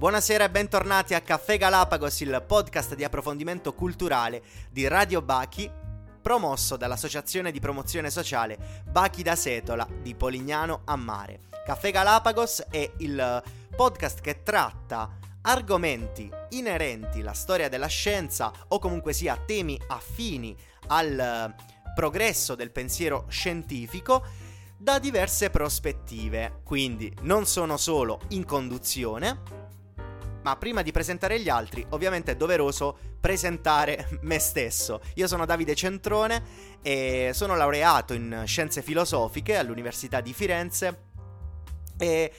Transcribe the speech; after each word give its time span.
Buonasera 0.00 0.44
e 0.44 0.50
bentornati 0.50 1.12
a 1.12 1.20
Caffè 1.20 1.58
Galapagos, 1.58 2.20
il 2.20 2.42
podcast 2.48 2.94
di 2.94 3.04
approfondimento 3.04 3.74
culturale 3.74 4.42
di 4.70 4.88
Radio 4.88 5.20
Bachi, 5.20 5.70
promosso 6.22 6.78
dall'Associazione 6.78 7.52
di 7.52 7.60
Promozione 7.60 8.08
Sociale 8.08 8.82
Bachi 8.90 9.22
da 9.22 9.36
Setola 9.36 9.86
di 10.00 10.14
Polignano 10.14 10.80
a 10.86 10.96
Mare. 10.96 11.40
Caffè 11.66 11.90
Galapagos 11.90 12.64
è 12.70 12.90
il 13.00 13.42
podcast 13.76 14.22
che 14.22 14.42
tratta 14.42 15.18
argomenti 15.42 16.30
inerenti 16.48 17.20
alla 17.20 17.34
storia 17.34 17.68
della 17.68 17.86
scienza 17.86 18.50
o 18.68 18.78
comunque 18.78 19.12
sia 19.12 19.36
temi 19.36 19.78
affini 19.88 20.56
al 20.86 21.54
progresso 21.94 22.54
del 22.54 22.70
pensiero 22.70 23.26
scientifico 23.28 24.24
da 24.78 24.98
diverse 24.98 25.50
prospettive. 25.50 26.62
Quindi 26.64 27.14
non 27.20 27.44
sono 27.44 27.76
solo 27.76 28.22
in 28.28 28.46
conduzione, 28.46 29.68
ma 30.42 30.56
prima 30.56 30.82
di 30.82 30.92
presentare 30.92 31.40
gli 31.40 31.48
altri, 31.48 31.84
ovviamente 31.90 32.32
è 32.32 32.36
doveroso 32.36 32.98
presentare 33.20 34.08
me 34.22 34.38
stesso. 34.38 35.00
Io 35.14 35.26
sono 35.26 35.44
Davide 35.46 35.74
Centrone 35.74 36.42
e 36.82 37.30
sono 37.34 37.56
laureato 37.56 38.14
in 38.14 38.42
scienze 38.46 38.82
filosofiche 38.82 39.56
all'Università 39.56 40.20
di 40.20 40.32
Firenze 40.32 41.08
e 41.98 42.32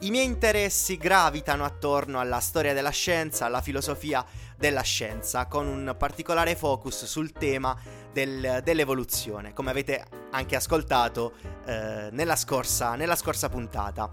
i 0.00 0.10
miei 0.10 0.26
interessi 0.26 0.98
gravitano 0.98 1.64
attorno 1.64 2.20
alla 2.20 2.40
storia 2.40 2.74
della 2.74 2.90
scienza, 2.90 3.46
alla 3.46 3.62
filosofia 3.62 4.24
della 4.56 4.82
scienza, 4.82 5.46
con 5.46 5.66
un 5.66 5.94
particolare 5.96 6.54
focus 6.54 7.06
sul 7.06 7.32
tema 7.32 7.74
del, 8.12 8.60
dell'evoluzione, 8.62 9.54
come 9.54 9.70
avete 9.70 10.04
anche 10.32 10.54
ascoltato 10.54 11.34
eh, 11.64 12.08
nella, 12.12 12.36
scorsa, 12.36 12.94
nella 12.94 13.16
scorsa 13.16 13.48
puntata. 13.48 14.10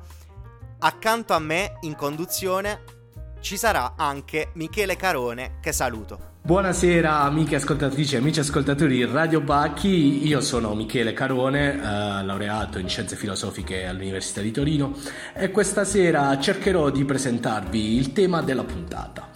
Accanto 0.79 1.34
a 1.34 1.40
me, 1.40 1.77
in 1.81 1.95
conduzione, 1.95 3.02
ci 3.43 3.57
sarà 3.57 3.95
anche 3.97 4.52
Michele 4.53 4.95
Carone, 4.95 5.57
che 5.59 5.73
saluto. 5.73 6.31
Buonasera 6.43 7.20
amiche 7.23 7.57
ascoltatrici 7.57 8.15
e 8.15 8.20
amici 8.20 8.40
ascoltatori 8.40 8.95
di 8.95 9.05
Radio 9.05 9.41
Bacchi, 9.41 10.26
io 10.26 10.40
sono 10.40 10.73
Michele 10.73 11.12
Carone, 11.12 11.73
eh, 11.73 12.23
laureato 12.23 12.79
in 12.79 12.87
scienze 12.87 13.18
filosofiche 13.18 13.85
all'Università 13.85 14.40
di 14.40 14.51
Torino 14.51 14.95
e 15.34 15.51
questa 15.51 15.84
sera 15.84 16.40
cercherò 16.40 16.90
di 16.90 17.03
presentarvi 17.03 17.98
il 17.98 18.13
tema 18.13 18.41
della 18.41 18.63
puntata. 18.63 19.27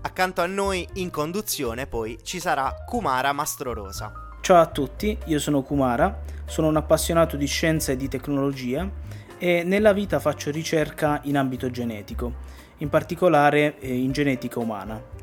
Accanto 0.00 0.40
a 0.40 0.46
noi 0.46 0.86
in 0.94 1.10
conduzione 1.10 1.86
poi 1.86 2.18
ci 2.24 2.40
sarà 2.40 2.74
Kumara 2.84 3.32
Mastrorosa. 3.32 4.12
Ciao 4.40 4.60
a 4.60 4.66
tutti, 4.66 5.16
io 5.26 5.38
sono 5.38 5.62
Kumara, 5.62 6.22
sono 6.44 6.66
un 6.66 6.76
appassionato 6.76 7.36
di 7.36 7.46
scienza 7.46 7.92
e 7.92 7.96
di 7.96 8.08
tecnologia 8.08 8.90
e 9.38 9.62
nella 9.62 9.92
vita 9.92 10.18
faccio 10.18 10.50
ricerca 10.50 11.20
in 11.24 11.36
ambito 11.36 11.70
genetico, 11.70 12.56
in 12.78 12.88
particolare 12.88 13.78
eh, 13.78 13.94
in 13.94 14.12
genetica 14.12 14.58
umana. 14.58 15.16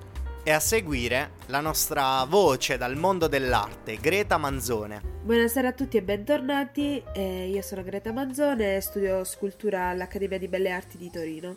E 0.43 0.51
a 0.51 0.59
seguire 0.59 1.31
la 1.47 1.59
nostra 1.59 2.23
voce 2.25 2.77
dal 2.77 2.95
mondo 2.95 3.27
dell'arte, 3.27 3.97
Greta 3.97 4.37
Manzone. 4.37 5.01
Buonasera 5.23 5.69
a 5.69 5.73
tutti 5.73 5.97
e 5.97 6.03
bentornati, 6.03 7.01
eh, 7.13 7.49
io 7.49 7.61
sono 7.63 7.81
Greta 7.81 8.11
Manzone 8.11 8.75
e 8.75 8.81
studio 8.81 9.23
scultura 9.23 9.87
all'Accademia 9.87 10.37
di 10.37 10.47
Belle 10.47 10.69
Arti 10.69 10.97
di 10.97 11.09
Torino. 11.09 11.55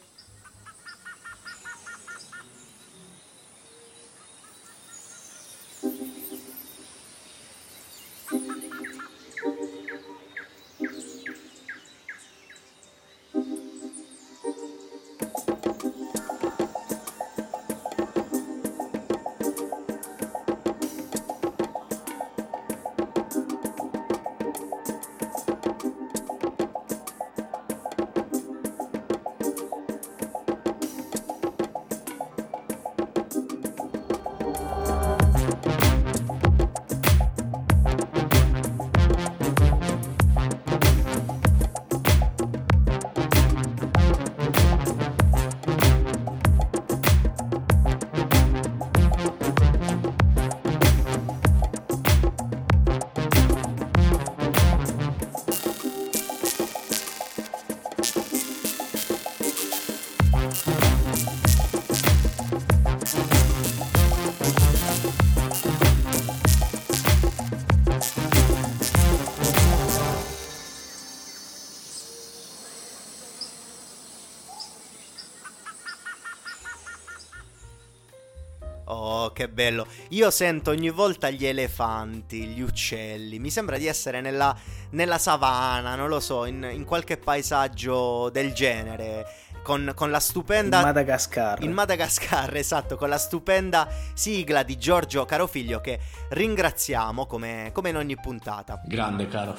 Bello. 79.58 79.88
Io 80.10 80.30
sento 80.30 80.70
ogni 80.70 80.90
volta 80.90 81.30
gli 81.30 81.44
elefanti, 81.44 82.44
gli 82.44 82.60
uccelli. 82.60 83.40
Mi 83.40 83.50
sembra 83.50 83.76
di 83.76 83.88
essere 83.88 84.20
nella, 84.20 84.56
nella 84.90 85.18
savana, 85.18 85.96
non 85.96 86.08
lo 86.08 86.20
so, 86.20 86.44
in, 86.44 86.68
in 86.72 86.84
qualche 86.84 87.16
paesaggio 87.16 88.30
del 88.30 88.52
genere. 88.52 89.26
Con, 89.64 89.90
con, 89.96 90.12
la 90.12 90.20
stupenda. 90.20 90.78
In 90.78 90.84
Madagascar. 90.84 91.62
In 91.64 91.72
Madagascar, 91.72 92.54
esatto, 92.56 92.96
con 92.96 93.08
la 93.08 93.18
stupenda 93.18 93.88
sigla 94.14 94.62
di 94.62 94.78
Giorgio 94.78 95.24
Carofiglio 95.24 95.80
che 95.80 95.98
ringraziamo 96.28 97.26
come, 97.26 97.70
come 97.74 97.88
in 97.88 97.96
ogni 97.96 98.16
puntata. 98.16 98.80
Grande, 98.86 99.26
caro. 99.26 99.56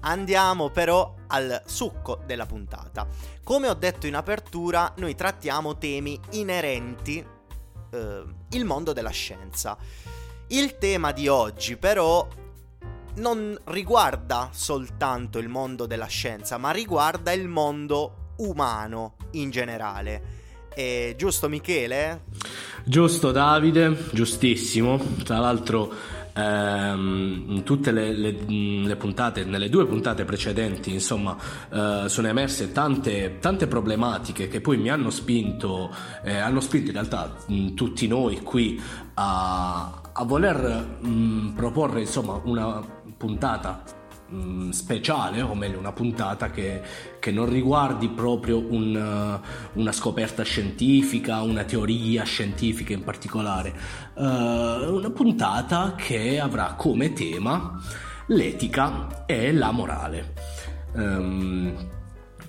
Andiamo 0.00 0.70
però 0.70 1.14
al 1.28 1.62
succo 1.66 2.22
della 2.24 2.46
puntata. 2.46 3.06
Come 3.44 3.68
ho 3.68 3.74
detto 3.74 4.06
in 4.06 4.16
apertura, 4.16 4.94
noi 4.96 5.14
trattiamo 5.14 5.76
temi 5.76 6.18
inerenti 6.30 7.24
eh, 7.92 8.22
il 8.50 8.64
mondo 8.64 8.92
della 8.92 9.10
scienza. 9.10 9.76
Il 10.48 10.78
tema 10.78 11.12
di 11.12 11.28
oggi 11.28 11.76
però 11.76 12.26
non 13.14 13.58
riguarda 13.64 14.48
soltanto 14.52 15.38
il 15.38 15.48
mondo 15.48 15.86
della 15.86 16.06
scienza, 16.06 16.56
ma 16.56 16.70
riguarda 16.70 17.32
il 17.32 17.48
mondo 17.48 18.32
umano 18.36 19.14
in 19.32 19.50
generale. 19.50 20.40
È 20.74 21.14
giusto 21.16 21.48
Michele? 21.48 22.24
Giusto 22.84 23.30
Davide, 23.30 24.08
giustissimo. 24.12 24.98
Tra 25.22 25.38
l'altro 25.38 25.92
ehm, 26.34 27.44
in 27.48 27.62
tutte 27.64 27.92
le, 27.92 28.12
le, 28.12 28.36
le, 28.46 28.96
puntate, 28.96 29.44
nelle 29.44 29.68
due 29.68 29.86
puntate 29.86 30.24
precedenti, 30.24 30.92
insomma, 30.92 31.36
eh, 31.70 32.04
sono 32.08 32.28
emerse 32.28 32.72
tante, 32.72 33.38
tante, 33.40 33.66
problematiche 33.66 34.48
che 34.48 34.60
poi 34.60 34.76
mi 34.76 34.90
hanno 34.90 35.10
spinto, 35.10 35.94
eh, 36.22 36.36
hanno 36.36 36.60
spinto 36.60 36.88
in 36.88 36.92
realtà 36.94 37.34
mh, 37.46 37.74
tutti 37.74 38.06
noi 38.06 38.40
qui 38.42 38.80
a, 39.14 40.00
a 40.12 40.24
voler 40.24 40.98
mh, 41.00 41.52
proporre 41.54 42.00
insomma 42.00 42.40
una 42.44 42.82
puntata 43.16 44.00
Mm, 44.32 44.70
speciale, 44.70 45.42
o 45.42 45.54
meglio 45.54 45.78
una 45.78 45.92
puntata 45.92 46.48
che, 46.48 46.80
che 47.20 47.30
non 47.30 47.50
riguardi 47.50 48.08
proprio 48.08 48.56
un, 48.58 48.94
uh, 49.74 49.78
una 49.78 49.92
scoperta 49.92 50.42
scientifica, 50.42 51.42
una 51.42 51.64
teoria 51.64 52.24
scientifica 52.24 52.94
in 52.94 53.04
particolare, 53.04 53.74
uh, 54.14 54.22
una 54.22 55.10
puntata 55.10 55.94
che 55.98 56.40
avrà 56.40 56.72
come 56.78 57.12
tema 57.12 57.78
l'etica 58.28 59.26
e 59.26 59.52
la 59.52 59.70
morale. 59.70 60.32
Um, 60.94 61.88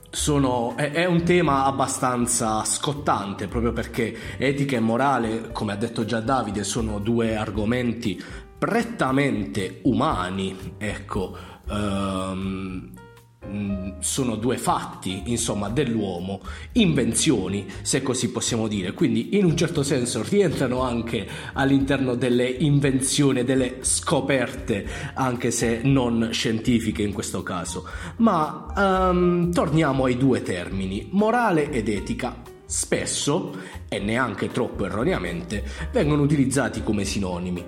sono, 0.10 0.78
è, 0.78 0.92
è, 0.92 1.06
un 1.06 1.24
tema 1.24 1.66
abbastanza 1.66 2.64
scottante 2.64 3.48
proprio 3.48 3.74
perché 3.74 4.16
etica 4.38 4.78
e 4.78 4.80
morale, 4.80 5.52
come 5.52 5.74
ha 5.74 5.76
detto 5.76 6.06
già 6.06 6.22
Davide, 6.22 6.64
sono 6.64 7.00
due 7.00 7.36
argomenti 7.36 8.24
prettamente 8.64 9.82
umani, 9.84 10.76
ecco, 10.78 11.36
um, 11.70 12.92
sono 14.00 14.36
due 14.36 14.58
fatti, 14.58 15.24
insomma, 15.26 15.70
dell'uomo, 15.70 16.42
invenzioni, 16.74 17.68
se 17.82 18.02
così 18.02 18.32
possiamo 18.32 18.68
dire. 18.68 18.94
Quindi, 18.94 19.38
in 19.38 19.46
un 19.46 19.56
certo 19.56 19.84
senso, 19.84 20.24
rientrano 20.28 20.82
anche 20.82 21.28
all'interno 21.54 22.16
delle 22.16 22.48
invenzioni, 22.48 23.44
delle 23.44 23.78
scoperte, 23.82 24.86
anche 25.14 25.52
se 25.52 25.82
non 25.84 26.30
scientifiche 26.32 27.04
in 27.04 27.14
questo 27.14 27.44
caso. 27.44 27.86
Ma 28.18 29.10
um, 29.10 29.52
torniamo 29.52 30.06
ai 30.06 30.18
due 30.18 30.42
termini, 30.42 31.08
morale 31.12 31.70
ed 31.70 31.90
etica. 31.90 32.52
spesso, 32.74 33.56
e 33.88 34.00
neanche 34.00 34.50
troppo 34.50 34.86
erroneamente, 34.86 35.64
vengono 35.92 36.24
utilizzati 36.24 36.82
come 36.82 37.06
sinonimi 37.06 37.64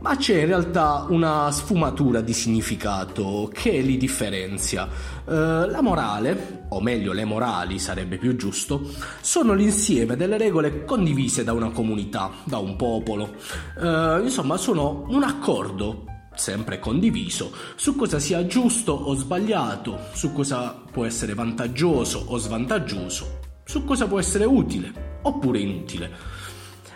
ma 0.00 0.16
c'è 0.16 0.40
in 0.40 0.46
realtà 0.46 1.06
una 1.08 1.50
sfumatura 1.50 2.20
di 2.20 2.32
significato 2.32 3.50
che 3.52 3.80
li 3.80 3.96
differenzia. 3.96 4.86
Eh, 4.86 5.32
la 5.32 5.80
morale, 5.80 6.66
o 6.68 6.80
meglio 6.80 7.12
le 7.12 7.24
morali 7.24 7.78
sarebbe 7.78 8.18
più 8.18 8.36
giusto, 8.36 8.88
sono 9.20 9.54
l'insieme 9.54 10.16
delle 10.16 10.36
regole 10.36 10.84
condivise 10.84 11.44
da 11.44 11.52
una 11.52 11.70
comunità, 11.70 12.30
da 12.44 12.58
un 12.58 12.76
popolo. 12.76 13.34
Eh, 13.80 14.20
insomma, 14.22 14.56
sono 14.56 15.06
un 15.08 15.22
accordo 15.22 16.04
sempre 16.34 16.78
condiviso, 16.78 17.50
su 17.76 17.96
cosa 17.96 18.18
sia 18.18 18.46
giusto 18.46 18.92
o 18.92 19.14
sbagliato, 19.14 19.98
su 20.12 20.32
cosa 20.32 20.82
può 20.90 21.06
essere 21.06 21.34
vantaggioso 21.34 22.24
o 22.26 22.36
svantaggioso, 22.36 23.40
su 23.64 23.84
cosa 23.84 24.06
può 24.06 24.18
essere 24.18 24.44
utile 24.44 25.18
oppure 25.22 25.58
inutile. 25.58 26.10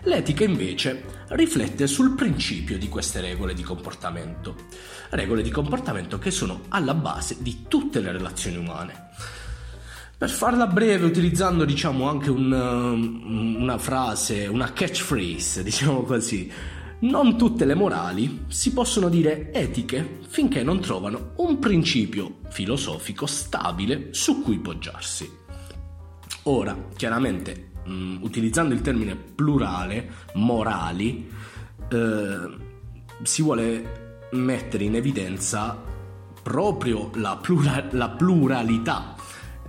L'etica 0.04 0.44
invece 0.44 1.19
riflette 1.30 1.86
sul 1.86 2.14
principio 2.14 2.78
di 2.78 2.88
queste 2.88 3.20
regole 3.20 3.54
di 3.54 3.62
comportamento, 3.62 4.54
regole 5.10 5.42
di 5.42 5.50
comportamento 5.50 6.18
che 6.18 6.30
sono 6.30 6.62
alla 6.68 6.94
base 6.94 7.36
di 7.40 7.64
tutte 7.68 8.00
le 8.00 8.12
relazioni 8.12 8.56
umane. 8.56 9.08
Per 10.16 10.28
farla 10.28 10.66
breve, 10.66 11.06
utilizzando 11.06 11.64
diciamo 11.64 12.08
anche 12.08 12.30
un, 12.30 12.52
um, 12.52 13.56
una 13.62 13.78
frase, 13.78 14.46
una 14.46 14.72
catchphrase, 14.72 15.62
diciamo 15.64 16.02
così, 16.02 16.50
non 17.00 17.38
tutte 17.38 17.64
le 17.64 17.74
morali 17.74 18.44
si 18.48 18.72
possono 18.72 19.08
dire 19.08 19.50
etiche 19.52 20.18
finché 20.28 20.62
non 20.62 20.80
trovano 20.80 21.32
un 21.36 21.58
principio 21.58 22.40
filosofico 22.50 23.24
stabile 23.24 24.08
su 24.10 24.42
cui 24.42 24.58
poggiarsi. 24.58 25.38
Ora, 26.44 26.76
chiaramente 26.96 27.69
mh, 27.84 27.92
mm, 27.92 28.22
utilizzando 28.22 28.74
il 28.74 28.80
termine 28.80 29.16
plurale, 29.16 30.10
morali, 30.34 31.30
eh, 31.88 32.48
si 33.22 33.42
vuole 33.42 34.28
mettere 34.32 34.84
in 34.84 34.94
evidenza 34.94 35.76
proprio 36.42 37.10
la, 37.14 37.36
plura- 37.36 37.86
la 37.90 38.08
pluralità 38.08 39.14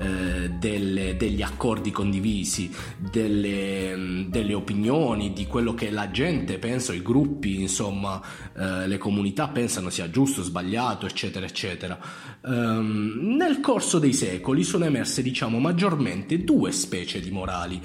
eh, 0.02 0.50
delle, 0.50 1.16
degli 1.16 1.44
accordi 1.44 1.92
condivisi, 1.92 2.72
delle, 2.98 4.26
delle, 4.28 4.54
opinioni, 4.56 5.32
di 5.32 5.46
quello 5.46 5.76
che 5.76 5.92
la 5.92 6.10
gente 6.10 6.58
pensa, 6.58 6.92
i 6.92 7.04
gruppi, 7.04 7.62
insomma, 7.62 8.20
eh, 8.58 8.88
le 8.88 8.98
comunità 8.98 9.50
pensano 9.50 9.92
sia 9.92 10.10
giusto, 10.10 10.42
sbagliato, 10.42 11.06
eccetera, 11.06 11.46
eccetera. 11.46 12.00
Um, 12.42 13.36
nel 13.38 13.60
corso 13.60 14.00
dei 14.00 14.14
secoli 14.14 14.64
sono 14.64 14.86
emerse, 14.86 15.22
diciamo, 15.22 15.60
maggiormente 15.60 16.44
due 16.44 16.72
specie 16.72 17.20
di 17.20 17.30
morali 17.30 17.80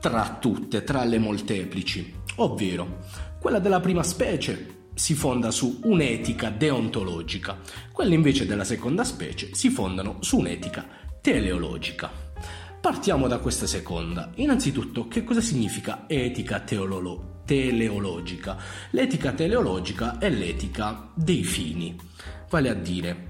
tra 0.00 0.38
tutte, 0.40 0.82
tra 0.82 1.04
le 1.04 1.18
molteplici, 1.18 2.14
ovvero 2.36 2.98
quella 3.38 3.60
della 3.60 3.78
prima 3.78 4.02
specie 4.02 4.78
si 4.94 5.14
fonda 5.14 5.50
su 5.50 5.80
un'etica 5.84 6.50
deontologica, 6.50 7.58
quelle 7.92 8.14
invece 8.14 8.44
della 8.44 8.64
seconda 8.64 9.04
specie 9.04 9.54
si 9.54 9.70
fondano 9.70 10.16
su 10.20 10.38
un'etica 10.38 10.99
teleologica. 11.20 12.10
Partiamo 12.80 13.28
da 13.28 13.38
questa 13.38 13.66
seconda. 13.66 14.30
Innanzitutto, 14.36 15.06
che 15.06 15.22
cosa 15.22 15.42
significa 15.42 16.04
etica 16.06 16.60
teololo- 16.60 17.42
teleologica? 17.44 18.56
L'etica 18.90 19.32
teleologica 19.32 20.18
è 20.18 20.30
l'etica 20.30 21.10
dei 21.14 21.44
fini, 21.44 21.94
vale 22.48 22.68
a 22.70 22.74
dire 22.74 23.28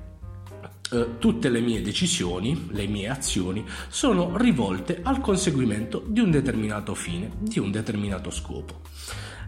eh, 0.93 1.19
tutte 1.19 1.49
le 1.49 1.61
mie 1.61 1.83
decisioni, 1.83 2.69
le 2.71 2.87
mie 2.87 3.09
azioni 3.09 3.65
sono 3.89 4.37
rivolte 4.37 5.01
al 5.03 5.21
conseguimento 5.21 6.05
di 6.07 6.21
un 6.21 6.31
determinato 6.31 6.95
fine, 6.95 7.33
di 7.41 7.59
un 7.59 7.73
determinato 7.73 8.31
scopo. 8.31 8.83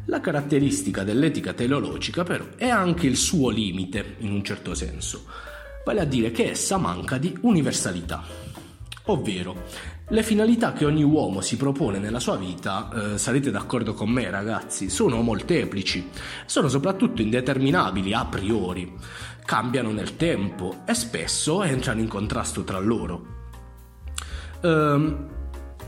La 0.06 0.20
caratteristica 0.20 1.04
dell'etica 1.04 1.52
teleologica 1.52 2.24
però 2.24 2.44
è 2.56 2.68
anche 2.68 3.06
il 3.06 3.16
suo 3.16 3.50
limite 3.50 4.16
in 4.18 4.32
un 4.32 4.42
certo 4.42 4.74
senso 4.74 5.50
vale 5.84 6.00
a 6.00 6.04
dire 6.04 6.30
che 6.30 6.50
essa 6.50 6.76
manca 6.76 7.18
di 7.18 7.36
universalità. 7.42 8.22
Ovvero, 9.06 9.64
le 10.08 10.22
finalità 10.22 10.72
che 10.72 10.84
ogni 10.84 11.02
uomo 11.02 11.40
si 11.40 11.56
propone 11.56 11.98
nella 11.98 12.20
sua 12.20 12.36
vita, 12.36 13.14
eh, 13.14 13.18
sarete 13.18 13.50
d'accordo 13.50 13.94
con 13.94 14.10
me 14.10 14.30
ragazzi, 14.30 14.88
sono 14.90 15.22
molteplici, 15.22 16.08
sono 16.46 16.68
soprattutto 16.68 17.22
indeterminabili 17.22 18.12
a 18.12 18.24
priori, 18.26 18.92
cambiano 19.44 19.90
nel 19.90 20.16
tempo 20.16 20.82
e 20.86 20.94
spesso 20.94 21.62
entrano 21.62 22.00
in 22.00 22.08
contrasto 22.08 22.62
tra 22.62 22.78
loro. 22.78 23.26
Ehm, 24.62 25.28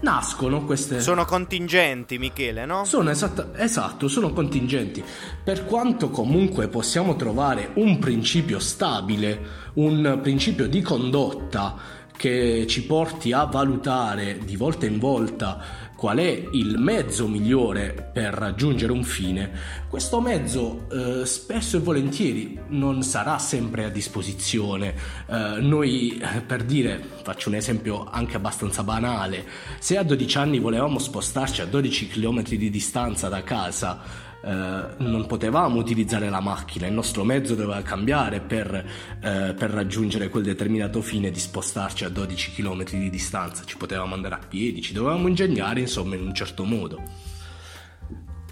nascono 0.01 0.65
queste... 0.65 1.01
Sono 1.01 1.25
contingenti, 1.25 2.19
Michele, 2.19 2.67
no? 2.67 2.85
Sono 2.85 3.11
esatta... 3.11 3.51
esatto, 3.57 4.09
sono 4.09 4.33
contingenti. 4.33 5.03
Per 5.43 5.65
quanto 5.65 6.11
comunque 6.11 6.69
possiamo 6.69 7.17
trovare 7.17 7.71
un 7.75 7.99
principio 7.99 8.59
stabile, 8.59 9.41
un 9.75 10.21
principio 10.23 10.69
di 10.69 10.83
condotta 10.83 12.03
che 12.17 12.67
ci 12.69 12.85
porti 12.85 13.33
a 13.33 13.45
valutare 13.45 14.39
di 14.45 14.57
volta 14.57 14.87
in 14.87 14.99
volta 14.99 15.85
qual 15.97 16.19
è 16.19 16.49
il 16.53 16.77
mezzo 16.79 17.27
migliore 17.27 18.11
per 18.13 18.35
raggiungere 18.35 18.93
un 18.93 19.05
fine, 19.05 19.51
questo 19.89 20.21
mezzo 20.21 20.87
eh, 20.91 21.25
spesso 21.25 21.77
e 21.77 21.81
volentieri 21.81 22.59
non 22.69 23.03
sarà 23.03 23.39
sempre 23.39 23.85
a 23.85 23.89
disposizione. 23.89 24.95
Eh, 25.27 25.57
noi, 25.61 26.23
per 26.47 26.65
dire, 26.65 27.03
faccio 27.23 27.49
un 27.49 27.55
esempio 27.55 28.05
anche 28.05 28.37
abbastanza 28.37 28.83
banale, 28.83 29.47
se 29.79 29.97
a 29.97 30.03
12 30.03 30.37
anni 30.37 30.59
volevamo 30.59 30.99
spostarci 30.99 31.63
a 31.63 31.67
12 31.67 32.09
km 32.09 32.43
di 32.43 32.69
distanza 32.69 33.29
da 33.29 33.43
casa, 33.43 34.33
eh, 34.45 34.85
non 34.99 35.25
potevamo 35.27 35.79
utilizzare 35.79 36.29
la 36.29 36.41
macchina, 36.41 36.87
il 36.87 36.93
nostro 36.93 37.25
mezzo 37.25 37.55
doveva 37.55 37.81
cambiare 37.81 38.41
per, 38.41 38.75
eh, 38.75 39.55
per, 39.57 39.71
raggiungere 39.71 40.29
quel 40.29 40.43
determinato 40.43 41.01
fine 41.01 41.31
di 41.31 41.39
spostarci 41.41 42.05
a 42.05 42.11
12 42.11 42.53
km 42.53 42.85
di 42.91 43.09
distanza, 43.09 43.65
ci 43.65 43.79
potevamo 43.79 44.15
andare 44.15 44.35
a 44.35 44.41
piedi, 44.47 44.83
ci 44.83 44.93
dovevamo 44.93 45.29
ingegnare 45.29 45.81
insomma 45.81 46.15
in 46.17 46.27
un 46.27 46.35
certo 46.35 46.65
modo. 46.65 47.03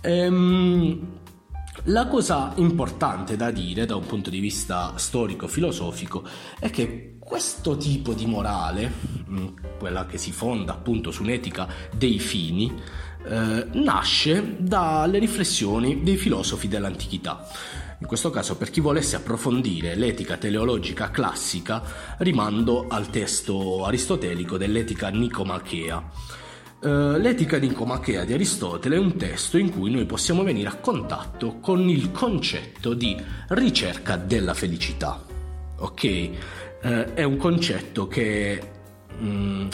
Ehm, 0.00 1.20
la 1.84 2.06
cosa 2.06 2.52
importante 2.56 3.36
da 3.36 3.50
dire 3.50 3.84
da 3.84 3.96
un 3.96 4.06
punto 4.06 4.30
di 4.30 4.40
vista 4.40 4.94
storico-filosofico 4.96 6.24
è 6.58 6.70
che 6.70 7.16
questo 7.18 7.76
tipo 7.76 8.12
di 8.12 8.26
morale, 8.26 8.92
mm, 9.28 9.46
quella 9.78 10.06
che 10.06 10.18
si 10.18 10.32
fonda 10.32 10.72
appunto 10.72 11.10
su 11.10 11.22
un'etica 11.22 11.68
dei 11.96 12.18
fini, 12.18 12.72
eh, 13.24 13.66
nasce 13.72 14.56
dalle 14.58 15.18
riflessioni 15.18 16.02
dei 16.02 16.16
filosofi 16.16 16.68
dell'antichità. 16.68 17.46
In 17.98 18.08
questo 18.08 18.30
caso, 18.30 18.56
per 18.56 18.70
chi 18.70 18.80
volesse 18.80 19.14
approfondire 19.14 19.94
l'etica 19.94 20.36
teleologica 20.36 21.10
classica, 21.10 21.82
rimando 22.18 22.86
al 22.88 23.10
testo 23.10 23.84
aristotelico 23.84 24.58
dell'etica 24.58 25.08
nicomachea. 25.08 26.02
Eh, 26.84 26.88
l'etica 26.88 27.58
nicomachea 27.58 28.24
di 28.24 28.32
Aristotele 28.32 28.96
è 28.96 28.98
un 28.98 29.16
testo 29.16 29.56
in 29.56 29.70
cui 29.70 29.92
noi 29.92 30.04
possiamo 30.04 30.42
venire 30.42 30.68
a 30.68 30.74
contatto 30.74 31.60
con 31.60 31.88
il 31.88 32.10
concetto 32.10 32.92
di 32.92 33.16
ricerca 33.50 34.16
della 34.16 34.52
felicità. 34.52 35.24
Ok? 35.78 36.04
Eh, 36.04 37.14
è 37.14 37.22
un 37.22 37.36
concetto 37.36 38.08
che 38.08 38.60
mh, 39.16 39.26
mm, 39.26 39.68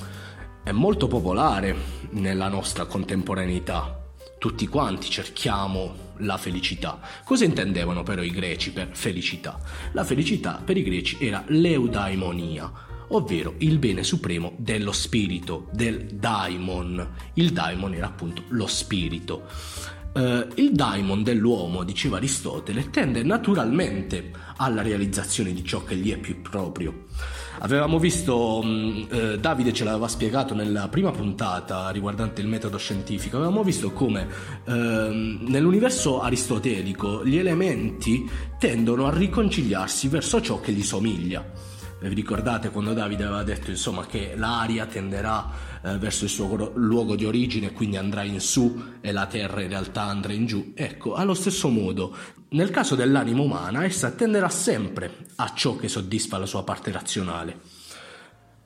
è 0.68 0.72
molto 0.72 1.06
popolare 1.06 1.74
nella 2.10 2.48
nostra 2.48 2.84
contemporaneità. 2.84 4.02
Tutti 4.36 4.66
quanti 4.66 5.08
cerchiamo 5.08 6.12
la 6.18 6.36
felicità. 6.36 7.00
Cosa 7.24 7.46
intendevano 7.46 8.02
però 8.02 8.20
i 8.20 8.30
greci 8.30 8.72
per 8.72 8.90
felicità? 8.92 9.58
La 9.92 10.04
felicità 10.04 10.60
per 10.62 10.76
i 10.76 10.82
greci 10.82 11.16
era 11.20 11.42
l'eudaimonia, 11.46 12.70
ovvero 13.08 13.54
il 13.58 13.78
bene 13.78 14.04
supremo 14.04 14.52
dello 14.58 14.92
spirito, 14.92 15.68
del 15.72 16.04
daimon. 16.04 17.14
Il 17.32 17.52
daimon 17.52 17.94
era 17.94 18.08
appunto 18.08 18.42
lo 18.48 18.66
spirito. 18.66 19.46
Uh, 20.12 20.48
il 20.56 20.72
daimon 20.72 21.22
dell'uomo, 21.22 21.82
diceva 21.82 22.18
Aristotele, 22.18 22.90
tende 22.90 23.22
naturalmente 23.22 24.32
alla 24.58 24.82
realizzazione 24.82 25.54
di 25.54 25.64
ciò 25.64 25.82
che 25.82 25.96
gli 25.96 26.12
è 26.12 26.18
più 26.18 26.42
proprio. 26.42 27.06
Avevamo 27.60 27.98
visto, 27.98 28.62
mm, 28.64 29.02
eh, 29.10 29.38
Davide 29.38 29.72
ce 29.72 29.84
l'aveva 29.84 30.06
spiegato 30.06 30.54
nella 30.54 30.88
prima 30.88 31.10
puntata 31.10 31.90
riguardante 31.90 32.40
il 32.40 32.46
metodo 32.46 32.78
scientifico, 32.78 33.36
avevamo 33.36 33.64
visto 33.64 33.90
come 33.90 34.28
eh, 34.64 34.72
nell'universo 34.72 36.20
aristotelico 36.20 37.24
gli 37.24 37.36
elementi 37.36 38.28
tendono 38.58 39.06
a 39.06 39.16
riconciliarsi 39.16 40.08
verso 40.08 40.40
ciò 40.40 40.60
che 40.60 40.72
gli 40.72 40.82
somiglia. 40.82 41.67
Vi 42.00 42.14
ricordate 42.14 42.70
quando 42.70 42.94
Davide 42.94 43.24
aveva 43.24 43.42
detto 43.42 43.70
insomma, 43.70 44.06
che 44.06 44.34
l'aria 44.36 44.86
tenderà 44.86 45.50
eh, 45.82 45.98
verso 45.98 46.24
il 46.24 46.30
suo 46.30 46.72
luogo 46.74 47.16
di 47.16 47.24
origine, 47.24 47.72
quindi 47.72 47.96
andrà 47.96 48.22
in 48.22 48.40
su 48.40 48.82
e 49.00 49.10
la 49.10 49.26
terra 49.26 49.62
in 49.62 49.68
realtà 49.68 50.02
andrà 50.02 50.32
in 50.32 50.46
giù? 50.46 50.72
Ecco, 50.76 51.14
allo 51.14 51.34
stesso 51.34 51.68
modo, 51.68 52.16
nel 52.50 52.70
caso 52.70 52.94
dell'anima 52.94 53.42
umana, 53.42 53.84
essa 53.84 54.12
tenderà 54.12 54.48
sempre 54.48 55.26
a 55.36 55.52
ciò 55.54 55.76
che 55.76 55.88
soddisfa 55.88 56.38
la 56.38 56.46
sua 56.46 56.62
parte 56.62 56.92
razionale. 56.92 57.60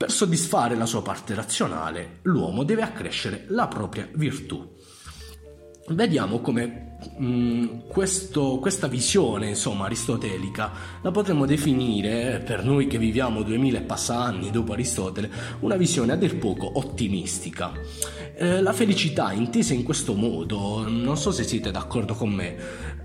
per 0.03 0.11
soddisfare 0.11 0.75
la 0.75 0.85
sua 0.85 1.01
parte 1.01 1.33
razionale, 1.33 2.19
l'uomo 2.23 2.65
deve 2.65 2.83
accrescere 2.83 3.45
la 3.51 3.69
propria 3.69 4.09
virtù. 4.15 4.72
Vediamo 5.89 6.41
come 6.41 6.97
mh, 7.17 7.27
mm, 7.27 7.69
questo, 7.89 8.59
questa 8.61 8.87
visione 8.87 9.49
insomma, 9.49 9.87
aristotelica 9.87 10.71
la 11.03 11.11
potremmo 11.11 11.45
definire, 11.45 12.41
per 12.45 12.65
noi 12.65 12.87
che 12.87 12.99
viviamo 12.99 13.43
2000 13.43 13.79
e 13.79 13.83
passa 13.83 14.23
anni 14.23 14.51
dopo 14.51 14.73
Aristotele, 14.75 15.31
una 15.61 15.75
visione 15.75 16.13
a 16.13 16.17
dir 16.17 16.39
poco 16.39 16.71
ottimistica. 16.79 17.73
Eh, 18.35 18.63
la 18.63 18.73
felicità 18.73 19.33
intesa 19.33 19.75
in 19.75 19.83
questo 19.83 20.15
modo, 20.15 20.89
non 20.89 21.17
so 21.17 21.33
se 21.33 21.43
siete 21.43 21.73
d'accordo 21.73 22.15
con 22.15 22.31
me, 22.31 22.57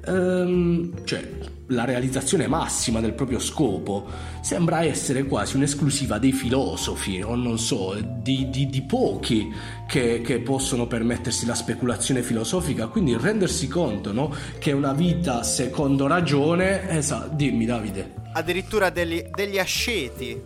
ehm, 0.08 1.04
cioè 1.04 1.56
la 1.72 1.84
realizzazione 1.84 2.48
massima 2.48 3.02
del 3.02 3.14
proprio 3.14 3.40
scopo 3.40 4.08
sembra 4.42 4.84
essere 4.84 5.24
quasi 5.24 5.58
un'esclusiva 5.58 6.18
dei 6.18 6.32
filosofi 6.32 7.22
o 7.22 7.36
non 7.36 7.60
so, 7.60 7.98
di, 8.02 8.50
di, 8.50 8.68
di 8.68 8.82
pochi 8.84 9.52
che, 9.88 10.22
che, 10.22 10.40
possono 10.40 10.88
permettersi 10.88 11.46
la 11.46 11.56
speculazione 11.56 12.24
filosofica, 12.24 12.88
quindi 12.88 13.18
rendersi 13.18 13.68
conto 13.68 14.14
no, 14.14 14.34
che 14.60 14.72
una 14.72 14.94
vita 14.94 15.44
secondo 15.44 16.08
ragione, 16.08 16.90
esatto, 16.90 17.36
dimmi 17.36 17.66
Davide. 17.66 18.14
Addirittura 18.34 18.90
degli, 18.90 19.24
degli 19.34 19.58
asceti 19.58 20.40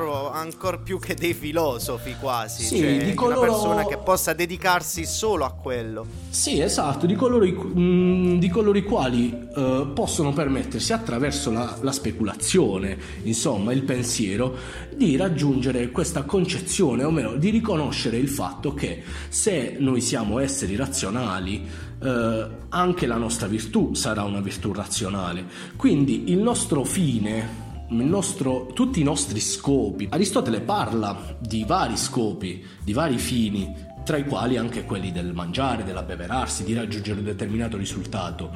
proprio 0.00 0.30
ancora 0.30 0.78
più 0.78 0.98
che 0.98 1.14
dei 1.14 1.34
filosofi 1.34 2.16
quasi, 2.18 2.64
sì, 2.64 2.78
cioè 2.78 3.04
di 3.04 3.14
coloro... 3.14 3.40
una 3.40 3.50
persona 3.50 3.86
che 3.86 3.98
possa 3.98 4.32
dedicarsi 4.32 5.04
solo 5.04 5.44
a 5.44 5.52
quello. 5.52 6.06
Sì, 6.30 6.60
esatto, 6.60 7.04
di 7.04 7.14
coloro 7.14 7.44
i, 7.44 7.52
mh, 7.52 7.80
mm, 7.80 8.38
di 8.38 8.48
coloro 8.48 8.78
i 8.78 8.82
quali 8.82 9.48
uh, 9.54 9.92
possono 9.92 10.32
permettersi 10.32 10.94
attraverso 10.94 11.50
la, 11.50 11.76
la, 11.80 11.92
speculazione, 11.92 12.96
insomma, 13.24 13.72
il 13.72 13.82
pensiero, 13.82 14.56
di 14.94 15.16
raggiungere 15.16 15.90
questa 15.90 16.22
concezione, 16.22 17.04
o 17.04 17.10
meno, 17.10 17.34
di 17.34 17.50
riconoscere 17.50 18.16
il 18.16 18.28
fatto 18.28 18.72
che 18.72 19.02
se 19.28 19.76
noi 19.78 20.00
siamo 20.00 20.38
esseri 20.38 20.76
razionali, 20.76 21.88
Uh, 22.00 22.48
anche 22.70 23.06
la 23.06 23.18
nostra 23.18 23.46
virtù 23.46 23.92
sarà 23.92 24.22
una 24.22 24.40
virtù 24.40 24.72
razionale. 24.72 25.44
Quindi 25.76 26.30
il 26.30 26.38
nostro 26.38 26.82
fine 26.82 27.69
nostro, 27.90 28.66
tutti 28.72 29.00
i 29.00 29.04
nostri 29.04 29.40
scopi. 29.40 30.08
Aristotele 30.10 30.60
parla 30.60 31.36
di 31.38 31.64
vari 31.64 31.96
scopi, 31.96 32.64
di 32.82 32.92
vari 32.92 33.18
fini, 33.18 33.88
tra 34.04 34.16
i 34.16 34.24
quali 34.24 34.56
anche 34.56 34.84
quelli 34.84 35.12
del 35.12 35.32
mangiare, 35.32 35.84
dell'abbeverarsi, 35.84 36.64
di 36.64 36.74
raggiungere 36.74 37.18
un 37.18 37.24
determinato 37.24 37.76
risultato, 37.76 38.50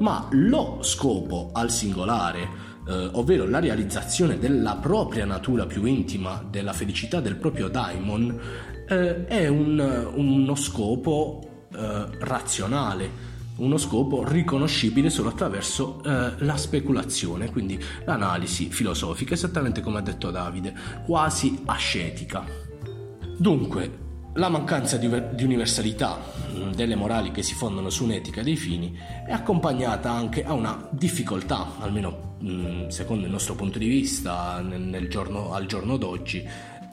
ma 0.00 0.28
lo 0.32 0.78
scopo 0.82 1.50
al 1.52 1.70
singolare, 1.70 2.48
eh, 2.86 3.08
ovvero 3.12 3.46
la 3.46 3.60
realizzazione 3.60 4.38
della 4.38 4.76
propria 4.76 5.24
natura 5.24 5.66
più 5.66 5.84
intima, 5.84 6.44
della 6.48 6.72
felicità 6.72 7.20
del 7.20 7.36
proprio 7.36 7.68
daimon, 7.68 8.40
eh, 8.88 9.24
è 9.24 9.48
un, 9.48 10.10
uno 10.14 10.54
scopo 10.54 11.66
eh, 11.72 12.06
razionale 12.18 13.29
uno 13.60 13.76
scopo 13.76 14.24
riconoscibile 14.24 15.10
solo 15.10 15.28
attraverso 15.28 16.02
eh, 16.02 16.32
la 16.38 16.56
speculazione, 16.56 17.50
quindi 17.50 17.82
l'analisi 18.04 18.70
filosofica, 18.70 19.34
esattamente 19.34 19.80
come 19.80 19.98
ha 19.98 20.02
detto 20.02 20.30
Davide, 20.30 20.74
quasi 21.04 21.60
ascetica. 21.66 22.44
Dunque, 23.36 24.08
la 24.34 24.48
mancanza 24.48 24.96
di, 24.96 25.06
universalità 25.42 26.18
mm, 26.52 26.72
delle 26.72 26.94
morali 26.94 27.30
che 27.32 27.42
si 27.42 27.54
fondano 27.54 27.90
su 27.90 28.04
un'etica 28.04 28.42
dei 28.42 28.56
fini 28.56 28.96
è 29.26 29.32
accompagnata 29.32 30.10
anche 30.10 30.44
a 30.44 30.52
una 30.54 30.88
difficoltà, 30.90 31.78
almeno 31.80 32.36
mm, 32.42 32.88
secondo 32.88 33.26
il 33.26 33.32
nostro 33.32 33.54
punto 33.54 33.78
di 33.78 33.88
vista, 33.88 34.64
giorno, 35.08 35.52
al 35.52 35.66
giorno 35.66 35.96
d'oggi, 35.96 36.46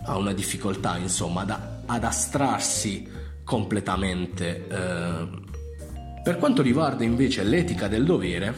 a 0.04 0.18
una 0.18 0.34
difficoltà 0.34 0.98
insomma 0.98 1.42
ad, 1.42 1.56
ad 1.86 2.04
astrarsi 2.04 3.08
completamente 3.44 4.68
eh, 4.68 5.46
per 6.28 6.40
quanto 6.40 6.62
riguarda 6.62 7.06
invece 7.06 7.42
l'etica 7.46 7.88
del 7.88 8.04
dovere, 8.04 8.54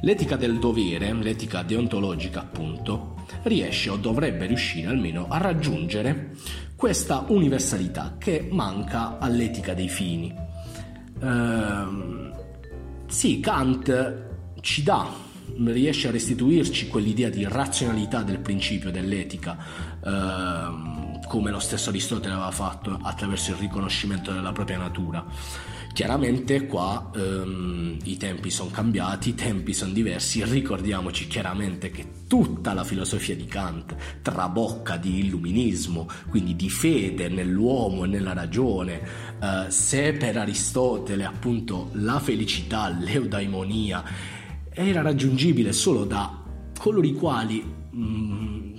l'etica 0.00 0.36
del 0.36 0.58
dovere, 0.58 1.12
l'etica 1.12 1.60
deontologica 1.60 2.40
appunto, 2.40 3.16
riesce 3.42 3.90
o 3.90 3.96
dovrebbe 3.96 4.46
riuscire 4.46 4.88
almeno 4.88 5.26
a 5.28 5.36
raggiungere 5.36 6.30
questa 6.74 7.26
universalità 7.28 8.14
che 8.18 8.48
manca 8.50 9.18
all'etica 9.18 9.74
dei 9.74 9.90
fini. 9.90 10.34
Ehm, 11.20 12.32
sì, 13.08 13.40
Kant 13.40 14.24
ci 14.62 14.82
dà, 14.82 15.06
riesce 15.66 16.08
a 16.08 16.12
restituirci 16.12 16.88
quell'idea 16.88 17.28
di 17.28 17.44
razionalità 17.46 18.22
del 18.22 18.38
principio 18.38 18.90
dell'etica. 18.90 19.58
Ehm, 20.02 21.26
come 21.26 21.50
lo 21.50 21.58
stesso 21.58 21.90
Aristotele 21.90 22.32
aveva 22.32 22.50
fatto 22.50 22.98
attraverso 23.02 23.50
il 23.50 23.58
riconoscimento 23.58 24.32
della 24.32 24.52
propria 24.52 24.78
natura. 24.78 25.26
Chiaramente 25.94 26.66
qua 26.66 27.12
ehm, 27.14 27.98
i 28.02 28.16
tempi 28.16 28.50
sono 28.50 28.68
cambiati, 28.68 29.28
i 29.28 29.34
tempi 29.36 29.72
sono 29.72 29.92
diversi, 29.92 30.42
ricordiamoci 30.42 31.28
chiaramente 31.28 31.92
che 31.92 32.24
tutta 32.26 32.72
la 32.72 32.82
filosofia 32.82 33.36
di 33.36 33.44
Kant 33.44 33.94
trabocca 34.20 34.96
di 34.96 35.20
illuminismo, 35.20 36.08
quindi 36.30 36.56
di 36.56 36.68
fede 36.68 37.28
nell'uomo 37.28 38.02
e 38.02 38.08
nella 38.08 38.32
ragione. 38.32 39.02
Eh, 39.40 39.70
se 39.70 40.14
per 40.14 40.36
Aristotele 40.36 41.24
appunto 41.24 41.90
la 41.92 42.18
felicità, 42.18 42.88
l'eudaimonia 42.88 44.02
era 44.70 45.00
raggiungibile 45.00 45.72
solo 45.72 46.04
da 46.04 46.42
coloro 46.76 47.06
i 47.06 47.12
quali 47.14 47.62
mh, 47.62 48.02
mm, 48.02 48.73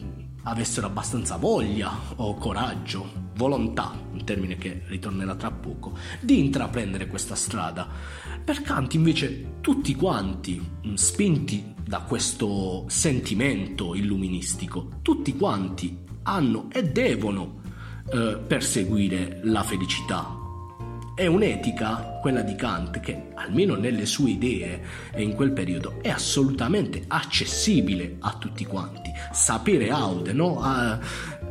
avessero 0.48 0.88
abbastanza 0.88 1.38
voglia 1.38 1.92
o 2.16 2.36
coraggio 2.36 3.24
volontà, 3.36 3.92
un 4.12 4.24
termine 4.24 4.58
che 4.58 4.84
ritornerà 4.86 5.36
tra 5.36 5.52
poco, 5.52 5.98
di 6.22 6.40
intraprendere 6.40 7.08
questa 7.08 7.36
strada. 7.36 7.88
Per 8.44 8.62
Kant 8.62 8.94
invece 8.94 9.58
tutti 9.62 9.96
quanti, 9.96 10.62
mm, 10.88 10.94
spinti 10.94 11.74
da 11.84 12.00
questo 12.02 12.86
sentimento 12.88 13.94
illuministico, 13.96 15.00
tutti 15.02 15.36
quanti 15.36 16.04
hanno 16.24 16.70
e 16.72 16.84
devono 16.84 17.62
eh, 18.12 18.40
perseguire 18.46 19.42
la 19.44 19.64
felicità, 19.64 20.45
è 21.16 21.28
un'etica, 21.28 22.20
quella 22.20 22.42
di 22.42 22.56
Kant, 22.56 23.00
che 23.00 23.30
almeno 23.36 23.76
nelle 23.76 24.06
sue 24.06 24.32
idee 24.32 24.82
e 25.14 25.24
in 25.24 25.34
quel 25.34 25.54
periodo 25.54 26.00
è 26.02 26.10
assolutamente 26.10 27.06
accessibile 27.08 28.18
a 28.20 28.36
tutti 28.38 28.66
quanti. 28.66 29.14
Sapere 29.32 29.90
aude, 29.92 30.34
no? 30.34 30.60
Ah, 30.62 31.00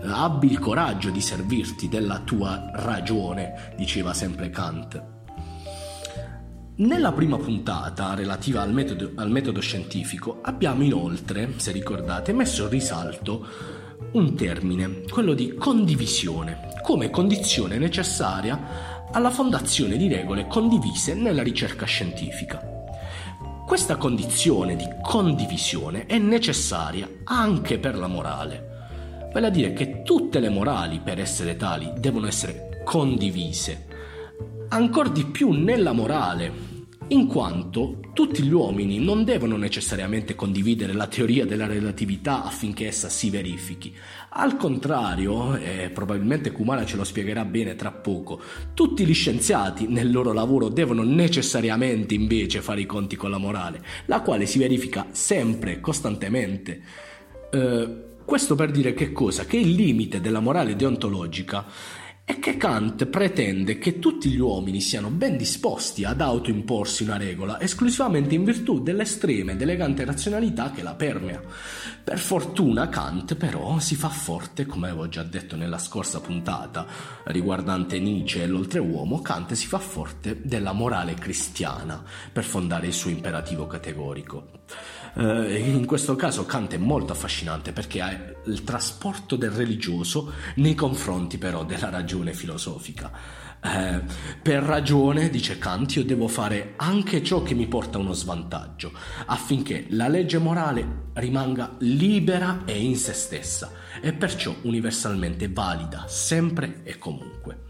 abbi 0.03 0.51
il 0.51 0.59
coraggio 0.59 1.09
di 1.09 1.23
servirti 1.23 1.89
della 1.89 2.19
tua 2.19 2.73
ragione, 2.75 3.73
diceva 3.75 4.13
sempre 4.13 4.51
Kant. 4.51 5.03
Nella 6.77 7.13
prima 7.13 7.39
puntata 7.39 8.13
relativa 8.13 8.61
al 8.61 8.73
metodo, 8.75 9.13
al 9.15 9.31
metodo 9.31 9.61
scientifico 9.61 10.41
abbiamo 10.43 10.83
inoltre, 10.83 11.55
se 11.57 11.73
ricordate, 11.73 12.35
messo 12.35 12.65
in 12.65 12.69
risalto 12.69 13.47
un 14.13 14.35
termine, 14.35 15.05
quello 15.09 15.33
di 15.33 15.55
condivisione, 15.55 16.73
come 16.83 17.09
condizione 17.09 17.79
necessaria 17.79 18.94
alla 19.13 19.31
fondazione 19.31 19.97
di 19.97 20.09
regole 20.09 20.47
condivise 20.47 21.15
nella 21.15 21.43
ricerca 21.43 21.87
scientifica. 21.87 22.73
Questa 23.67 23.97
condizione 23.97 24.77
di 24.77 24.87
condivisione 25.03 26.07
è 26.07 26.19
necessaria 26.19 27.09
anche 27.25 27.79
per 27.79 27.97
la 27.97 28.09
morale, 28.09 29.29
vale 29.33 29.47
a 29.47 29.51
dire 29.51 29.73
che 29.73 30.03
tutte 30.03 30.39
le 30.39 30.49
morali 30.49 31.01
per 31.01 31.19
essere 31.19 31.57
tali 31.57 31.93
devono 31.97 32.27
essere 32.27 32.83
condivise, 32.85 33.87
ancora 34.69 35.09
di 35.09 35.25
più 35.25 35.51
nella 35.53 35.93
morale 35.93 36.74
in 37.09 37.27
quanto 37.27 38.01
tutti 38.15 38.43
gli 38.43 38.53
uomini 38.53 38.99
non 38.99 39.25
devono 39.25 39.57
necessariamente 39.57 40.35
condividere 40.35 40.95
la 40.95 41.07
teoria 41.07 41.45
della 41.45 41.67
relatività 41.67 42.45
affinché 42.45 42.87
essa 42.87 43.09
si 43.09 43.29
verifichi. 43.29 43.95
Al 44.31 44.57
contrario, 44.57 45.57
e 45.57 45.91
probabilmente 45.93 46.51
Kumara 46.51 46.87
ce 46.87 46.97
lo 46.97 47.05
spiegherà 47.05 47.45
bene 47.45 47.77
tra 47.77 47.91
poco, 47.91 48.41
tutti 48.73 49.05
gli 49.05 49.13
scienziati 49.13 49.87
nel 49.87 50.11
loro 50.11 50.33
lavoro 50.33 50.69
devono 50.69 51.03
necessariamente 51.03 52.15
invece 52.15 52.63
fare 52.63 52.81
i 52.81 52.87
conti 52.87 53.17
con 53.17 53.31
la 53.31 53.39
morale, 53.39 53.83
la 54.07 54.23
quale 54.23 54.47
si 54.47 54.59
verifica 54.59 55.07
sempre, 55.11 55.81
costantemente. 55.81 56.81
Eh, 57.51 58.03
questo 58.25 58.55
per 58.55 58.71
dire 58.71 58.95
che 58.95 59.13
cosa? 59.13 59.45
Che 59.45 59.59
il 59.59 59.73
limite 59.73 60.21
della 60.21 60.41
morale 60.41 60.77
deontologica 60.77 61.67
è 62.27 62.39
che 62.39 62.57
Kant 62.57 63.05
pretende 63.05 63.77
che 63.77 63.99
tutti 63.99 64.31
gli 64.31 64.39
uomini 64.39 64.81
siano 64.81 65.11
ben 65.11 65.37
disposti 65.37 66.05
ad 66.05 66.23
autoimporsi 66.23 67.03
una 67.03 67.19
regola 67.19 67.61
esclusivamente 67.61 68.35
in 68.35 68.45
virtù 68.45 68.83
dell'estrema 68.83 69.53
ed 69.53 69.61
elegante 69.61 70.07
razionalità 70.07 70.71
che 70.71 70.83
la 70.83 70.95
permea. 70.95 71.43
Per 72.03 72.19
fortuna 72.19 72.89
Kant 72.89 73.35
però 73.35 73.79
si 73.79 73.95
fa 73.95 74.09
forte, 74.09 74.65
come 74.65 74.89
avevo 74.89 75.07
già 75.07 75.23
detto 75.23 75.55
nella 75.55 75.77
scorsa 75.77 76.21
puntata 76.21 76.87
riguardante 77.25 78.01
Nietzsche 78.01 78.43
e 78.43 78.47
l'oltreuomo, 78.47 79.21
Kant 79.21 79.53
si 79.53 79.67
fa 79.67 79.79
forte 79.79 80.41
della 80.43 80.73
morale 80.73 81.13
cristiana 81.17 82.03
per 82.33 82.45
fondare 82.45 82.87
il 82.87 82.95
suo 82.95 83.11
imperativo 83.11 83.67
categorico. 83.67 84.49
Eh, 85.17 85.59
in 85.59 85.87
questo 85.87 86.17
caso 86.17 86.45
Kant 86.45 86.75
è 86.75 86.79
molto 86.79 87.13
affascinante 87.13 87.73
perché 87.73 88.01
ha 88.01 88.13
il 88.47 88.65
trasporto 88.65 89.37
del 89.37 89.51
religioso 89.51 90.33
nei 90.57 90.75
confronti 90.75 91.39
però 91.39 91.65
della 91.65 91.91
ragione 91.91 92.33
filosofica. 92.33 93.11
Eh, 93.63 94.03
per 94.43 94.63
ragione, 94.63 95.31
dice 95.31 95.57
Kant, 95.59 95.95
io 95.95 96.05
devo 96.05 96.29
fare 96.29 96.75
anche 96.77 97.23
ciò 97.23 97.43
che 97.43 97.55
mi 97.55 97.67
porta 97.67 97.97
a 97.97 98.01
uno 98.01 98.13
svantaggio, 98.13 98.93
affinché 99.27 99.87
la 99.91 100.09
legge 100.09 100.39
morale 100.39 101.05
rimanga 101.15 101.75
libera 101.79 102.65
e 102.67 102.79
in 102.79 102.97
se 102.97 103.15
stessa, 103.15 103.73
e 104.03 104.13
perciò 104.13 104.55
universalmente 104.63 105.49
valida, 105.49 106.05
sempre 106.09 106.83
e 106.83 106.99
comunque. 106.99 107.63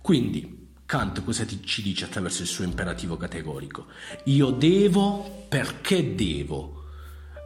Quindi, 0.00 0.61
Kant 0.92 1.24
cosa 1.24 1.46
ci 1.46 1.80
dice 1.80 2.04
attraverso 2.04 2.42
il 2.42 2.48
suo 2.48 2.64
imperativo 2.64 3.16
categorico? 3.16 3.86
Io 4.24 4.50
devo 4.50 5.46
perché 5.48 6.14
devo. 6.14 6.84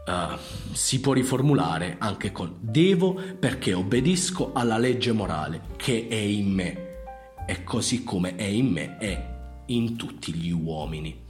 Uh, 0.05 0.37
si 0.73 0.99
può 0.99 1.13
riformulare 1.13 1.95
anche 2.01 2.33
con 2.33 2.57
devo 2.59 3.15
perché 3.39 3.73
obbedisco 3.73 4.53
alla 4.53 4.79
legge 4.79 5.13
morale 5.13 5.61
che 5.77 6.09
è 6.09 6.17
in 6.17 6.53
me 6.53 7.05
e 7.47 7.63
così 7.63 8.03
come 8.03 8.35
è 8.35 8.43
in 8.43 8.67
me 8.67 8.99
è 8.99 9.63
in 9.67 9.95
tutti 9.95 10.35
gli 10.35 10.51
uomini. 10.51 11.26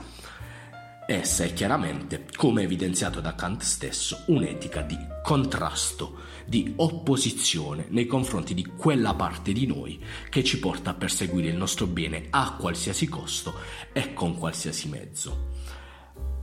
Essa 1.08 1.44
è 1.44 1.52
chiaramente, 1.52 2.26
come 2.34 2.62
evidenziato 2.62 3.20
da 3.20 3.36
Kant 3.36 3.62
stesso, 3.62 4.24
un'etica 4.26 4.82
di 4.82 4.98
contrasto, 5.22 6.16
di 6.44 6.72
opposizione 6.74 7.86
nei 7.90 8.06
confronti 8.06 8.54
di 8.54 8.66
quella 8.66 9.14
parte 9.14 9.52
di 9.52 9.66
noi 9.66 10.02
che 10.28 10.42
ci 10.42 10.58
porta 10.58 10.90
a 10.90 10.94
perseguire 10.94 11.46
il 11.46 11.56
nostro 11.56 11.86
bene 11.86 12.26
a 12.30 12.56
qualsiasi 12.58 13.06
costo 13.06 13.54
e 13.92 14.14
con 14.14 14.36
qualsiasi 14.36 14.88
mezzo. 14.88 15.50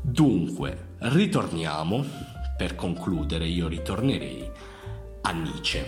Dunque, 0.02 0.96
ritorniamo, 1.00 2.06
per 2.56 2.76
concludere 2.76 3.46
io 3.46 3.68
ritornerei 3.68 4.50
a 5.24 5.32
Nietzsche. 5.32 5.86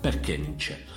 Perché 0.00 0.36
Nietzsche? 0.36 0.91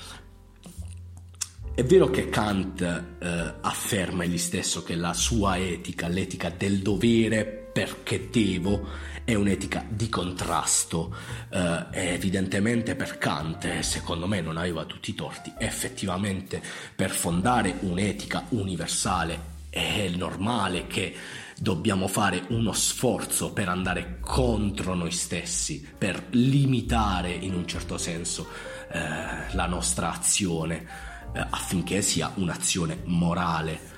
È 1.75 1.84
vero 1.84 2.10
che 2.10 2.29
Kant 2.29 2.82
eh, 2.82 3.53
afferma 3.60 4.24
egli 4.24 4.38
stesso 4.38 4.82
che 4.82 4.96
la 4.96 5.13
sua 5.13 5.58
etica, 5.58 6.08
l'etica 6.08 6.50
del 6.50 6.79
dovere 6.79 7.44
perché 7.44 8.29
devo, 8.29 8.88
è 9.25 9.34
un'etica 9.34 9.86
di 9.89 10.08
contrasto. 10.08 11.13
Eh, 11.50 12.13
evidentemente 12.13 12.96
per 12.96 13.17
Kant, 13.17 13.79
secondo 13.79 14.25
me 14.25 14.39
non 14.39 14.55
aveva 14.55 14.86
tutti 14.86 15.10
i 15.10 15.15
torti, 15.15 15.51
effettivamente 15.58 16.63
per 16.96 17.12
fondare 17.12 17.75
un'etica 17.82 18.46
universale 18.51 19.53
è 19.70 20.08
normale 20.15 20.88
che 20.88 21.13
dobbiamo 21.60 22.08
fare 22.08 22.46
uno 22.51 22.72
sforzo 22.72 23.51
per 23.51 23.67
andare 23.67 24.20
contro 24.22 24.94
noi 24.94 25.12
stessi, 25.12 25.86
per 25.98 26.27
limitare 26.29 27.32
in 27.32 27.53
un 27.53 27.67
certo 27.67 27.98
senso 27.98 28.48
eh, 28.89 29.53
la 29.53 29.65
nostra 29.65 30.13
azione 30.13 31.04
eh, 31.35 31.45
affinché 31.49 32.01
sia 32.01 32.31
un'azione 32.35 33.01
morale. 33.05 33.93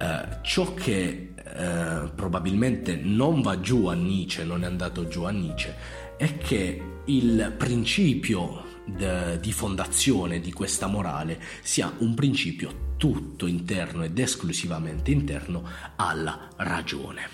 Eh, 0.00 0.38
ciò 0.42 0.74
che 0.74 1.34
eh, 1.36 2.10
probabilmente 2.14 2.96
non 2.96 3.42
va 3.42 3.60
giù 3.60 3.86
a 3.86 3.94
Nietzsche, 3.94 4.44
non 4.44 4.64
è 4.64 4.66
andato 4.66 5.06
giù 5.06 5.22
a 5.22 5.30
Nietzsche, 5.30 5.74
è 6.16 6.36
che 6.36 6.82
il 7.04 7.54
principio 7.56 8.64
de, 8.84 9.38
di 9.40 9.52
fondazione 9.52 10.40
di 10.40 10.52
questa 10.52 10.88
morale 10.88 11.40
sia 11.62 11.92
un 11.98 12.14
principio 12.14 12.88
tutto 12.96 13.46
interno 13.46 14.02
ed 14.02 14.18
esclusivamente 14.18 15.12
interno 15.12 15.62
alla 15.96 16.48
ragione. 16.56 17.28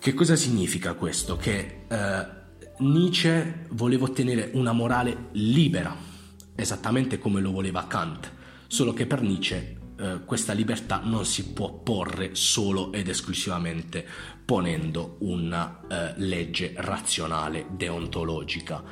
Che 0.00 0.14
cosa 0.14 0.36
significa 0.36 0.94
questo? 0.94 1.36
Che 1.36 1.84
eh, 1.86 2.26
Nietzsche 2.78 3.66
voleva 3.70 4.04
ottenere 4.04 4.50
una 4.54 4.72
morale 4.72 5.28
libera, 5.32 5.94
esattamente 6.54 7.18
come 7.18 7.40
lo 7.40 7.50
voleva 7.50 7.86
Kant 7.86 8.36
solo 8.68 8.92
che 8.92 9.06
per 9.06 9.22
Nietzsche 9.22 9.76
eh, 9.98 10.20
questa 10.24 10.52
libertà 10.52 11.00
non 11.02 11.24
si 11.24 11.52
può 11.52 11.72
porre 11.72 12.34
solo 12.36 12.92
ed 12.92 13.08
esclusivamente 13.08 14.06
ponendo 14.44 15.16
una 15.20 15.80
eh, 15.88 16.12
legge 16.18 16.74
razionale 16.76 17.66
deontologica. 17.70 18.82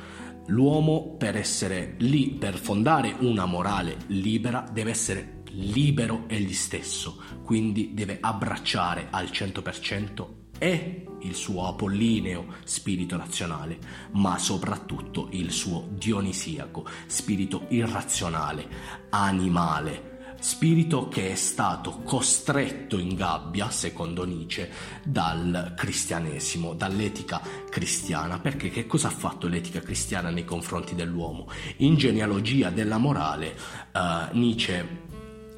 L'uomo 0.47 1.15
per 1.17 1.35
essere 1.37 1.95
lì, 1.99 2.31
per 2.31 2.57
fondare 2.57 3.15
una 3.19 3.45
morale 3.45 3.97
libera, 4.07 4.67
deve 4.69 4.91
essere 4.91 5.41
libero 5.51 6.25
egli 6.27 6.53
stesso, 6.53 7.21
quindi 7.43 7.93
deve 7.93 8.17
abbracciare 8.19 9.07
al 9.09 9.25
100% 9.25 10.27
e 10.59 11.06
il 11.27 11.35
suo 11.35 11.67
apollineo 11.67 12.55
spirito 12.63 13.17
razionale, 13.17 13.77
ma 14.11 14.37
soprattutto 14.37 15.27
il 15.31 15.51
suo 15.51 15.87
dionisiaco 15.89 16.85
spirito 17.05 17.65
irrazionale, 17.69 18.67
animale, 19.09 20.35
spirito 20.39 21.07
che 21.07 21.31
è 21.31 21.35
stato 21.35 22.01
costretto 22.03 22.97
in 22.97 23.15
gabbia, 23.15 23.69
secondo 23.69 24.23
Nietzsche, 24.25 24.71
dal 25.03 25.73
cristianesimo, 25.75 26.73
dall'etica 26.73 27.41
cristiana. 27.69 28.39
Perché 28.39 28.69
che 28.69 28.85
cosa 28.85 29.07
ha 29.07 29.11
fatto 29.11 29.47
l'etica 29.47 29.79
cristiana 29.79 30.29
nei 30.29 30.45
confronti 30.45 30.95
dell'uomo? 30.95 31.49
In 31.77 31.95
genealogia 31.95 32.69
della 32.69 32.97
morale, 32.97 33.55
uh, 33.93 34.35
Nietzsche 34.37 35.05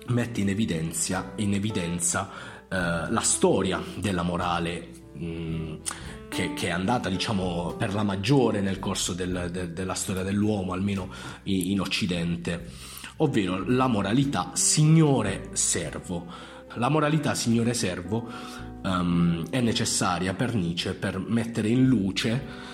mette 0.07 0.41
in 0.41 0.49
evidenza, 0.49 1.33
in 1.35 1.53
evidenza 1.53 2.29
uh, 2.31 3.11
la 3.11 3.21
storia 3.21 3.81
della 3.95 4.23
morale 4.23 4.98
Mm, 5.21 5.75
che, 6.29 6.53
che, 6.53 6.67
è 6.67 6.69
andata 6.69 7.09
diciamo 7.09 7.75
per 7.77 7.93
la 7.93 8.03
maggiore 8.03 8.61
nel 8.61 8.79
corso 8.79 9.13
del, 9.13 9.49
de, 9.51 9.73
della 9.73 9.93
storia 9.93 10.23
dell'uomo, 10.23 10.71
almeno 10.71 11.09
in, 11.43 11.71
in 11.71 11.81
Occidente, 11.81 12.69
ovvero 13.17 13.63
la 13.65 13.87
moralità 13.87 14.51
signore-servo. 14.53 16.47
La 16.75 16.89
moralità 16.89 17.33
signore-servo 17.33 18.29
um, 18.83 19.49
è 19.49 19.59
necessaria 19.59 20.33
per 20.33 20.53
Nietzsche 20.53 20.93
per 20.93 21.17
mettere 21.19 21.67
in 21.67 21.85
luce 21.85 22.67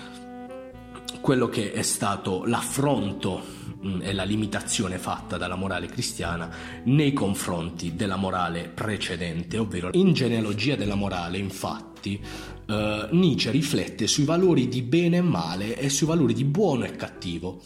quello 1.20 1.48
che 1.48 1.72
è 1.72 1.82
stato 1.82 2.44
l'affronto 2.44 3.42
mm, 3.84 4.02
e 4.02 4.12
la 4.12 4.22
limitazione 4.22 4.98
fatta 4.98 5.36
dalla 5.36 5.56
morale 5.56 5.88
cristiana 5.88 6.48
nei 6.84 7.12
confronti 7.12 7.96
della 7.96 8.14
morale 8.16 8.68
precedente, 8.68 9.58
ovvero 9.58 9.90
in 9.94 10.12
genealogia 10.12 10.76
della 10.76 10.94
morale, 10.94 11.38
infatti, 11.38 11.95
eh, 12.14 13.08
Nietzsche 13.10 13.50
riflette 13.50 14.06
sui 14.06 14.24
valori 14.24 14.68
di 14.68 14.82
bene 14.82 15.18
e 15.18 15.22
male 15.22 15.78
e 15.78 15.88
sui 15.88 16.06
valori 16.06 16.34
di 16.34 16.44
buono 16.44 16.84
e 16.84 16.96
cattivo. 16.96 17.62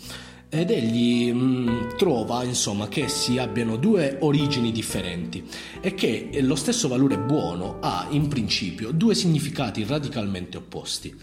Ed 0.53 0.71
egli 0.71 1.33
mh, 1.33 1.39
mm, 1.41 1.89
trova 1.97 2.43
insomma 2.43 2.89
che 2.89 3.05
essi 3.05 3.39
abbiano 3.39 3.77
due 3.77 4.17
origini 4.21 4.73
differenti 4.73 5.45
e 5.81 5.95
che 5.95 6.31
lo 6.41 6.57
stesso 6.57 6.89
valore 6.89 7.19
buono 7.19 7.79
ha 7.81 8.09
in 8.11 8.27
principio 8.27 8.91
due 8.91 9.15
significati 9.15 9.85
radicalmente 9.85 10.57
opposti. 10.57 11.17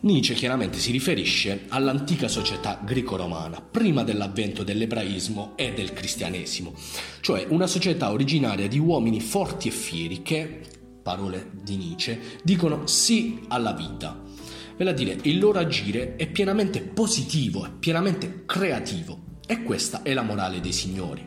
Nietzsche 0.00 0.34
chiaramente 0.34 0.78
si 0.78 0.92
riferisce 0.92 1.64
all'antica 1.68 2.28
società 2.28 2.80
greco-romana, 2.84 3.60
prima 3.60 4.04
dell'avvento 4.04 4.62
dell'ebraismo 4.62 5.52
e 5.56 5.72
del 5.72 5.92
cristianesimo, 5.92 6.74
cioè 7.20 7.46
una 7.48 7.66
società 7.66 8.12
originaria 8.12 8.68
di 8.68 8.78
uomini 8.78 9.20
forti 9.20 9.68
e 9.68 9.72
fieri 9.72 10.22
che, 10.22 10.60
parole 11.06 11.52
di 11.62 11.76
Nietzsche, 11.76 12.20
dicono 12.42 12.88
sì 12.88 13.42
alla 13.46 13.72
vita. 13.72 14.20
Vale 14.76 14.90
a 14.90 14.92
dire, 14.92 15.16
il 15.22 15.38
loro 15.38 15.60
agire 15.60 16.16
è 16.16 16.26
pienamente 16.26 16.80
positivo, 16.80 17.64
è 17.64 17.70
pienamente 17.70 18.42
creativo. 18.44 19.38
E 19.46 19.62
questa 19.62 20.02
è 20.02 20.12
la 20.12 20.22
morale 20.22 20.58
dei 20.58 20.72
signori. 20.72 21.24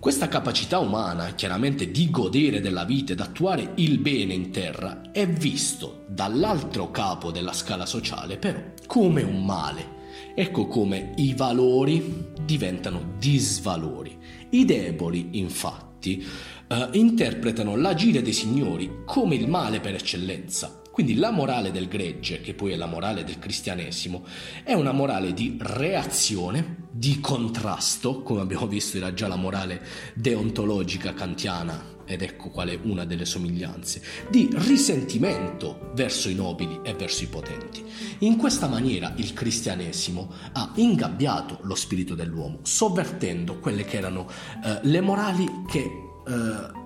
Questa 0.00 0.26
capacità 0.26 0.80
umana, 0.80 1.32
chiaramente, 1.34 1.92
di 1.92 2.10
godere 2.10 2.60
della 2.60 2.84
vita 2.84 3.12
ed 3.12 3.20
attuare 3.20 3.70
il 3.76 3.98
bene 3.98 4.34
in 4.34 4.50
terra, 4.50 5.12
è 5.12 5.28
visto 5.28 6.04
dall'altro 6.08 6.90
capo 6.90 7.30
della 7.30 7.52
scala 7.52 7.86
sociale, 7.86 8.36
però, 8.36 8.58
come 8.88 9.22
un 9.22 9.44
male. 9.44 9.92
Ecco 10.34 10.66
come 10.66 11.12
i 11.18 11.34
valori 11.34 12.32
diventano 12.44 13.14
disvalori. 13.16 14.18
I 14.50 14.64
deboli, 14.64 15.38
infatti, 15.38 16.26
eh, 16.74 16.98
interpretano 16.98 17.76
l'agire 17.76 18.22
dei 18.22 18.32
signori 18.32 19.02
come 19.04 19.34
il 19.34 19.48
male 19.48 19.80
per 19.80 19.94
eccellenza 19.94 20.82
quindi 20.94 21.16
la 21.16 21.32
morale 21.32 21.72
del 21.72 21.88
gregge, 21.88 22.40
che 22.40 22.54
poi 22.54 22.70
è 22.70 22.76
la 22.76 22.86
morale 22.86 23.24
del 23.24 23.40
cristianesimo, 23.40 24.24
è 24.62 24.74
una 24.74 24.92
morale 24.92 25.34
di 25.34 25.58
reazione, 25.60 26.86
di 26.92 27.18
contrasto, 27.18 28.22
come 28.22 28.42
abbiamo 28.42 28.68
visto 28.68 28.96
era 28.98 29.12
già 29.12 29.26
la 29.26 29.34
morale 29.34 29.84
deontologica 30.14 31.12
kantiana, 31.12 31.96
ed 32.04 32.22
ecco 32.22 32.50
qual 32.50 32.68
è 32.68 32.78
una 32.80 33.04
delle 33.04 33.24
somiglianze, 33.24 34.02
di 34.30 34.48
risentimento 34.52 35.90
verso 35.96 36.28
i 36.28 36.34
nobili 36.36 36.78
e 36.84 36.94
verso 36.94 37.24
i 37.24 37.26
potenti. 37.26 37.84
In 38.20 38.36
questa 38.36 38.68
maniera 38.68 39.14
il 39.16 39.32
cristianesimo 39.32 40.32
ha 40.52 40.70
ingabbiato 40.76 41.58
lo 41.62 41.74
spirito 41.74 42.14
dell'uomo, 42.14 42.60
sovvertendo 42.62 43.58
quelle 43.58 43.84
che 43.84 43.96
erano 43.96 44.30
eh, 44.64 44.78
le 44.82 45.00
morali 45.00 45.64
che 45.66 46.04
eh, 46.26 46.82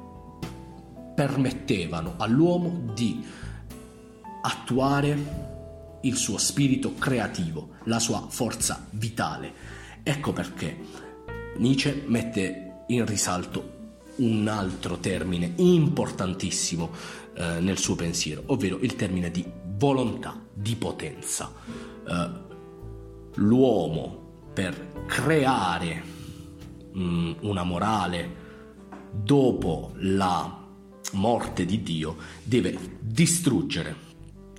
permettevano 1.14 2.14
all'uomo 2.16 2.92
di 2.94 3.24
attuare 4.42 5.46
il 6.03 6.16
suo 6.16 6.38
spirito 6.38 6.94
creativo, 6.94 7.70
la 7.85 7.98
sua 7.98 8.24
forza 8.29 8.87
vitale. 8.90 9.53
Ecco 10.03 10.33
perché 10.33 10.77
Nietzsche 11.57 12.05
mette 12.07 12.85
in 12.88 13.05
risalto 13.05 13.77
un 14.16 14.48
altro 14.48 14.98
termine 14.98 15.53
importantissimo 15.57 16.90
eh, 17.35 17.61
nel 17.61 17.79
suo 17.79 17.94
pensiero, 17.94 18.42
ovvero 18.46 18.79
il 18.81 18.96
termine 18.96 19.31
di 19.31 19.44
volontà, 19.77 20.40
di 20.53 20.77
potenza. 20.77 21.53
Eh, 22.07 22.31
l'uomo 23.35 24.27
per 24.53 25.05
creare 25.07 26.03
mh, 26.92 27.01
mm, 27.01 27.33
una 27.40 27.62
morale 27.62 28.38
dopo 29.12 29.92
la 29.97 30.66
morte 31.12 31.64
di 31.64 31.83
Dio 31.83 32.16
deve 32.42 32.99
distruggere 33.01 34.07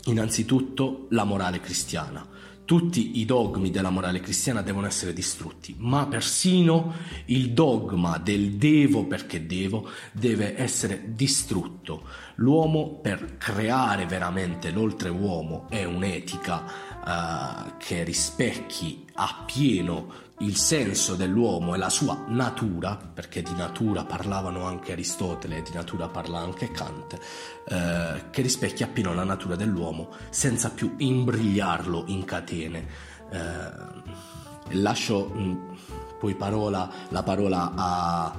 innanzitutto 0.05 1.07
la 1.09 1.23
morale 1.23 1.59
cristiana. 1.59 2.27
Tutti 2.69 3.19
i 3.19 3.25
dogmi 3.25 3.71
della 3.71 3.89
morale 3.89 4.19
cristiana 4.19 4.61
devono 4.61 4.85
essere 4.85 5.11
distrutti, 5.11 5.75
ma 5.79 6.05
persino 6.05 6.93
il 7.25 7.51
dogma 7.53 8.19
del 8.19 8.57
devo 8.57 9.07
perché 9.07 9.47
devo 9.47 9.89
deve 10.11 10.55
essere 10.55 11.15
distrutto. 11.15 12.03
L'uomo 12.35 12.99
per 13.01 13.37
creare 13.39 14.05
veramente 14.05 14.69
l'oltreuomo 14.69 15.65
è 15.67 15.83
un'etica 15.83 16.88
uh, 17.05 17.77
che 17.77 18.03
rispecchi 18.03 19.05
appieno 19.13 20.27
il 20.39 20.55
senso 20.55 21.15
dell'uomo 21.15 21.75
e 21.75 21.77
la 21.77 21.89
sua 21.89 22.25
natura, 22.27 22.95
perché 22.95 23.41
di 23.41 23.53
natura 23.55 24.03
parlavano 24.05 24.63
anche 24.63 24.93
Aristotele 24.93 25.57
e 25.57 25.61
di 25.61 25.71
natura 25.73 26.07
parla 26.07 26.39
anche 26.39 26.71
Kant, 26.71 27.17
eh, 27.67 28.29
che 28.29 28.41
rispecchia 28.41 28.85
appieno 28.85 29.13
la 29.13 29.23
natura 29.23 29.55
dell'uomo 29.55 30.09
senza 30.29 30.69
più 30.69 30.95
imbrigliarlo 30.97 32.05
in 32.07 32.23
catene. 32.23 32.87
Eh, 33.31 34.77
lascio 34.77 35.31
mm, 35.35 35.55
poi 36.19 36.35
parola, 36.35 36.89
la 37.09 37.23
parola 37.23 37.71
a, 37.75 38.33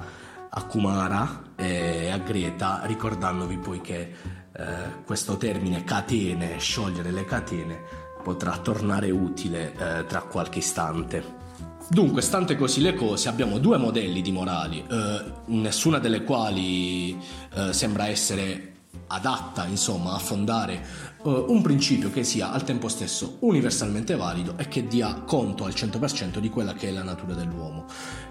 a 0.49 0.63
Kumara 0.63 1.53
e 1.55 2.09
a 2.09 2.17
Greta, 2.17 2.81
ricordandovi 2.85 3.57
poi 3.57 3.81
che 3.81 4.13
eh, 4.53 5.03
questo 5.05 5.37
termine 5.37 5.83
catene, 5.83 6.57
sciogliere 6.57 7.11
le 7.11 7.25
catene, 7.25 8.00
potrà 8.21 8.57
tornare 8.57 9.11
utile 9.11 9.73
eh, 9.73 10.05
tra 10.05 10.21
qualche 10.21 10.59
istante. 10.59 11.39
Dunque, 11.89 12.21
stante 12.21 12.55
così 12.55 12.81
le 12.81 12.93
cose, 12.93 13.27
abbiamo 13.27 13.57
due 13.57 13.77
modelli 13.77 14.21
di 14.21 14.31
morali, 14.31 14.81
eh, 14.89 15.23
nessuna 15.47 15.99
delle 15.99 16.23
quali 16.23 17.19
eh, 17.53 17.73
sembra 17.73 18.07
essere 18.07 18.71
adatta, 19.07 19.65
insomma, 19.65 20.13
a 20.13 20.17
fondare 20.17 20.85
uh, 21.23 21.45
un 21.47 21.61
principio 21.61 22.09
che 22.09 22.23
sia 22.23 22.51
al 22.51 22.63
tempo 22.63 22.87
stesso 22.87 23.37
universalmente 23.39 24.15
valido 24.15 24.55
e 24.57 24.67
che 24.67 24.87
dia 24.87 25.13
conto 25.25 25.65
al 25.65 25.71
100% 25.71 26.39
di 26.39 26.49
quella 26.49 26.73
che 26.73 26.89
è 26.89 26.91
la 26.91 27.03
natura 27.03 27.33
dell'uomo. 27.33 27.85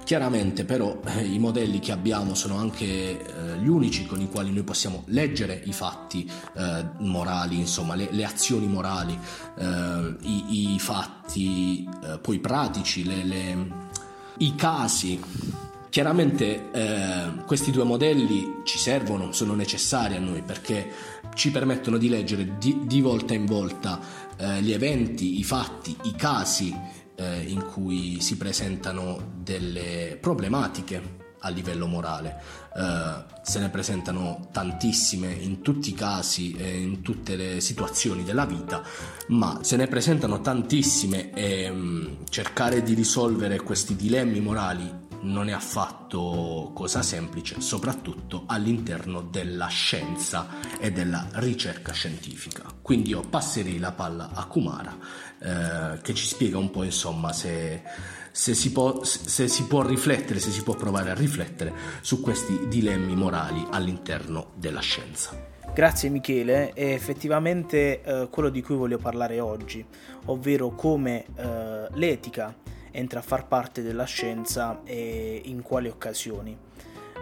Chiaramente 0.05 0.65
però 0.65 1.01
eh, 1.05 1.25
i 1.25 1.39
modelli 1.39 1.79
che 1.79 1.93
abbiamo 1.93 2.35
sono 2.35 2.57
anche 2.57 2.85
eh, 2.85 3.59
gli 3.61 3.69
unici 3.69 4.07
con 4.07 4.21
i 4.21 4.29
quali 4.29 4.51
noi 4.53 4.65
possiamo 4.65 5.05
leggere 5.07 5.61
i 5.65 5.73
fatti 5.73 6.31
eh, 6.57 6.85
morali, 6.99 7.59
insomma 7.59 7.95
le, 7.95 8.09
le 8.11 8.25
azioni 8.25 8.67
morali, 8.67 9.19
eh, 9.59 10.17
i, 10.23 10.75
i, 10.75 10.79
fatti 10.79 11.89
eh, 12.05 12.19
poi 12.19 12.39
pratici, 12.39 13.05
le, 13.05 13.25
le, 13.25 13.69
i 14.39 14.55
casi 14.55 15.21
Chiaramente 15.91 16.71
eh, 16.71 17.45
questi 17.45 17.73
due 17.73 17.83
modelli 17.83 18.61
ci 18.63 18.79
servono, 18.79 19.33
sono 19.33 19.57
necessari 19.57 20.15
a 20.15 20.21
noi 20.21 20.41
perché 20.41 20.89
ci 21.35 21.51
permettono 21.51 21.99
di 21.99 22.09
leggere 22.09 22.57
di, 22.59 22.81
di 22.85 23.01
volta 23.01 23.35
in 23.35 23.47
volta 23.47 24.01
eh, 24.37 24.63
gli 24.63 24.73
eventi, 24.73 25.39
i 25.39 25.45
fatti, 25.45 25.97
i 26.05 26.15
casi 26.15 26.75
eh, 27.15 27.43
in 27.47 27.65
cui 27.67 28.21
si 28.21 28.37
presentano 28.37 29.33
delle 29.37 30.19
problematiche 30.21 31.29
a 31.41 31.49
livello 31.49 31.87
morale. 31.87 32.59
Uh, 32.73 33.25
se 33.43 33.59
ne 33.59 33.69
presentano 33.69 34.49
tantissime 34.53 35.33
in 35.33 35.61
tutti 35.61 35.91
i 35.91 35.95
casi 35.95 36.53
e 36.53 36.81
in 36.81 37.03
tutte 37.03 37.35
le 37.35 37.61
situazioni 37.61 38.23
della 38.23 38.47
vita, 38.47 38.83
ma 39.29 39.59
se 39.63 39.77
ne 39.77 39.87
presentano 39.89 40.41
tantissime 40.41 41.33
e 41.33 41.69
um, 41.69 42.19
cercare 42.29 42.83
di 42.83 42.95
risolvere 42.95 43.59
questi 43.61 43.97
dilemmi 43.97 44.41
morali 44.41 45.00
non 45.23 45.49
è 45.49 45.53
affatto 45.53 46.71
cosa 46.75 47.03
semplice, 47.03 47.61
soprattutto 47.61 48.45
all'interno 48.47 49.23
della 49.23 49.67
scienza 49.67 50.47
e 50.79 50.91
della 50.93 51.27
ricerca 51.33 51.93
scientifica. 51.93 52.65
Quindi 52.81 53.11
io 53.11 53.21
passerei 53.21 53.79
la 53.79 53.93
palla 53.93 54.31
a 54.33 54.47
Kumara 54.47 54.97
eh, 55.39 56.01
che 56.01 56.15
ci 56.15 56.27
spiega 56.27 56.59
un 56.59 56.71
po' 56.71 56.83
insomma 56.83 57.33
se, 57.33 57.83
se, 58.31 58.55
si 58.55 58.73
può, 58.73 59.03
se 59.05 59.49
si 59.49 59.65
può 59.65 59.83
riflettere, 59.83 60.41
se 60.41 60.51
si 60.51 60.63
può 60.63 60.75
provare 60.75 61.11
a 61.11 61.15
riflettere 61.15 61.73
su 62.01 62.21
questi 62.21 62.69
dilemmi 62.69 63.15
morali 63.15 63.67
all'interno 63.71 64.53
della 64.57 64.81
scienza. 64.81 65.49
Grazie 65.73 66.09
Michele, 66.09 66.73
è 66.73 66.93
effettivamente 66.93 68.03
eh, 68.03 68.29
quello 68.29 68.49
di 68.49 68.61
cui 68.61 68.75
voglio 68.75 68.99
parlare 68.99 69.39
oggi, 69.39 69.85
ovvero 70.27 70.75
come 70.75 71.27
eh, 71.37 71.87
l'etica 71.93 72.55
entra 72.91 73.21
a 73.21 73.23
far 73.23 73.47
parte 73.47 73.83
della 73.83 74.05
scienza 74.05 74.81
e 74.85 75.43
in 75.45 75.63
quali 75.63 75.89
occasioni. 75.89 76.57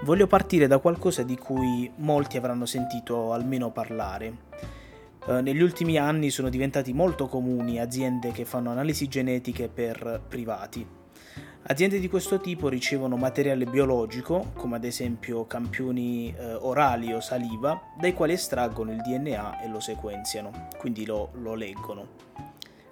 Voglio 0.04 0.26
partire 0.26 0.66
da 0.66 0.78
qualcosa 0.78 1.22
di 1.22 1.36
cui 1.36 1.90
molti 1.96 2.36
avranno 2.36 2.66
sentito 2.66 3.32
almeno 3.32 3.70
parlare. 3.70 4.46
Eh, 5.26 5.40
negli 5.42 5.60
ultimi 5.60 5.98
anni 5.98 6.30
sono 6.30 6.48
diventati 6.48 6.92
molto 6.92 7.26
comuni 7.26 7.80
aziende 7.80 8.30
che 8.30 8.44
fanno 8.44 8.70
analisi 8.70 9.08
genetiche 9.08 9.68
per 9.68 10.22
privati. 10.26 10.86
Aziende 11.70 12.00
di 12.00 12.08
questo 12.08 12.40
tipo 12.40 12.68
ricevono 12.68 13.16
materiale 13.16 13.66
biologico, 13.66 14.52
come 14.54 14.76
ad 14.76 14.84
esempio 14.84 15.46
campioni 15.46 16.34
eh, 16.34 16.54
orali 16.54 17.12
o 17.12 17.20
saliva, 17.20 17.78
dai 17.98 18.14
quali 18.14 18.32
estraggono 18.32 18.92
il 18.92 19.02
DNA 19.02 19.60
e 19.60 19.68
lo 19.68 19.80
sequenziano, 19.80 20.68
quindi 20.78 21.04
lo, 21.04 21.30
lo 21.34 21.54
leggono. 21.54 22.47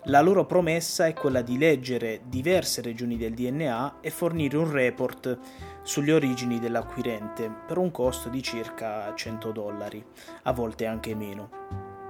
La 0.08 0.20
loro 0.20 0.46
promessa 0.46 1.06
è 1.06 1.14
quella 1.14 1.42
di 1.42 1.58
leggere 1.58 2.20
diverse 2.28 2.80
regioni 2.80 3.16
del 3.16 3.34
DNA 3.34 3.96
e 4.00 4.10
fornire 4.10 4.56
un 4.56 4.70
report 4.70 5.36
sulle 5.82 6.12
origini 6.12 6.60
dell'acquirente 6.60 7.52
per 7.66 7.76
un 7.78 7.90
costo 7.90 8.28
di 8.28 8.40
circa 8.40 9.12
100 9.12 9.50
dollari, 9.50 10.04
a 10.44 10.52
volte 10.52 10.86
anche 10.86 11.12
meno. 11.16 11.50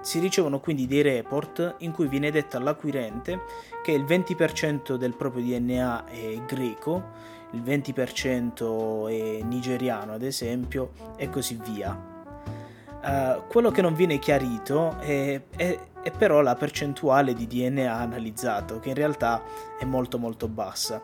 Si 0.03 0.19
ricevono 0.19 0.61
quindi 0.61 0.87
dei 0.87 1.01
report 1.01 1.77
in 1.79 1.93
cui 1.93 2.07
viene 2.07 2.31
detto 2.31 2.59
all'acquirente 2.59 3.41
che 3.83 3.93
il 3.93 4.05
20% 4.05 4.97
del 4.97 5.17
proprio 5.17 5.43
DNA 5.43 6.05
è 6.05 6.43
greco, 6.45 7.03
il 7.53 7.63
20% 7.63 9.09
è 9.09 9.43
nigeriano 9.43 10.13
ad 10.13 10.23
esempio 10.23 10.93
e 11.17 11.31
così 11.31 11.59
via. 11.65 12.16
Uh, 13.07 13.47
quello 13.47 13.71
che 13.71 13.83
non 13.83 13.95
viene 13.95 14.19
chiarito 14.19 14.99
è, 14.99 15.41
è, 15.55 15.79
è, 16.03 16.11
però 16.11 16.41
la 16.41 16.57
percentuale 16.57 17.35
di 17.35 17.47
DNA 17.47 17.95
analizzato, 17.95 18.81
che 18.81 18.89
in 18.89 18.97
realtà 18.97 19.45
è 19.79 19.85
molto 19.85 20.19
molto 20.19 20.49
bassa. 20.49 21.01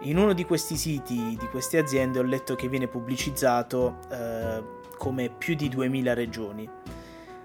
In 0.00 0.18
uno 0.18 0.32
di 0.32 0.44
questi 0.44 0.76
siti, 0.76 1.36
di 1.38 1.46
queste 1.46 1.78
aziende, 1.78 2.18
ho 2.18 2.22
letto 2.22 2.56
che 2.56 2.68
viene 2.68 2.88
pubblicizzato 2.88 3.98
uh, 4.10 4.96
come 4.96 5.28
più 5.28 5.54
di 5.54 5.68
2000 5.68 6.12
regioni. 6.12 6.68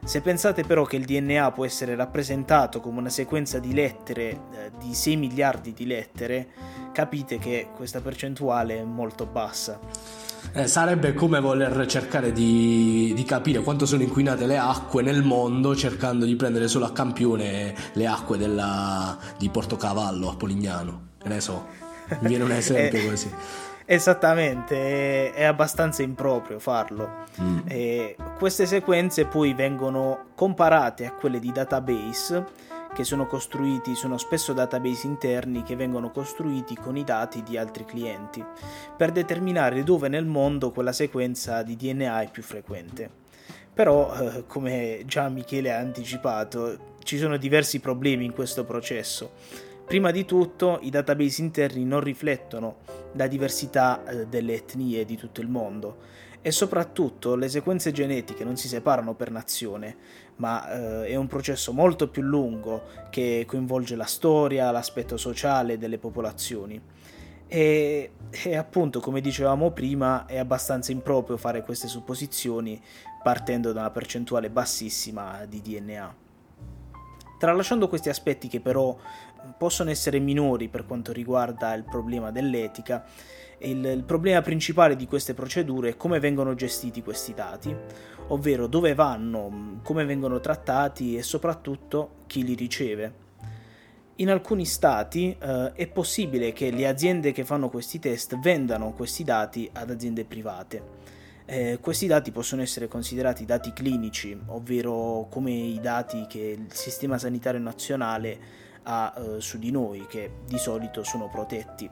Se 0.04 0.22
pensate 0.22 0.64
però 0.64 0.86
che 0.86 0.96
il 0.96 1.06
DNA 1.06 1.52
può 1.52 1.66
essere 1.66 1.96
rappresentato 1.96 2.80
come 2.80 3.00
una 3.00 3.10
sequenza 3.10 3.60
di 3.60 3.74
lettere, 3.74 4.30
eh, 4.30 4.72
di 4.80 4.94
6 4.94 5.16
miliardi 5.18 5.74
di 5.74 5.86
lettere, 5.86 6.48
capite 6.92 7.38
che 7.38 7.70
questa 7.76 8.02
percentuale 8.02 8.80
è 8.80 8.84
molto 8.84 9.26
bassa. 9.26 9.80
Eh, 10.54 10.68
sarebbe 10.68 11.14
come 11.14 11.40
voler 11.40 11.86
cercare 11.86 12.32
di, 12.32 13.14
di, 13.16 13.24
capire 13.24 13.60
quanto 13.62 13.86
sono 13.86 14.02
inquinate 14.02 14.48
le 14.48 14.58
acque 14.58 15.04
nel 15.04 15.22
mondo 15.22 15.76
cercando 15.76 16.26
di 16.26 16.36
prendere 16.36 16.68
solo 16.68 16.86
a 16.86 16.92
campione 16.92 17.76
le 17.94 18.08
acque 18.08 18.38
della, 18.38 19.18
di 19.38 19.50
Portocavallo 19.50 20.30
a 20.30 20.36
Polignano. 20.36 21.08
Ne 21.26 21.40
so, 21.40 21.68
mi 22.22 22.30
viene 22.30 22.46
un 22.46 22.52
esempio 22.54 23.00
eh, 23.00 23.10
così. 23.10 23.32
Esattamente, 23.92 25.34
è, 25.34 25.46
abbastanza 25.46 26.04
improprio 26.04 26.60
farlo. 26.60 27.26
Mm. 27.42 27.58
queste 28.38 28.68
sequenze 28.68 29.26
poi 29.26 29.56
vengono 29.56 30.28
comparate 30.36 31.08
a 31.08 31.14
quelle 31.14 31.40
di 31.40 31.52
database 31.52 32.46
che 32.94 33.04
sono 33.04 33.26
costruiti, 33.26 33.96
sono 33.96 34.20
spesso 34.20 34.54
database 34.54 35.08
interni 35.08 35.64
che 35.64 35.76
vengono 35.76 36.12
costruiti 36.12 36.76
con 36.76 36.98
i 36.98 37.04
dati 37.04 37.42
di 37.42 37.58
altri 37.58 37.84
clienti, 37.84 38.46
per 38.96 39.12
determinare 39.12 39.82
dove 39.82 40.08
nel 40.08 40.26
mondo 40.26 40.70
quella 40.70 40.92
sequenza 40.92 41.64
di 41.64 41.76
DNA 41.76 42.22
è 42.22 42.30
più 42.30 42.44
frequente. 42.44 43.10
Però, 43.74 44.14
eh, 44.14 44.44
come 44.46 45.02
già 45.08 45.30
Michele 45.30 45.74
ha 45.74 45.80
anticipato, 45.80 46.98
ci 47.02 47.18
sono 47.18 47.38
diversi 47.38 47.80
problemi 47.80 48.26
in 48.26 48.34
questo 48.34 48.66
processo. 48.66 49.32
Prima 49.90 50.12
di 50.12 50.24
tutto 50.24 50.78
i 50.84 50.92
database 50.92 51.42
interni 51.42 51.84
non 51.84 52.02
riflettono 52.02 52.76
la 53.14 53.26
diversità 53.26 54.06
eh, 54.06 54.28
delle 54.28 54.54
etnie 54.54 55.04
di 55.04 55.18
tutto 55.18 55.42
il 55.42 55.48
mondo 55.48 55.98
e 56.44 56.52
soprattutto 56.52 57.34
le 57.34 57.50
sequenze 57.50 57.92
genetiche 57.92 58.44
non 58.44 58.56
si 58.56 58.68
separano 58.68 59.16
per 59.16 59.32
nazione, 59.32 59.98
ma 60.36 61.02
eh, 61.02 61.08
è 61.08 61.16
un 61.16 61.26
processo 61.26 61.74
molto 61.74 62.08
più 62.08 62.22
lungo 62.22 62.84
che 63.10 63.46
coinvolge 63.48 63.96
la 63.96 64.06
storia, 64.06 64.70
l'aspetto 64.70 65.18
sociale 65.18 65.80
delle 65.80 65.98
popolazioni. 65.98 66.80
E, 67.48 68.12
e, 68.30 68.56
appunto, 68.56 69.00
come 69.00 69.22
dicevamo 69.22 69.72
prima, 69.72 70.28
è 70.28 70.38
abbastanza 70.38 70.92
improprio 70.92 71.36
fare 71.36 71.64
queste 71.64 71.88
supposizioni 71.88 72.80
partendo 73.24 73.72
da 73.74 73.80
una 73.80 73.90
percentuale 73.90 74.52
bassissima 74.52 75.46
di 75.46 75.64
DNA. 75.64 76.28
Tralasciando 77.40 77.88
questi 77.88 78.10
aspetti 78.10 78.50
che 78.50 78.60
però 78.60 78.98
possono 79.60 79.90
essere 79.90 80.20
minori 80.20 80.70
per 80.70 80.86
quanto 80.86 81.12
riguarda 81.12 81.74
il 81.74 81.84
problema 81.84 82.32
dell'etica, 82.32 83.06
il, 83.60 83.84
il, 83.84 84.04
problema 84.06 84.42
principale 84.42 84.96
di 84.96 85.06
queste 85.06 85.34
procedure 85.34 85.90
è 85.90 85.98
come 85.98 86.20
vengono 86.20 86.56
gestiti 86.56 87.04
questi 87.04 87.34
dati, 87.34 87.76
ovvero 88.28 88.68
dove 88.68 88.94
vanno, 88.96 89.82
come 89.84 90.06
vengono 90.06 90.40
trattati 90.40 91.18
e 91.18 91.24
soprattutto 91.24 92.22
chi 92.26 92.46
li 92.46 92.56
riceve. 92.56 93.28
In 94.16 94.30
alcuni 94.30 94.66
stati 94.66 95.36
eh, 95.38 95.74
è 95.74 95.88
possibile 95.88 96.54
che 96.54 96.72
le 96.72 96.88
aziende 96.88 97.34
che 97.34 97.44
fanno 97.44 97.70
questi 97.70 98.00
test 98.00 98.40
vendano 98.40 98.94
questi 98.94 99.26
dati 99.26 99.70
ad 99.74 99.90
aziende 99.90 100.24
private. 100.24 100.98
Eh, 101.46 101.80
questi 101.82 102.08
dati 102.08 102.32
possono 102.32 102.62
essere 102.62 102.88
considerati 102.88 103.44
dati 103.44 103.74
clinici, 103.74 104.40
ovvero 104.48 105.28
come 105.30 105.52
i 105.52 105.80
dati 105.82 106.28
che 106.28 106.56
il 106.58 106.72
Sistema 106.72 107.18
Sanitario 107.18 107.60
Nazionale 107.60 108.68
ha 108.90 109.14
eh, 109.16 109.40
su 109.40 109.60
di 109.60 109.70
noi, 109.70 110.08
che 110.08 110.32
di 110.46 110.58
solito 110.58 111.04
sono 111.04 111.30
protetti. 111.30 111.90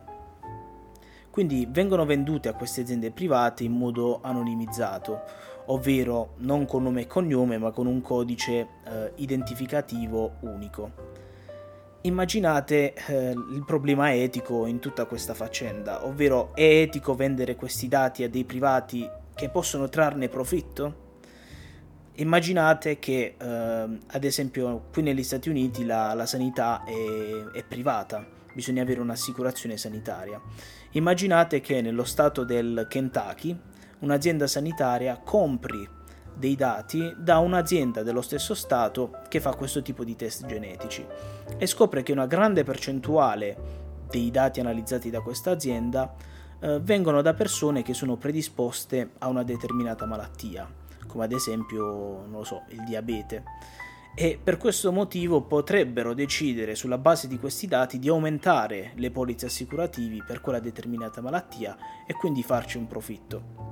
Quindi 1.29 1.67
vengono 1.69 2.03
vendute 2.05 2.49
a 2.49 2.53
queste 2.53 2.81
aziende 2.81 3.11
private 3.11 3.63
in 3.63 3.73
modo 3.73 4.19
anonimizzato, 4.23 5.21
ovvero 5.67 6.33
non 6.37 6.65
con 6.65 6.81
nome 6.81 7.01
e 7.01 7.07
cognome, 7.07 7.59
ma 7.59 7.69
con 7.69 7.85
un 7.85 8.01
codice 8.01 8.67
eh, 8.83 9.11
identificativo 9.17 10.37
unico. 10.41 11.15
Immaginate 12.01 12.93
eh, 12.93 13.29
il 13.31 13.63
problema 13.65 14.13
etico 14.13 14.65
in 14.65 14.79
tutta 14.79 15.05
questa 15.05 15.35
faccenda, 15.35 16.05
ovvero 16.05 16.55
è 16.55 16.81
etico 16.81 17.13
vendere 17.13 17.55
questi 17.55 17.87
dati 17.87 18.23
a 18.23 18.29
dei 18.29 18.43
privati 18.43 19.07
che 19.35 19.49
possono 19.49 19.87
trarne 19.89 20.29
profitto? 20.29 21.05
Immaginate 22.19 22.97
che, 22.97 23.35
eh, 23.37 23.45
ad 23.45 24.23
esempio, 24.23 24.85
qui 24.91 25.03
negli 25.03 25.21
Stati 25.21 25.49
Uniti 25.49 25.85
la, 25.85 26.15
la 26.15 26.25
sanità 26.25 26.83
è, 26.83 27.57
è, 27.59 27.63
privata, 27.63 28.25
bisogna 28.53 28.81
avere 28.81 29.01
un'assicurazione 29.01 29.77
sanitaria. 29.77 30.41
Immaginate 30.91 31.61
che 31.61 31.79
nello 31.81 32.03
stato 32.05 32.43
del 32.43 32.87
Kentucky 32.89 33.55
un'azienda 33.99 34.47
sanitaria 34.47 35.17
compri 35.17 35.87
dei 36.33 36.55
dati 36.55 37.13
da 37.15 37.37
un'azienda 37.37 38.01
dello 38.01 38.21
stesso 38.21 38.55
stato 38.55 39.19
che 39.27 39.39
fa 39.39 39.53
questo 39.53 39.83
tipo 39.83 40.03
di 40.03 40.15
test 40.15 40.45
genetici 40.47 41.05
e 41.57 41.65
scopre 41.67 42.01
che 42.01 42.11
una 42.11 42.27
grande 42.27 42.63
percentuale 42.63 43.57
dei 44.09 44.31
dati 44.31 44.59
analizzati 44.59 45.11
da 45.11 45.21
questa 45.21 45.51
azienda 45.51 46.15
eh, 46.59 46.79
vengono 46.79 47.21
da 47.21 47.33
persone 47.33 47.83
che 47.83 47.93
sono 47.93 48.17
predisposte 48.17 49.11
a 49.19 49.27
una 49.27 49.43
determinata 49.43 50.05
malattia 50.05 50.85
come 51.17 51.25
ad 51.25 51.31
esempio, 51.31 52.25
non 52.27 52.37
lo 52.37 52.43
so, 52.43 52.63
il 52.69 52.83
diabete. 52.83 53.43
E 54.13 54.39
per 54.41 54.57
questo 54.57 54.91
motivo 54.91 55.41
potrebbero 55.41 56.13
decidere 56.13 56.75
sulla 56.75 56.97
base 56.97 57.27
di 57.27 57.39
questi 57.39 57.67
dati 57.67 57.97
di 57.99 58.07
aumentare 58.07 58.91
le 58.95 59.09
polizze 59.09 59.47
assicurativi 59.47 60.23
per 60.25 60.41
quella 60.41 60.59
determinata 60.59 61.21
malattia 61.21 61.75
e 62.05 62.13
quindi 62.13 62.43
farci 62.43 62.77
un 62.77 62.87
profitto. 62.87 63.65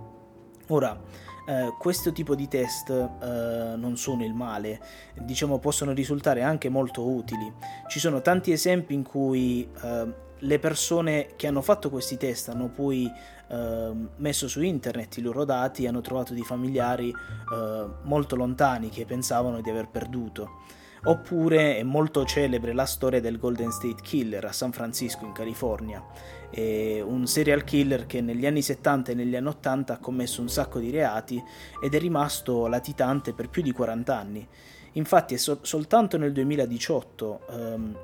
Ora, 0.70 1.00
eh, 1.48 1.74
questo 1.78 2.12
tipo 2.12 2.34
di 2.34 2.48
test 2.48 2.90
eh, 2.90 3.76
non 3.76 3.96
sono 3.98 4.24
il 4.24 4.34
male, 4.34 4.82
diciamo 5.20 5.60
possono 5.60 5.94
risultare 5.94 6.42
anche 6.42 6.70
molto 6.70 7.08
utili. 7.08 7.52
Ci 7.88 8.00
sono 8.00 8.22
tanti 8.22 8.52
esempi 8.52 8.94
in 8.96 9.04
cui 9.04 9.68
eh, 9.84 10.14
le 10.40 10.60
persone 10.60 11.30
che 11.36 11.48
hanno 11.48 11.62
fatto 11.62 11.90
questi 11.90 12.18
test 12.18 12.50
hanno 12.50 12.68
poi 12.68 13.12
eh, 13.48 13.92
messo 14.18 14.48
su 14.48 14.62
internet 14.62 15.18
i 15.18 15.22
loro 15.22 15.46
dati 15.46 15.84
e 15.84 15.88
hanno 15.88 16.02
trovato 16.02 16.34
dei 16.34 16.44
familiari 16.44 17.10
eh, 17.10 17.86
molto 18.04 18.36
lontani 18.36 18.90
che 18.90 19.06
pensavano 19.06 19.62
di 19.62 19.70
aver 19.70 19.88
perduto. 19.88 20.64
Oppure 21.08 21.78
è 21.78 21.84
molto 21.84 22.26
celebre 22.26 22.74
la 22.74 22.86
storia 22.86 23.22
del 23.22 23.38
Golden 23.38 23.72
State 23.72 24.02
Killer 24.02 24.44
a 24.46 24.52
San 24.52 24.72
Francisco 24.72 25.24
in 25.24 25.34
California, 25.34 26.04
è 26.50 27.02
un 27.02 27.28
serial 27.28 27.64
killer 27.64 28.06
che 28.06 28.22
negli 28.22 28.46
anni 28.46 28.62
70 28.62 29.12
e 29.12 29.14
negli 29.14 29.36
anni 29.36 29.48
80 29.48 29.94
ha 29.94 29.98
commesso 30.00 30.42
un 30.42 30.50
sacco 30.50 30.80
di 30.80 30.90
reati 30.90 31.42
ed 31.82 31.94
è 31.94 32.00
rimasto 32.00 32.68
latitante 32.68 33.34
per 33.34 33.50
più 33.50 33.62
di 33.62 33.72
40 33.72 34.18
anni. 34.18 34.48
Infatti 34.94 35.34
è 35.34 35.38
so- 35.38 35.60
soltanto 35.62 36.18
nel 36.18 36.32
2018 36.32 37.42
ehm, 37.50 37.98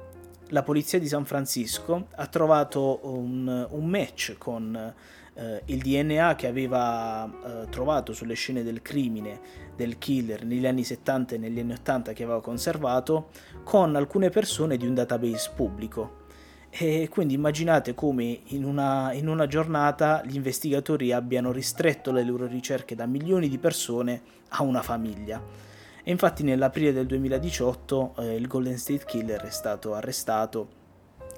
la 0.51 0.63
polizia 0.63 0.99
di 0.99 1.07
San 1.07 1.25
Francisco 1.25 2.07
ha 2.15 2.27
trovato 2.27 2.99
un, 3.03 3.67
un 3.69 3.85
match 3.85 4.35
con 4.37 4.93
eh, 5.33 5.61
il 5.65 5.81
DNA 5.81 6.35
che 6.35 6.47
aveva 6.47 7.25
eh, 7.25 7.69
trovato 7.69 8.13
sulle 8.13 8.33
scene 8.33 8.63
del 8.63 8.81
crimine 8.81 9.39
del 9.75 9.97
killer 9.97 10.43
negli 10.45 10.65
anni 10.65 10.83
70 10.83 11.35
e 11.35 11.37
negli 11.37 11.59
anni 11.59 11.73
80 11.73 12.13
che 12.13 12.23
aveva 12.23 12.41
conservato 12.41 13.29
con 13.63 13.95
alcune 13.95 14.29
persone 14.29 14.77
di 14.77 14.85
un 14.85 14.93
database 14.93 15.51
pubblico. 15.55 16.19
E 16.69 17.09
quindi 17.09 17.33
immaginate 17.33 17.93
come 17.93 18.41
in 18.47 18.63
una, 18.63 19.11
in 19.13 19.27
una 19.27 19.47
giornata 19.47 20.21
gli 20.23 20.35
investigatori 20.35 21.11
abbiano 21.11 21.51
ristretto 21.51 22.11
le 22.11 22.23
loro 22.23 22.45
ricerche 22.45 22.95
da 22.95 23.05
milioni 23.05 23.49
di 23.49 23.57
persone 23.57 24.21
a 24.49 24.63
una 24.63 24.81
famiglia. 24.81 25.69
E 26.03 26.11
infatti 26.11 26.43
nell'aprile 26.43 26.93
del 26.93 27.05
2018 27.05 28.15
eh, 28.17 28.35
il 28.35 28.47
Golden 28.47 28.77
State 28.77 29.05
Killer 29.05 29.41
è 29.41 29.51
stato 29.51 29.93
arrestato 29.93 30.79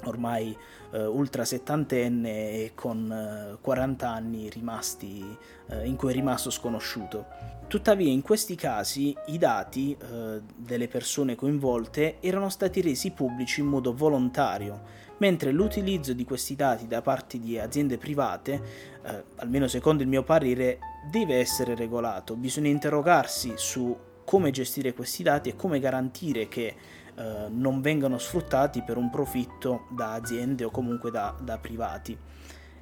ormai 0.06 0.56
eh, 0.91 1.06
ultra 1.06 1.45
settantenne 1.45 2.52
e 2.52 2.71
con 2.76 3.12
eh, 3.12 3.58
40 3.60 4.10
anni 4.10 4.49
rimasti, 4.49 5.38
eh, 5.67 5.86
in 5.86 5.95
cui 5.95 6.12
è 6.12 6.13
rimasto 6.13 6.49
sconosciuto. 6.49 7.26
Tuttavia 7.67 8.10
in 8.10 8.21
questi 8.21 8.56
casi 8.56 9.15
i 9.28 9.38
dati 9.38 9.95
eh, 9.97 10.41
delle 10.56 10.88
persone 10.88 11.36
coinvolte 11.36 12.19
erano 12.19 12.49
stati 12.49 12.82
resi 12.82 13.12
pubblici 13.12 13.62
in 13.62 13.67
modo 13.67 13.93
volontario, 13.93 14.82
mentre 15.17 15.52
l'utilizzo 15.52 16.13
di 16.13 16.23
questi 16.26 16.56
dati 16.56 16.88
da 16.88 17.02
parte 17.02 17.39
di 17.39 17.58
aziende 17.58 17.97
private, 17.97 18.62
eh, 19.04 19.23
almeno 19.38 19.67
secondo 19.67 20.04
il 20.04 20.10
mio 20.10 20.23
parere, 20.23 20.80
deve 21.10 21.36
essere 21.36 21.76
regolato. 21.76 22.36
Bisogna 22.36 22.69
interrogarsi 22.69 23.54
su 23.56 23.95
come 24.26 24.52
gestire 24.52 24.94
questi 24.94 25.24
dati 25.24 25.50
e 25.50 25.56
come 25.56 25.80
garantire 25.80 26.48
che 26.48 26.76
eh, 27.16 27.48
non 27.50 27.82
vengano 27.82 28.18
sfruttati 28.18 28.82
per 28.82 28.98
un 28.98 29.10
profitto 29.10 29.86
da 29.90 30.14
aziende 30.14 30.64
o 30.64 30.72
comunque 30.72 31.12
da, 31.12 31.36
da 31.40 31.58
privati. 31.58 32.18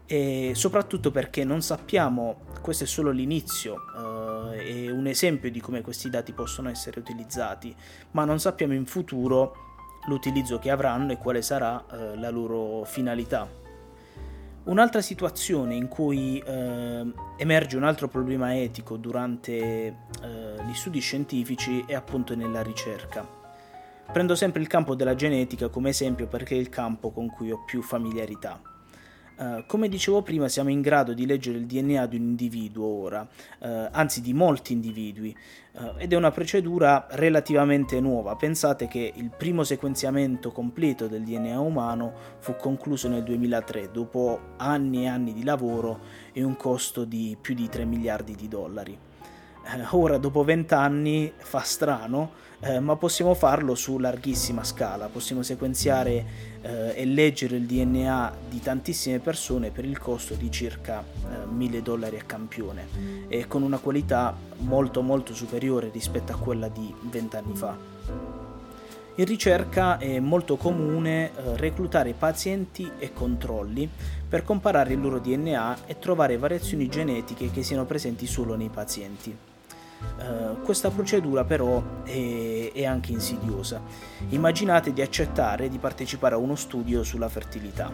E 0.05 0.51
soprattutto 0.55 1.09
perché 1.09 1.43
non 1.43 1.61
sappiamo, 1.61 2.41
questo 2.61 2.83
è 2.83 2.87
solo 2.87 3.11
l'inizio, 3.11 3.77
eh, 4.53 4.87
è 4.87 4.91
un 4.91 5.07
esempio 5.07 5.49
di 5.49 5.61
come 5.61 5.81
questi 5.81 6.09
dati 6.09 6.33
possono 6.33 6.69
essere 6.69 6.99
utilizzati, 6.99 7.73
ma 8.11 8.25
non 8.25 8.39
sappiamo 8.39 8.73
in 8.73 8.85
futuro 8.85 9.55
l'utilizzo 10.07 10.59
che 10.59 10.69
avranno 10.69 11.13
e 11.13 11.17
quale 11.17 11.41
sarà 11.41 11.85
eh, 11.91 12.17
la 12.17 12.29
loro 12.29 12.83
finalità. 12.83 13.60
Un'altra 14.63 15.01
situazione 15.01 15.73
in 15.73 15.87
cui 15.87 16.37
eh, 16.37 17.11
emerge 17.37 17.77
un 17.77 17.83
altro 17.83 18.07
problema 18.07 18.55
etico 18.55 18.95
durante 18.95 19.51
eh, 19.57 19.95
gli 20.67 20.73
studi 20.73 20.99
scientifici 20.99 21.83
è 21.87 21.95
appunto 21.95 22.35
nella 22.35 22.61
ricerca. 22.61 23.27
Prendo 24.13 24.35
sempre 24.35 24.61
il 24.61 24.67
campo 24.67 24.93
della 24.93 25.15
genetica 25.15 25.69
come 25.69 25.89
esempio 25.89 26.27
perché 26.27 26.55
è 26.55 26.59
il 26.59 26.69
campo 26.69 27.09
con 27.11 27.27
cui 27.29 27.49
ho 27.49 27.63
più 27.65 27.81
familiarità. 27.81 28.70
Uh, 29.41 29.63
come 29.65 29.89
dicevo 29.89 30.21
prima, 30.21 30.47
siamo 30.47 30.69
in 30.69 30.81
grado 30.81 31.13
di 31.13 31.25
leggere 31.25 31.57
il 31.57 31.65
DNA 31.65 32.05
di 32.05 32.15
un 32.15 32.21
individuo 32.21 32.85
ora, 32.85 33.27
uh, 33.57 33.87
anzi 33.89 34.21
di 34.21 34.33
molti 34.33 34.73
individui, 34.73 35.35
uh, 35.71 35.93
ed 35.97 36.13
è 36.13 36.15
una 36.15 36.29
procedura 36.29 37.07
relativamente 37.09 37.99
nuova. 37.99 38.35
Pensate 38.35 38.87
che 38.87 39.11
il 39.15 39.31
primo 39.35 39.63
sequenziamento 39.63 40.51
completo 40.51 41.07
del 41.07 41.23
DNA 41.23 41.59
umano 41.59 42.13
fu 42.37 42.55
concluso 42.55 43.07
nel 43.07 43.23
2003, 43.23 43.89
dopo 43.91 44.39
anni 44.57 45.05
e 45.05 45.07
anni 45.07 45.33
di 45.33 45.43
lavoro 45.43 46.01
e 46.33 46.43
un 46.43 46.55
costo 46.55 47.03
di 47.03 47.35
più 47.41 47.55
di 47.55 47.67
3 47.67 47.83
miliardi 47.83 48.35
di 48.35 48.47
dollari. 48.47 48.95
ora, 49.89 50.19
dopo 50.19 50.43
20 50.43 50.73
anni, 50.75 51.33
fa 51.35 51.61
strano, 51.61 52.49
eh, 52.59 52.79
ma 52.79 52.95
possiamo 52.95 53.33
farlo 53.33 53.73
su 53.73 53.97
larghissima 53.97 54.63
scala, 54.63 55.07
possiamo 55.07 55.41
sequenziare 55.41 56.50
eh, 56.61 56.93
e 56.95 57.05
leggere 57.05 57.57
il 57.57 57.65
DNA 57.65 58.33
di 58.49 58.59
tantissime 58.59 59.19
persone 59.19 59.71
per 59.71 59.85
il 59.85 59.97
costo 59.97 60.35
di 60.35 60.51
circa 60.51 61.03
eh, 61.03 61.45
1000 61.45 61.81
dollari 61.81 62.19
a 62.19 62.23
campione 62.23 62.87
e 63.27 63.47
con 63.47 63.63
una 63.63 63.77
qualità 63.77 64.35
molto 64.59 65.01
molto 65.01 65.33
superiore 65.33 65.89
rispetto 65.91 66.31
a 66.31 66.37
quella 66.37 66.67
di 66.67 66.93
20 67.01 67.35
anni 67.35 67.55
fa. 67.55 67.77
In 69.15 69.25
ricerca 69.25 69.97
è 69.97 70.19
molto 70.19 70.55
comune 70.55 71.31
eh, 71.35 71.57
reclutare 71.57 72.13
pazienti 72.13 72.89
e 72.97 73.11
controlli 73.11 73.89
per 74.27 74.43
comparare 74.43 74.93
il 74.93 75.01
loro 75.01 75.19
DNA 75.19 75.85
e 75.85 75.99
trovare 75.99 76.37
variazioni 76.37 76.87
genetiche 76.87 77.51
che 77.51 77.61
siano 77.61 77.85
presenti 77.85 78.25
solo 78.25 78.55
nei 78.55 78.69
pazienti. 78.69 79.50
Uh, 80.21 80.61
questa 80.61 80.91
procedura 80.91 81.43
però 81.43 82.03
è, 82.03 82.71
è, 82.73 82.85
anche 82.85 83.11
insidiosa. 83.11 83.81
Immaginate 84.29 84.93
di 84.93 85.01
accettare 85.01 85.67
di 85.67 85.79
partecipare 85.79 86.35
a 86.35 86.37
uno 86.37 86.55
studio 86.55 87.03
sulla 87.03 87.27
fertilità, 87.27 87.91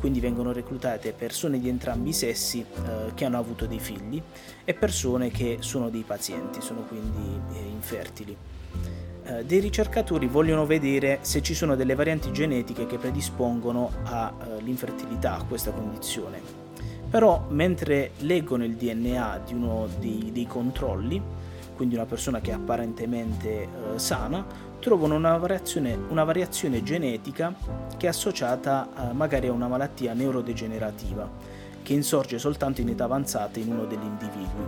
quindi 0.00 0.18
vengono 0.18 0.52
reclutate 0.52 1.12
persone 1.12 1.60
di 1.60 1.68
entrambi 1.68 2.10
i 2.10 2.12
sessi 2.12 2.64
uh, 2.64 3.14
che 3.14 3.24
hanno 3.24 3.38
avuto 3.38 3.66
dei 3.66 3.78
figli 3.78 4.20
e 4.64 4.74
persone 4.74 5.30
che 5.30 5.58
sono 5.60 5.88
dei 5.88 6.02
pazienti, 6.02 6.60
sono 6.60 6.80
quindi 6.80 7.40
eh, 7.54 7.60
infertili. 7.60 8.36
Uh, 9.24 9.44
dei 9.44 9.60
ricercatori 9.60 10.26
vogliono 10.26 10.66
vedere 10.66 11.18
se 11.20 11.42
ci 11.42 11.54
sono 11.54 11.76
delle 11.76 11.94
varianti 11.94 12.32
genetiche 12.32 12.86
che 12.86 12.98
predispongono 12.98 13.92
all'infertilità, 14.02 15.36
a 15.36 15.44
questa 15.44 15.70
condizione. 15.70 16.66
Però 17.10 17.46
mentre 17.48 18.10
leggono 18.18 18.64
il 18.64 18.74
DNA 18.74 19.42
di 19.46 19.54
uno 19.54 19.88
dei, 19.98 20.30
dei 20.32 20.46
controlli, 20.46 21.20
quindi 21.78 21.94
una 21.94 22.06
persona 22.06 22.40
che 22.40 22.50
è 22.50 22.54
apparentemente 22.54 23.62
eh, 23.62 23.68
sana, 24.00 24.44
trovano 24.80 25.14
una 25.14 25.36
variazione, 25.36 25.96
una 26.08 26.24
variazione, 26.24 26.82
genetica 26.82 27.54
che 27.96 28.06
è 28.06 28.08
associata 28.08 28.88
eh, 28.88 29.12
magari 29.12 29.46
a 29.46 29.52
una 29.52 29.68
malattia 29.68 30.12
neurodegenerativa, 30.12 31.30
che 31.84 31.92
insorge 31.92 32.40
soltanto 32.40 32.80
in 32.80 32.88
età 32.88 33.04
avanzata 33.04 33.60
in 33.60 33.70
uno 33.70 33.84
degli 33.84 34.02
individui. 34.02 34.66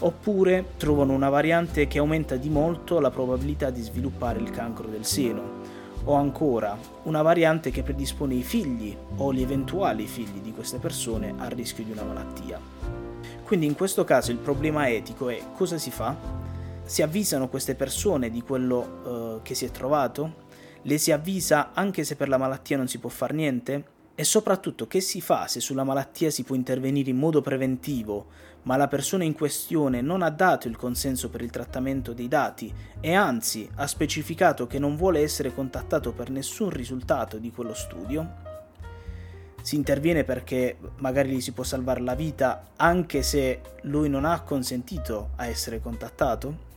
Oppure 0.00 0.72
trovano 0.78 1.12
una 1.12 1.28
variante 1.28 1.86
che 1.86 1.98
aumenta 1.98 2.34
di 2.34 2.48
molto 2.48 2.98
la 2.98 3.12
probabilità 3.12 3.70
di 3.70 3.80
sviluppare 3.80 4.40
il 4.40 4.50
cancro 4.50 4.88
del 4.88 5.04
seno, 5.04 5.60
o 6.04 6.14
ancora 6.14 6.76
una 7.04 7.22
variante 7.22 7.70
che 7.70 7.84
predispone 7.84 8.34
i 8.34 8.42
figli 8.42 8.96
o 9.18 9.32
gli 9.32 9.42
eventuali 9.42 10.08
figli 10.08 10.40
di 10.40 10.52
queste 10.52 10.78
persone 10.78 11.34
al 11.38 11.50
rischio 11.50 11.84
di 11.84 11.92
una 11.92 12.02
malattia. 12.02 13.01
Quindi 13.52 13.68
in 13.68 13.76
questo 13.76 14.04
caso 14.04 14.30
il 14.30 14.38
problema 14.38 14.88
etico 14.88 15.28
è 15.28 15.38
cosa 15.52 15.76
si 15.76 15.90
fa? 15.90 16.16
Si 16.84 17.02
avvisano 17.02 17.50
queste 17.50 17.74
persone 17.74 18.30
di 18.30 18.40
quello 18.40 18.78
uh, 19.36 19.42
che 19.42 19.54
si 19.54 19.66
è 19.66 19.70
trovato? 19.70 20.46
Le 20.80 20.96
si 20.96 21.12
avvisa 21.12 21.72
anche 21.74 22.02
se 22.02 22.16
per 22.16 22.30
la 22.30 22.38
malattia 22.38 22.78
non 22.78 22.88
si 22.88 22.98
può 22.98 23.10
fare 23.10 23.34
niente? 23.34 23.84
E 24.14 24.24
soprattutto 24.24 24.86
che 24.86 25.02
si 25.02 25.20
fa 25.20 25.48
se 25.48 25.60
sulla 25.60 25.84
malattia 25.84 26.30
si 26.30 26.44
può 26.44 26.56
intervenire 26.56 27.10
in 27.10 27.18
modo 27.18 27.42
preventivo, 27.42 28.28
ma 28.62 28.78
la 28.78 28.88
persona 28.88 29.24
in 29.24 29.34
questione 29.34 30.00
non 30.00 30.22
ha 30.22 30.30
dato 30.30 30.66
il 30.66 30.78
consenso 30.78 31.28
per 31.28 31.42
il 31.42 31.50
trattamento 31.50 32.14
dei 32.14 32.28
dati 32.28 32.72
e 33.00 33.12
anzi 33.12 33.68
ha 33.74 33.86
specificato 33.86 34.66
che 34.66 34.78
non 34.78 34.96
vuole 34.96 35.20
essere 35.20 35.52
contattato 35.52 36.12
per 36.12 36.30
nessun 36.30 36.70
risultato 36.70 37.36
di 37.36 37.50
quello 37.50 37.74
studio? 37.74 38.41
Si 39.62 39.76
interviene 39.76 40.24
perché 40.24 40.76
magari 40.96 41.30
gli 41.30 41.40
si 41.40 41.52
può 41.52 41.64
salvare 41.64 42.00
la 42.00 42.14
vita 42.14 42.70
anche 42.76 43.22
se 43.22 43.60
lui 43.82 44.08
non 44.08 44.24
ha 44.24 44.40
consentito 44.42 45.30
a 45.36 45.46
essere 45.46 45.80
contattato? 45.80 46.70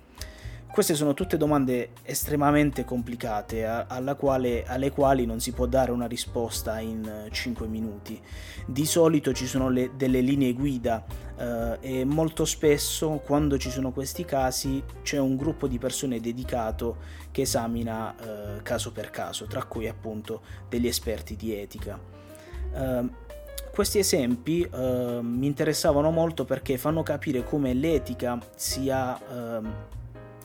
Queste 0.75 0.93
sono 0.93 1.13
tutte 1.13 1.37
domande 1.37 1.91
estremamente 2.03 2.83
complicate 2.83 3.85
quale, 4.17 4.65
alle 4.65 4.91
quali 4.91 5.25
non 5.25 5.39
si 5.39 5.53
può 5.53 5.67
dare 5.67 5.91
una 5.91 6.05
risposta 6.05 6.81
in 6.81 7.29
5 7.31 7.65
minuti. 7.67 8.21
Di 8.65 8.85
solito 8.85 9.31
ci 9.31 9.47
sono 9.47 9.69
le, 9.69 9.91
delle 9.95 10.19
linee 10.19 10.51
guida 10.51 11.05
eh, 11.37 11.77
e 11.79 12.03
molto 12.03 12.43
spesso 12.43 13.21
quando 13.25 13.57
ci 13.57 13.69
sono 13.69 13.93
questi 13.93 14.25
casi 14.25 14.83
c'è 15.01 15.17
un 15.17 15.37
gruppo 15.37 15.67
di 15.67 15.77
persone 15.77 16.19
dedicato 16.19 16.97
che 17.31 17.43
esamina 17.43 18.13
eh, 18.57 18.61
caso 18.61 18.91
per 18.91 19.11
caso, 19.11 19.45
tra 19.45 19.63
cui 19.63 19.87
appunto 19.87 20.41
degli 20.67 20.87
esperti 20.87 21.37
di 21.37 21.55
etica. 21.55 22.14
Uh, 22.75 23.09
questi 23.71 23.99
esempi 23.99 24.67
uh, 24.71 25.19
mi 25.21 25.47
interessavano 25.47 26.09
molto 26.09 26.45
perché 26.45 26.77
fanno 26.77 27.03
capire 27.03 27.43
come 27.43 27.73
l'etica 27.73 28.39
sia 28.55 29.17
uh, 29.17 29.67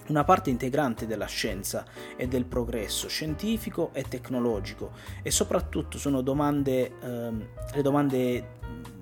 una 0.09 0.25
parte 0.25 0.51
integrante 0.51 1.07
della 1.07 1.27
scienza 1.27 1.85
e 2.17 2.27
del 2.27 2.45
progresso 2.45 3.09
scientifico 3.09 3.91
e 3.93 4.03
tecnologico. 4.03 4.91
E 5.23 5.31
soprattutto 5.31 5.99
sono 5.99 6.21
domande, 6.21 6.93
ehm, 7.01 7.49
le 7.73 7.83
domande 7.83 8.59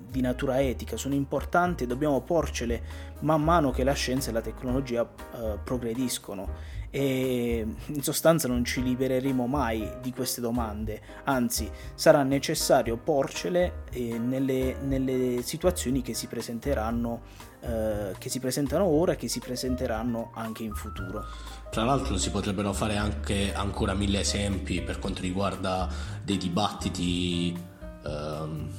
di 0.09 0.21
natura 0.21 0.61
etica 0.61 0.97
sono 0.97 1.13
importanti 1.13 1.83
e 1.83 1.87
dobbiamo 1.87 2.21
porcele 2.21 2.81
man 3.19 3.43
mano 3.43 3.71
che 3.71 3.83
la 3.83 3.93
scienza 3.93 4.29
e 4.29 4.33
la 4.33 4.41
tecnologia 4.41 5.07
eh, 5.07 5.57
progrediscono 5.63 6.77
e 6.91 7.65
in 7.85 8.01
sostanza 8.01 8.47
non 8.47 8.65
ci 8.65 8.81
libereremo 8.81 9.45
mai 9.45 9.87
di 10.01 10.11
queste 10.11 10.41
domande, 10.41 11.01
anzi 11.25 11.69
sarà 11.93 12.23
necessario 12.23 12.97
porcele 12.97 13.83
eh, 13.91 14.17
nelle, 14.17 14.77
nelle, 14.81 15.41
situazioni 15.43 16.01
che 16.01 16.13
si 16.13 16.27
presenteranno, 16.27 17.21
eh, 17.61 18.15
che 18.17 18.29
si 18.29 18.39
presentano 18.39 18.85
ora 18.85 19.13
e 19.13 19.15
che 19.15 19.27
si 19.27 19.39
presenteranno 19.39 20.31
anche 20.33 20.63
in 20.63 20.73
futuro. 20.73 21.25
Tra 21.69 21.83
l'altro 21.83 22.17
si 22.17 22.31
potrebbero 22.31 22.73
fare 22.73 22.97
anche 22.97 23.53
ancora 23.53 23.93
mille 23.93 24.21
esempi 24.21 24.81
per 24.81 24.97
quanto 24.97 25.21
riguarda 25.21 25.87
dei 26.23 26.37
dibattiti 26.37 27.55
ehm, 28.03 28.69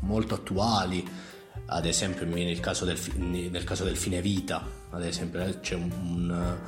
molto 0.00 0.34
attuali, 0.34 1.06
ad 1.66 1.84
esempio 1.84 2.24
nel 2.24 2.58
caso 2.60 2.86
del, 2.86 2.98
nel 3.16 3.64
caso 3.64 3.84
del 3.84 3.96
fine 3.96 4.22
vita, 4.22 4.66
ad 4.90 5.04
esempio 5.04 5.40
eh, 5.40 5.60
c'è 5.60 5.74
un, 5.74 5.90
un 5.92 6.58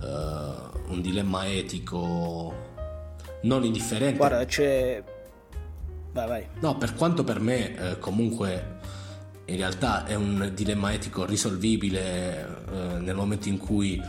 uh, 0.00 0.92
un 0.92 1.00
dilemma 1.00 1.46
etico 1.46 2.54
non 3.42 3.64
indifferente. 3.64 4.16
Guarda, 4.16 4.44
c'è... 4.44 5.02
Vai, 6.12 6.26
vai. 6.28 6.48
No, 6.60 6.76
per 6.78 6.94
quanto 6.94 7.24
per 7.24 7.40
me 7.40 7.76
eh, 7.76 7.98
comunque 7.98 8.78
in 9.44 9.56
realtà 9.56 10.06
è 10.06 10.14
un 10.14 10.50
dilemma 10.54 10.92
etico 10.92 11.24
risolvibile 11.24 12.64
eh, 12.70 12.98
nel 12.98 13.14
momento 13.14 13.48
in 13.48 13.58
cui 13.58 14.00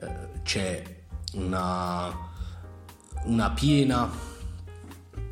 eh, 0.00 0.08
c'è 0.42 0.82
una, 1.34 2.12
una 3.24 3.50
piena 3.52 4.10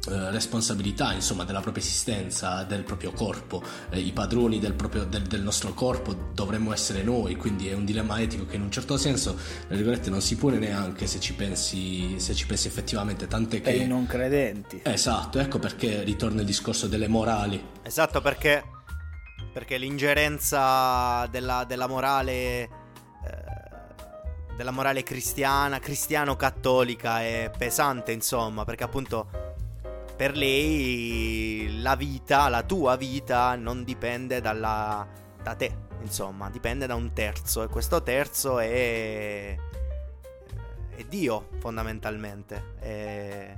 responsabilità 0.05 1.13
insomma 1.13 1.45
della 1.45 1.61
propria 1.61 1.83
esistenza 1.83 2.65
del 2.65 2.83
proprio 2.83 3.13
corpo. 3.13 3.63
Eh, 3.91 4.01
i 4.01 4.13
padroni 4.13 4.59
del, 4.59 4.75
proprio, 4.75 5.05
del, 5.05 5.23
del, 5.23 5.43
nostro 5.43 5.73
corpo 5.75 6.31
dovremmo 6.35 6.73
essere 6.73 7.03
noi 7.03 7.37
quindi 7.37 7.69
è 7.69 7.73
un 7.73 7.85
dilemma 7.85 8.21
etico 8.21 8.47
che 8.47 8.57
in 8.57 8.63
un 8.63 8.71
certo 8.73 8.97
senso 8.97 9.39
non 9.69 10.21
si 10.21 10.37
pone 10.37 10.59
neanche 10.59 11.07
se 11.07 11.21
ci 11.21 11.35
pensi, 11.35 12.19
se 12.19 12.35
ci 12.35 12.47
pensi 12.47 12.67
effettivamente 12.67 13.29
tante 13.29 13.61
che 13.61 13.71
per 13.71 13.81
i 13.81 13.87
non 13.87 14.07
credenti. 14.07 14.81
Esatto 14.83 15.39
ecco 15.39 15.59
perché 15.59 16.03
ritorna 16.03 16.41
il 16.41 16.47
discorso 16.47 16.89
delle 16.89 17.07
morali. 17.07 17.65
Esatto 17.83 18.21
perché 18.21 18.65
perché 19.53 19.77
l'ingerenza 19.77 21.27
della, 21.31 21.65
della 21.65 21.87
morale 21.87 22.33
eh, 22.63 22.69
della 24.57 24.71
morale 24.71 25.03
cristiana 25.03 25.79
cristiano-cattolica 25.79 27.21
è 27.21 27.51
pesante 27.57 28.13
insomma 28.13 28.65
perché 28.65 28.85
appunto 28.85 29.42
per 30.23 30.37
lei 30.37 31.81
la 31.81 31.97
vita, 31.97 32.49
la 32.49 32.63
tua 32.63 32.95
vita, 32.95 33.57
non 33.57 33.83
dipende 33.83 34.41
dalla, 34.41 35.05
da 35.43 35.57
te, 35.57 35.77
insomma, 36.01 36.49
dipende 36.49 36.87
da 36.87 36.95
un 36.95 37.13
terzo 37.13 37.65
e 37.65 37.67
questo 37.67 38.05
terzo 38.05 38.61
è, 38.61 39.59
è 40.95 41.05
Dio 41.09 41.49
fondamentalmente. 41.59 42.75
E, 42.79 43.57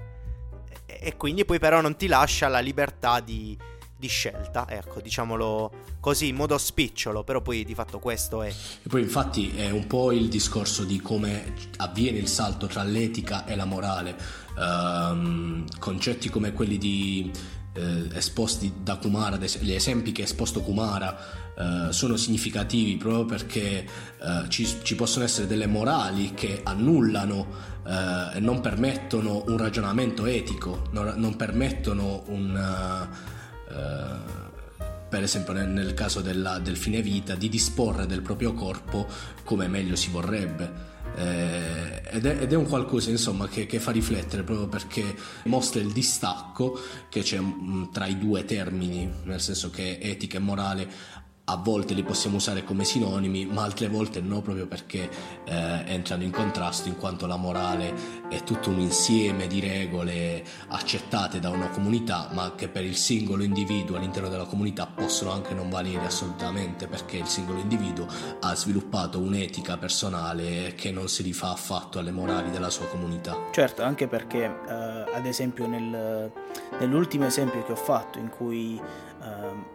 e, 0.86 1.16
quindi 1.18 1.44
poi 1.44 1.58
però 1.58 1.82
non 1.82 1.96
ti 1.96 2.06
lascia 2.06 2.48
la 2.48 2.60
libertà 2.60 3.20
di, 3.20 3.54
di 3.94 4.08
scelta, 4.08 4.64
ecco, 4.66 5.02
diciamolo 5.02 5.70
così 6.00 6.28
in 6.28 6.36
modo 6.36 6.56
spicciolo, 6.56 7.24
però 7.24 7.42
poi 7.42 7.62
di 7.64 7.74
fatto 7.74 7.98
questo 7.98 8.40
è. 8.40 8.48
E 8.48 8.88
poi 8.88 9.02
infatti 9.02 9.54
è 9.54 9.68
un 9.68 9.86
po' 9.86 10.12
il 10.12 10.30
discorso 10.30 10.84
di 10.84 10.98
come 10.98 11.52
avviene 11.76 12.16
il 12.16 12.28
salto 12.28 12.66
tra 12.66 12.82
l'etica 12.82 13.44
e 13.44 13.54
la 13.54 13.66
morale 13.66 14.43
um, 14.56 15.64
concetti 15.78 16.28
come 16.28 16.52
quelli 16.52 16.78
di, 16.78 17.30
eh, 17.74 18.08
esposti 18.12 18.72
da 18.82 18.96
Kumara, 18.96 19.36
gli 19.36 19.72
esempi 19.72 20.12
che 20.12 20.22
ha 20.22 20.24
esposto 20.24 20.60
Kumara 20.60 21.42
Uh, 21.54 21.92
sono 21.92 22.16
significativi 22.16 22.96
proprio 22.96 23.26
perché 23.26 23.86
uh, 24.18 24.48
ci, 24.48 24.66
ci, 24.82 24.96
possono 24.96 25.24
essere 25.24 25.46
delle 25.46 25.68
morali 25.68 26.32
che 26.34 26.62
annullano 26.64 27.46
uh, 27.84 28.34
e 28.34 28.40
non 28.40 28.60
permettono 28.60 29.44
un 29.46 29.56
ragionamento 29.56 30.26
etico, 30.26 30.88
non, 30.90 31.12
non 31.14 31.36
permettono 31.36 32.24
un... 32.26 33.08
per 35.08 35.22
esempio 35.22 35.52
nel, 35.52 35.68
nel 35.68 35.94
caso 35.94 36.20
della, 36.20 36.58
del 36.58 36.76
fine 36.76 37.00
vita, 37.00 37.36
di 37.36 37.48
disporre 37.48 38.06
del 38.06 38.22
proprio 38.22 38.52
corpo 38.52 39.06
come 39.44 39.68
meglio 39.68 39.94
si 39.94 40.10
vorrebbe. 40.10 40.93
Eh, 41.16 42.02
ed, 42.10 42.26
è, 42.26 42.42
ed, 42.42 42.52
è, 42.52 42.56
un 42.56 42.66
qualcosa 42.66 43.10
insomma 43.10 43.46
che, 43.46 43.66
che, 43.66 43.78
fa 43.78 43.92
riflettere 43.92 44.42
proprio 44.42 44.66
perché 44.66 45.14
mostra 45.44 45.80
il 45.80 45.92
distacco 45.92 46.78
che 47.08 47.22
c'è 47.22 47.38
mh, 47.38 47.54
mm, 47.60 47.84
tra 47.92 48.06
i 48.06 48.18
due 48.18 48.44
termini, 48.44 49.10
nel 49.22 49.40
senso 49.40 49.70
che 49.70 49.98
etica 50.00 50.38
e 50.38 50.40
morale 50.40 50.88
a 51.46 51.56
volte 51.56 51.92
li 51.92 52.02
possiamo 52.02 52.36
usare 52.36 52.64
come 52.64 52.84
sinonimi, 52.84 53.44
ma 53.44 53.64
altre 53.64 53.88
volte 53.88 54.20
no, 54.20 54.40
proprio 54.40 54.66
perché 54.66 55.10
eh, 55.44 55.82
entrano 55.86 56.22
in 56.22 56.30
contrasto, 56.30 56.88
in 56.88 56.96
quanto 56.96 57.26
la 57.26 57.36
morale 57.36 57.92
è 58.30 58.42
tutto 58.42 58.70
un 58.70 58.78
insieme 58.78 59.46
di 59.46 59.60
regole 59.60 60.42
accettate 60.68 61.40
da 61.40 61.50
una 61.50 61.68
comunità, 61.68 62.30
ma 62.32 62.54
che 62.54 62.68
per 62.68 62.84
il 62.84 62.96
singolo 62.96 63.42
individuo 63.42 63.98
all'interno 63.98 64.30
della 64.30 64.46
comunità 64.46 64.86
possono 64.86 65.32
anche 65.32 65.52
non 65.52 65.68
valere 65.68 66.06
assolutamente, 66.06 66.86
perché 66.86 67.18
il 67.18 67.26
singolo 67.26 67.58
individuo 67.58 68.06
ha 68.40 68.54
sviluppato 68.54 69.18
un'etica 69.18 69.76
personale 69.76 70.74
che 70.74 70.92
non 70.92 71.08
si 71.08 71.22
rifà 71.22 71.50
affatto 71.50 71.98
alle 71.98 72.10
morali 72.10 72.50
della 72.50 72.70
sua 72.70 72.86
comunità. 72.86 73.36
Certo, 73.50 73.82
anche 73.82 74.08
perché, 74.08 74.44
eh, 74.44 75.14
ad 75.14 75.26
esempio, 75.26 75.66
nel, 75.66 76.32
nell'ultimo 76.80 77.26
esempio 77.26 77.62
che 77.64 77.72
ho 77.72 77.76
fatto, 77.76 78.18
in 78.18 78.30
cui 78.30 78.80
eh, 79.22 79.73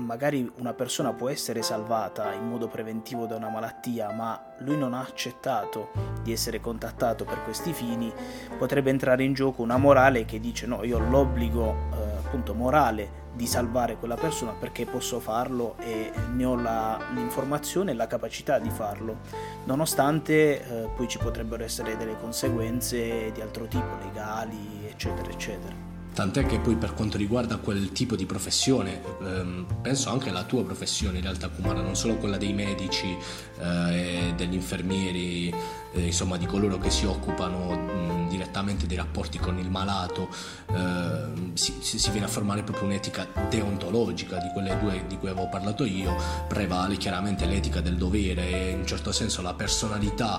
magari 0.00 0.50
una 0.58 0.72
persona 0.72 1.12
può 1.12 1.28
essere 1.28 1.62
salvata 1.62 2.32
in 2.32 2.48
modo 2.48 2.68
preventivo 2.68 3.26
da 3.26 3.36
una 3.36 3.48
malattia, 3.48 4.12
ma 4.12 4.52
lui 4.58 4.76
non 4.76 4.94
ha 4.94 5.00
accettato 5.00 5.90
di 6.22 6.32
essere 6.32 6.60
contattato 6.60 7.24
per 7.24 7.42
questi 7.42 7.72
fini, 7.72 8.12
potrebbe 8.58 8.90
entrare 8.90 9.22
in 9.22 9.32
gioco 9.32 9.62
una 9.62 9.76
morale 9.76 10.24
che 10.24 10.40
dice 10.40 10.66
no, 10.66 10.82
io 10.84 10.98
ho 10.98 11.08
l'obbligo 11.08 11.88
eh, 11.92 12.16
appunto 12.24 12.54
morale 12.54 13.28
di 13.32 13.46
salvare 13.46 13.96
quella 13.96 14.16
persona 14.16 14.52
perché 14.52 14.84
posso 14.86 15.20
farlo 15.20 15.76
e 15.78 16.10
ne 16.32 16.44
ho 16.44 16.56
la, 16.56 16.98
l'informazione 17.14 17.92
e 17.92 17.94
la 17.94 18.06
capacità 18.06 18.58
di 18.58 18.70
farlo, 18.70 19.18
nonostante 19.64 20.62
eh, 20.62 20.88
poi 20.94 21.08
ci 21.08 21.18
potrebbero 21.18 21.62
essere 21.62 21.96
delle 21.96 22.18
conseguenze 22.18 23.30
di 23.32 23.40
altro 23.40 23.66
tipo, 23.66 23.96
legali, 24.02 24.86
eccetera, 24.86 25.30
eccetera. 25.30 25.89
Tant'è 26.20 26.44
che 26.44 26.58
poi 26.58 26.76
per 26.76 26.92
quanto 26.92 27.16
riguarda 27.16 27.56
quel 27.56 27.92
tipo 27.92 28.14
di 28.14 28.26
professione, 28.26 29.00
ehm, 29.22 29.64
penso 29.80 30.10
anche 30.10 30.28
alla 30.28 30.44
tua 30.44 30.62
professione 30.62 31.16
in 31.16 31.22
realtà 31.22 31.48
Kumara, 31.48 31.80
non 31.80 31.96
solo 31.96 32.16
quella 32.16 32.36
dei 32.36 32.52
medici 32.52 33.16
eh, 33.58 34.34
degli 34.36 34.52
infermieri, 34.52 35.48
eh, 35.48 36.00
insomma 36.02 36.36
di 36.36 36.44
coloro 36.44 36.76
che 36.76 36.90
si 36.90 37.06
occupano 37.06 37.74
mh, 37.74 38.28
direttamente 38.28 38.86
dei 38.86 38.98
rapporti 38.98 39.38
con 39.38 39.56
il 39.58 39.70
malato, 39.70 40.28
eh, 40.66 41.54
si, 41.54 41.78
si, 41.80 42.10
viene 42.10 42.26
a 42.26 42.28
formare 42.28 42.64
proprio 42.64 42.84
un'etica 42.84 43.26
deontologica 43.48 44.36
di 44.40 44.50
quelle 44.52 44.78
due 44.78 45.04
di 45.08 45.16
cui 45.16 45.30
avevo 45.30 45.48
parlato 45.48 45.86
io, 45.86 46.14
prevale 46.46 46.98
chiaramente 46.98 47.46
l'etica 47.46 47.80
del 47.80 47.96
dovere 47.96 48.46
e 48.46 48.70
in 48.72 48.80
un 48.80 48.86
certo 48.86 49.10
senso 49.10 49.40
la 49.40 49.54
personalità, 49.54 50.38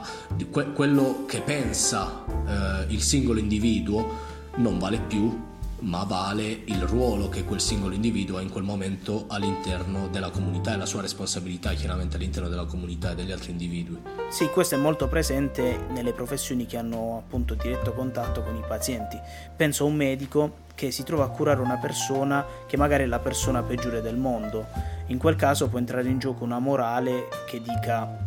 que- 0.51 0.73
quello 0.73 1.25
che 1.25 1.41
pensa 1.41 2.23
eh, 2.45 2.93
il 2.93 3.01
singolo 3.01 3.39
individuo 3.39 4.29
non 4.57 4.77
vale 4.77 4.99
più 4.99 5.49
ma 5.81 6.03
vale 6.03 6.61
il 6.65 6.81
ruolo 6.83 7.29
che 7.29 7.43
quel 7.43 7.59
singolo 7.59 7.93
individuo 7.93 8.37
ha 8.37 8.41
in 8.41 8.49
quel 8.49 8.63
momento 8.63 9.25
all'interno 9.27 10.07
della 10.09 10.29
comunità 10.29 10.73
e 10.73 10.77
la 10.77 10.85
sua 10.85 11.01
responsabilità 11.01 11.73
chiaramente 11.73 12.17
all'interno 12.17 12.49
della 12.49 12.65
comunità 12.65 13.11
e 13.11 13.15
degli 13.15 13.31
altri 13.31 13.51
individui. 13.51 13.99
Sì, 14.29 14.47
questo 14.49 14.75
è 14.75 14.77
molto 14.77 15.07
presente 15.07 15.85
nelle 15.89 16.13
professioni 16.13 16.65
che 16.65 16.77
hanno 16.77 17.23
appunto 17.25 17.55
diretto 17.55 17.93
contatto 17.93 18.43
con 18.43 18.55
i 18.55 18.63
pazienti. 18.67 19.19
Penso 19.55 19.83
a 19.83 19.87
un 19.87 19.95
medico 19.95 20.69
che 20.75 20.91
si 20.91 21.03
trova 21.03 21.25
a 21.25 21.29
curare 21.29 21.61
una 21.61 21.77
persona 21.77 22.45
che 22.67 22.77
magari 22.77 23.03
è 23.03 23.07
la 23.07 23.19
persona 23.19 23.63
peggiore 23.63 24.01
del 24.01 24.17
mondo. 24.17 24.67
In 25.07 25.17
quel 25.17 25.35
caso 25.35 25.67
può 25.67 25.79
entrare 25.79 26.07
in 26.07 26.19
gioco 26.19 26.43
una 26.43 26.59
morale 26.59 27.27
che 27.47 27.61
dica 27.61 28.23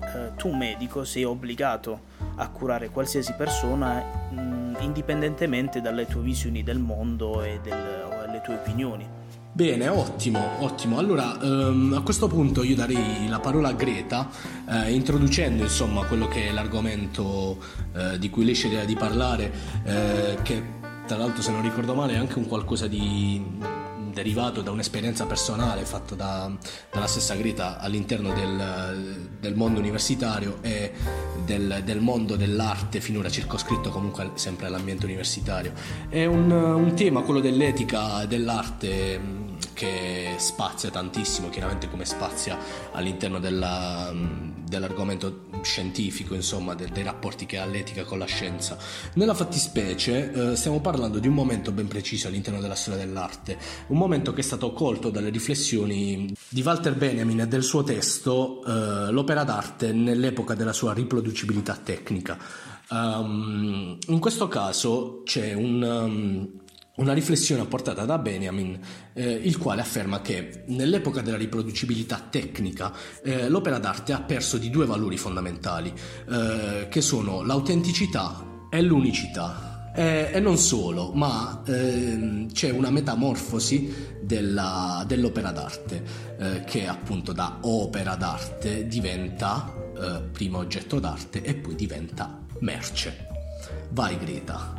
eh, 0.00 0.32
tu 0.36 0.50
medico 0.52 1.04
sei 1.04 1.24
obbligato 1.24 2.06
a 2.36 2.48
curare 2.48 2.88
qualsiasi 2.88 3.34
persona 3.34 4.02
mm, 4.32 4.57
indipendentemente 4.84 5.80
dalle 5.80 6.06
tue 6.06 6.22
visioni 6.22 6.62
del 6.62 6.78
mondo 6.78 7.42
e 7.42 7.60
dalle 7.62 8.40
tue 8.42 8.54
opinioni. 8.54 9.06
Bene, 9.50 9.88
ottimo, 9.88 10.38
ottimo. 10.60 10.98
Allora, 10.98 11.36
ehm, 11.40 11.94
a 11.96 12.02
questo 12.02 12.28
punto 12.28 12.62
io 12.62 12.76
darei 12.76 13.26
la 13.28 13.40
parola 13.40 13.68
a 13.68 13.72
Greta, 13.72 14.28
eh, 14.68 14.92
introducendo 14.92 15.64
insomma 15.64 16.04
quello 16.04 16.28
che 16.28 16.48
è 16.48 16.52
l'argomento 16.52 17.58
eh, 17.92 18.18
di 18.18 18.30
cui 18.30 18.44
lei 18.44 18.54
sceglie 18.54 18.84
di 18.84 18.94
parlare, 18.94 19.52
eh, 19.82 20.38
che 20.42 20.62
tra 21.06 21.16
l'altro 21.16 21.42
se 21.42 21.50
non 21.50 21.62
ricordo 21.62 21.94
male 21.94 22.12
è 22.12 22.16
anche 22.18 22.38
un 22.38 22.46
qualcosa 22.46 22.86
di 22.86 23.42
derivato 24.18 24.62
da 24.62 24.72
un'esperienza 24.72 25.26
personale 25.26 25.84
fatta 25.84 26.16
da, 26.16 26.50
dalla 26.90 27.06
stessa 27.06 27.36
Greta 27.36 27.78
all'interno 27.78 28.32
del, 28.32 29.28
del 29.38 29.54
mondo 29.54 29.78
universitario 29.78 30.58
e 30.60 30.92
del, 31.44 31.82
del, 31.84 32.00
mondo 32.00 32.34
dell'arte 32.34 33.00
finora 33.00 33.30
circoscritto 33.30 33.90
comunque 33.90 34.32
sempre 34.34 34.66
all'ambiente 34.66 35.04
universitario. 35.04 35.72
È 36.08 36.24
un, 36.24 36.50
un 36.50 36.94
tema, 36.94 37.22
quello 37.22 37.38
dell'etica 37.38 38.24
dell'arte 38.26 39.47
che 39.72 40.34
spazia 40.38 40.90
tantissimo, 40.90 41.48
chiaramente 41.48 41.88
come 41.88 42.04
spazia 42.04 42.58
all'interno 42.92 43.38
della, 43.38 44.12
dell'argomento 44.68 45.46
scientifico, 45.62 46.34
insomma, 46.34 46.74
de, 46.74 46.88
dei 46.92 47.02
rapporti 47.02 47.46
che 47.46 47.58
ha 47.58 47.66
l'etica 47.66 48.04
con 48.04 48.18
la 48.18 48.26
scienza. 48.26 48.76
Nella 49.14 49.34
fattispecie 49.34 50.32
eh, 50.52 50.56
stiamo 50.56 50.80
parlando 50.80 51.18
di 51.18 51.28
un 51.28 51.34
momento 51.34 51.72
ben 51.72 51.88
preciso 51.88 52.28
all'interno 52.28 52.60
della 52.60 52.74
storia 52.74 53.04
dell'arte, 53.04 53.58
un 53.88 53.98
momento 53.98 54.32
che 54.32 54.40
è 54.40 54.44
stato 54.44 54.72
colto 54.72 55.10
dalle 55.10 55.30
riflessioni 55.30 56.34
di 56.48 56.62
Walter 56.62 56.94
Benjamin 56.94 57.40
e 57.40 57.48
del 57.48 57.62
suo 57.62 57.82
testo 57.82 58.64
eh, 58.64 59.10
L'opera 59.10 59.44
d'arte 59.44 59.92
nell'epoca 59.92 60.54
della 60.54 60.72
sua 60.72 60.92
riproducibilità 60.92 61.76
tecnica. 61.76 62.38
Um, 62.90 63.98
in 64.06 64.18
questo 64.18 64.48
caso 64.48 65.22
c'è 65.24 65.52
un... 65.52 65.82
Um, 65.82 66.66
una 66.98 67.12
riflessione 67.12 67.62
apportata 67.62 68.04
da 68.04 68.18
Benjamin, 68.18 68.78
eh, 69.12 69.30
il 69.30 69.58
quale 69.58 69.80
afferma 69.80 70.20
che 70.20 70.64
nell'epoca 70.66 71.20
della 71.20 71.36
riproducibilità 71.36 72.26
tecnica 72.30 72.92
eh, 73.22 73.48
l'opera 73.48 73.78
d'arte 73.78 74.12
ha 74.12 74.20
perso 74.20 74.58
di 74.58 74.70
due 74.70 74.86
valori 74.86 75.16
fondamentali, 75.16 75.92
eh, 76.28 76.86
che 76.88 77.00
sono 77.00 77.42
l'autenticità 77.42 78.66
e 78.70 78.82
l'unicità. 78.82 79.66
e 79.94 80.38
non 80.38 80.58
solo, 80.58 81.10
ma 81.12 81.62
ehm, 81.66 82.52
c'è 82.52 82.70
una 82.70 82.88
metamorfosi 82.88 83.92
della, 84.22 85.02
dell'opera 85.08 85.50
d'arte, 85.50 86.04
eh, 86.38 86.64
che 86.64 86.86
appunto 86.86 87.32
da 87.32 87.58
opera 87.62 88.14
d'arte 88.14 88.86
diventa 88.86 89.74
eh, 89.98 90.20
prima 90.30 90.58
oggetto 90.58 91.00
d'arte 91.00 91.42
e 91.42 91.54
poi 91.54 91.74
diventa 91.74 92.38
merce. 92.60 93.26
Vai 93.90 94.16
Greta. 94.18 94.77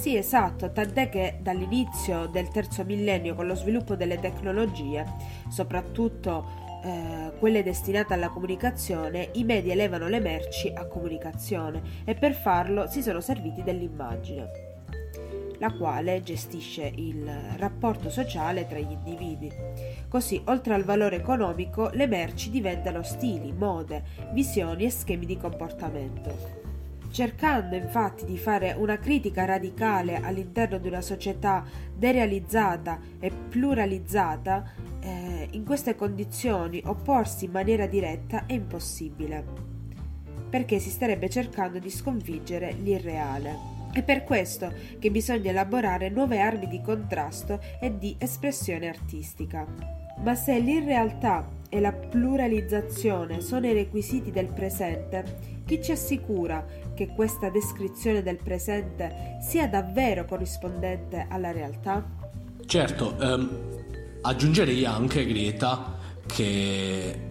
Sì, 0.00 0.16
esatto, 0.16 0.72
tant'è 0.72 1.10
che 1.10 1.40
dall'inizio 1.42 2.24
del 2.24 2.48
terzo 2.48 2.84
millennio 2.86 3.34
con 3.34 3.46
lo 3.46 3.54
sviluppo 3.54 3.96
delle 3.96 4.18
tecnologie, 4.18 5.04
soprattutto 5.50 6.46
eh, 6.82 7.32
quelle 7.38 7.62
destinate 7.62 8.14
alla 8.14 8.30
comunicazione, 8.30 9.28
i 9.32 9.44
media 9.44 9.74
elevano 9.74 10.08
le 10.08 10.20
merci 10.20 10.72
a 10.74 10.86
comunicazione 10.86 11.82
e 12.06 12.14
per 12.14 12.32
farlo 12.32 12.88
si 12.88 13.02
sono 13.02 13.20
serviti 13.20 13.62
dell'immagine, 13.62 14.50
la 15.58 15.70
quale 15.70 16.22
gestisce 16.22 16.90
il 16.94 17.30
rapporto 17.58 18.08
sociale 18.08 18.66
tra 18.66 18.78
gli 18.78 18.92
individui. 18.92 19.52
Così, 20.08 20.40
oltre 20.46 20.72
al 20.72 20.84
valore 20.84 21.16
economico, 21.16 21.90
le 21.92 22.06
merci 22.06 22.48
diventano 22.48 23.02
stili, 23.02 23.52
mode, 23.52 24.02
visioni 24.32 24.84
e 24.84 24.90
schemi 24.90 25.26
di 25.26 25.36
comportamento. 25.36 26.59
Cercando 27.10 27.74
infatti 27.74 28.24
di 28.24 28.38
fare 28.38 28.72
una 28.78 28.98
critica 28.98 29.44
radicale 29.44 30.20
all'interno 30.22 30.78
di 30.78 30.86
una 30.86 31.00
società 31.00 31.64
derealizzata 31.92 33.00
e 33.18 33.30
pluralizzata, 33.30 34.70
eh, 35.00 35.48
in 35.50 35.64
queste 35.64 35.96
condizioni 35.96 36.80
opporsi 36.84 37.46
in 37.46 37.50
maniera 37.50 37.86
diretta 37.86 38.46
è 38.46 38.52
impossibile, 38.52 39.44
perché 40.48 40.78
si 40.78 40.88
starebbe 40.88 41.28
cercando 41.28 41.80
di 41.80 41.90
sconfiggere 41.90 42.74
l'irreale. 42.74 43.78
È 43.92 44.04
per 44.04 44.22
questo 44.22 44.72
che 45.00 45.10
bisogna 45.10 45.50
elaborare 45.50 46.10
nuove 46.10 46.38
armi 46.38 46.68
di 46.68 46.80
contrasto 46.80 47.58
e 47.80 47.98
di 47.98 48.14
espressione 48.18 48.88
artistica. 48.88 49.66
Ma 50.22 50.34
se 50.36 50.60
l'irrealtà 50.60 51.48
e 51.68 51.80
la 51.80 51.92
pluralizzazione 51.92 53.40
sono 53.40 53.66
i 53.66 53.72
requisiti 53.72 54.30
del 54.30 54.52
presente, 54.52 55.58
chi 55.64 55.82
ci 55.82 55.92
assicura 55.92 56.64
che 57.00 57.14
questa 57.14 57.48
descrizione 57.48 58.22
del 58.22 58.36
presente 58.36 59.38
sia 59.40 59.66
davvero 59.66 60.26
corrispondente 60.26 61.26
alla 61.30 61.50
realtà? 61.50 62.04
Certo, 62.66 63.18
ehm, 63.18 63.48
aggiungerei 64.20 64.84
anche 64.84 65.24
Greta 65.24 65.96
che 66.26 67.28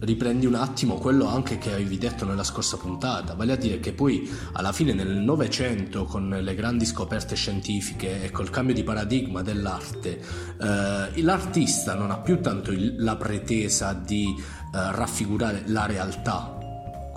riprendi 0.00 0.46
un 0.46 0.54
attimo 0.54 0.94
quello 0.94 1.26
anche 1.26 1.58
che 1.58 1.74
avevi 1.74 1.98
detto 1.98 2.24
nella 2.24 2.44
scorsa 2.44 2.78
puntata, 2.78 3.34
vale 3.34 3.52
a 3.52 3.56
dire 3.56 3.78
che 3.78 3.92
poi 3.92 4.26
alla 4.52 4.72
fine 4.72 4.94
nel 4.94 5.16
Novecento 5.16 6.04
con 6.04 6.30
le 6.30 6.54
grandi 6.54 6.86
scoperte 6.86 7.34
scientifiche 7.34 8.22
e 8.22 8.30
col 8.30 8.48
cambio 8.48 8.74
di 8.74 8.84
paradigma 8.84 9.42
dell'arte, 9.42 10.18
eh, 10.18 11.22
l'artista 11.22 11.94
non 11.94 12.10
ha 12.10 12.16
più 12.16 12.40
tanto 12.40 12.70
il, 12.70 12.94
la 13.02 13.16
pretesa 13.16 13.92
di 13.92 14.34
eh, 14.34 14.92
raffigurare 14.92 15.64
la 15.66 15.84
realtà, 15.84 16.57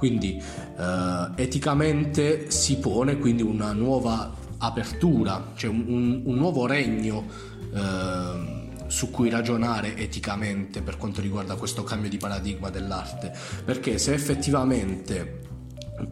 quindi 0.02 0.42
eh, 0.80 1.30
eticamente 1.36 2.50
si 2.50 2.80
pone 2.80 3.20
quindi 3.20 3.44
una 3.44 3.72
nuova 3.72 4.34
apertura, 4.58 5.52
cioè 5.54 5.70
un, 5.70 6.24
un, 6.26 6.36
nuovo 6.36 6.66
regno 6.66 7.24
eh, 7.72 8.70
su 8.88 9.12
cui 9.12 9.30
ragionare 9.30 9.96
eticamente 9.96 10.82
per 10.82 10.98
quanto 10.98 11.22
riguarda 11.22 11.54
questo 11.54 11.84
cambio 11.84 12.10
di 12.10 12.18
paradigma 12.18 12.72
dell'arte, 12.72 13.32
perché 13.64 14.00
se 14.00 14.16
effettivamente 14.16 15.42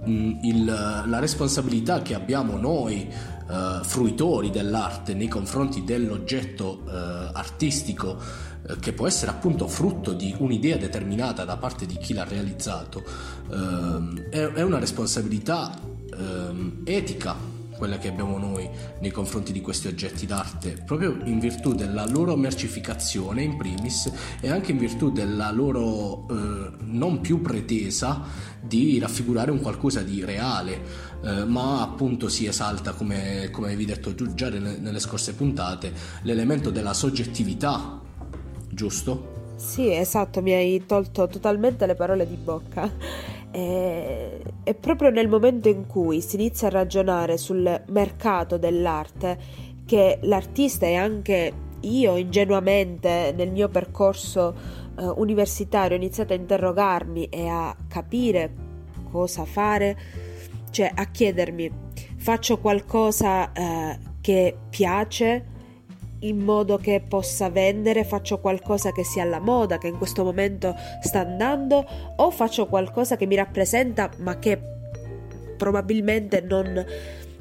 mm, 0.08 0.44
il, 0.44 0.66
la 0.66 1.18
responsabilità 1.18 2.04
che 2.04 2.14
abbiamo 2.14 2.58
noi 2.58 3.12
uh, 3.48 3.84
fruitori 3.84 4.52
dell'arte 4.52 5.16
nei 5.16 5.28
confronti 5.28 5.84
dell'oggetto 5.84 6.84
uh, 6.86 6.90
artistico 7.34 8.48
che 8.80 8.93
può 8.93 9.07
essere 9.07 9.32
appunto 9.32 9.68
frutto 9.68 10.14
di 10.14 10.36
un'idea 10.38 10.78
determinata 10.78 11.45
da 11.45 11.57
parte 11.57 11.86
di 11.86 11.97
chi 11.97 12.14
l'ha 12.14 12.24
realizzato 12.24 13.03
ehm, 13.51 14.30
è, 14.30 14.38
è, 14.38 14.62
una 14.62 14.80
responsabilità 14.80 15.72
ehm, 16.14 16.82
etica 16.84 17.57
quella 17.80 17.97
che 17.97 18.10
abbiamo 18.10 18.38
noi 18.38 18.70
nei 18.99 19.10
confronti 19.10 19.53
di 19.53 19.62
questi 19.62 19.88
oggetti 19.88 20.26
d'arte, 20.26 20.84
proprio 20.86 21.18
in 21.24 21.39
virtù 21.39 21.74
della 21.74 22.05
loro 22.05 22.36
mercificazione 22.36 23.41
in 23.41 23.55
primis 23.55 24.12
e 24.41 24.49
anche 24.49 24.72
in 24.72 24.78
virtù 24.78 25.12
della 25.12 25.49
loro 25.49 26.28
eh, 26.30 26.72
non 26.82 27.22
più 27.22 27.39
pretesa 27.39 28.22
di 28.62 28.99
raffigurare 28.99 29.49
un 29.49 29.62
qualcosa 29.62 30.01
di 30.01 30.26
reale, 30.26 30.82
eh, 31.24 31.45
ma 31.45 31.82
appunto 31.82 32.28
si 32.28 32.45
esalta, 32.45 32.91
come, 32.91 33.47
come 33.49 33.68
avevi 33.68 33.86
detto 33.86 34.14
tu 34.14 34.34
già 34.34 34.49
nelle, 34.49 34.78
nelle 34.78 34.99
scorse 34.99 35.34
puntate, 35.34 35.93
l'elemento 36.24 36.72
della 36.72 36.93
soggettività, 36.93 38.01
giusto? 38.80 39.38
Sì, 39.58 39.92
esatto, 39.92 40.42
mi 40.42 40.54
hai 40.54 40.86
tolto 40.86 41.28
totalmente 41.28 41.86
le 41.86 41.96
parole 41.96 42.26
di 42.26 42.36
bocca. 42.36 42.90
E, 43.52 44.42
è 44.64 44.74
proprio 44.74 45.10
nel 45.10 45.28
momento 45.28 45.68
in 45.68 45.86
cui 45.86 46.22
si 46.22 46.36
inizia 46.36 46.68
a 46.68 46.72
ragionare 46.72 47.38
sul 47.38 47.82
mercato 47.88 48.58
dell'arte 48.58 49.38
che 49.86 50.20
l'artista 50.22 50.86
e 50.86 50.96
anche 50.96 51.52
io 51.82 52.16
ingenuamente 52.16 53.34
nel 53.36 53.52
mio 53.52 53.68
percorso 53.68 54.56
eh, 54.98 55.04
universitario 55.04 55.98
ho 55.98 56.00
iniziato 56.00 56.32
a 56.32 56.36
interrogarmi 56.36 57.26
e 57.26 57.48
a 57.48 57.76
capire 57.88 58.54
cosa 59.12 59.44
fare, 59.44 59.98
cioè 60.70 60.90
a 60.94 61.06
chiedermi 61.06 61.72
faccio 62.18 62.60
qualcosa 62.60 63.52
eh, 63.52 63.98
che 64.22 64.56
piace 64.70 65.58
in 66.20 66.39
modo 66.39 66.78
che 66.78 67.01
possa 67.05 67.49
vendere, 67.49 68.03
faccio 68.03 68.39
qualcosa 68.39 68.91
che 68.91 69.03
sia 69.03 69.24
alla 69.24 69.39
moda, 69.39 69.78
che 69.78 69.88
in 69.88 69.97
questo 69.97 70.24
momento 70.24 70.76
sta 71.01 71.20
andando, 71.20 71.86
o 72.17 72.32
faccio 72.32 72.67
qualcosa 72.67 73.15
che 73.15 73.26
mi 73.26 73.36
rappresenta 73.36 74.09
ma 74.17 74.38
che 74.39 74.59
probabilmente 75.57 76.41
non, 76.41 76.86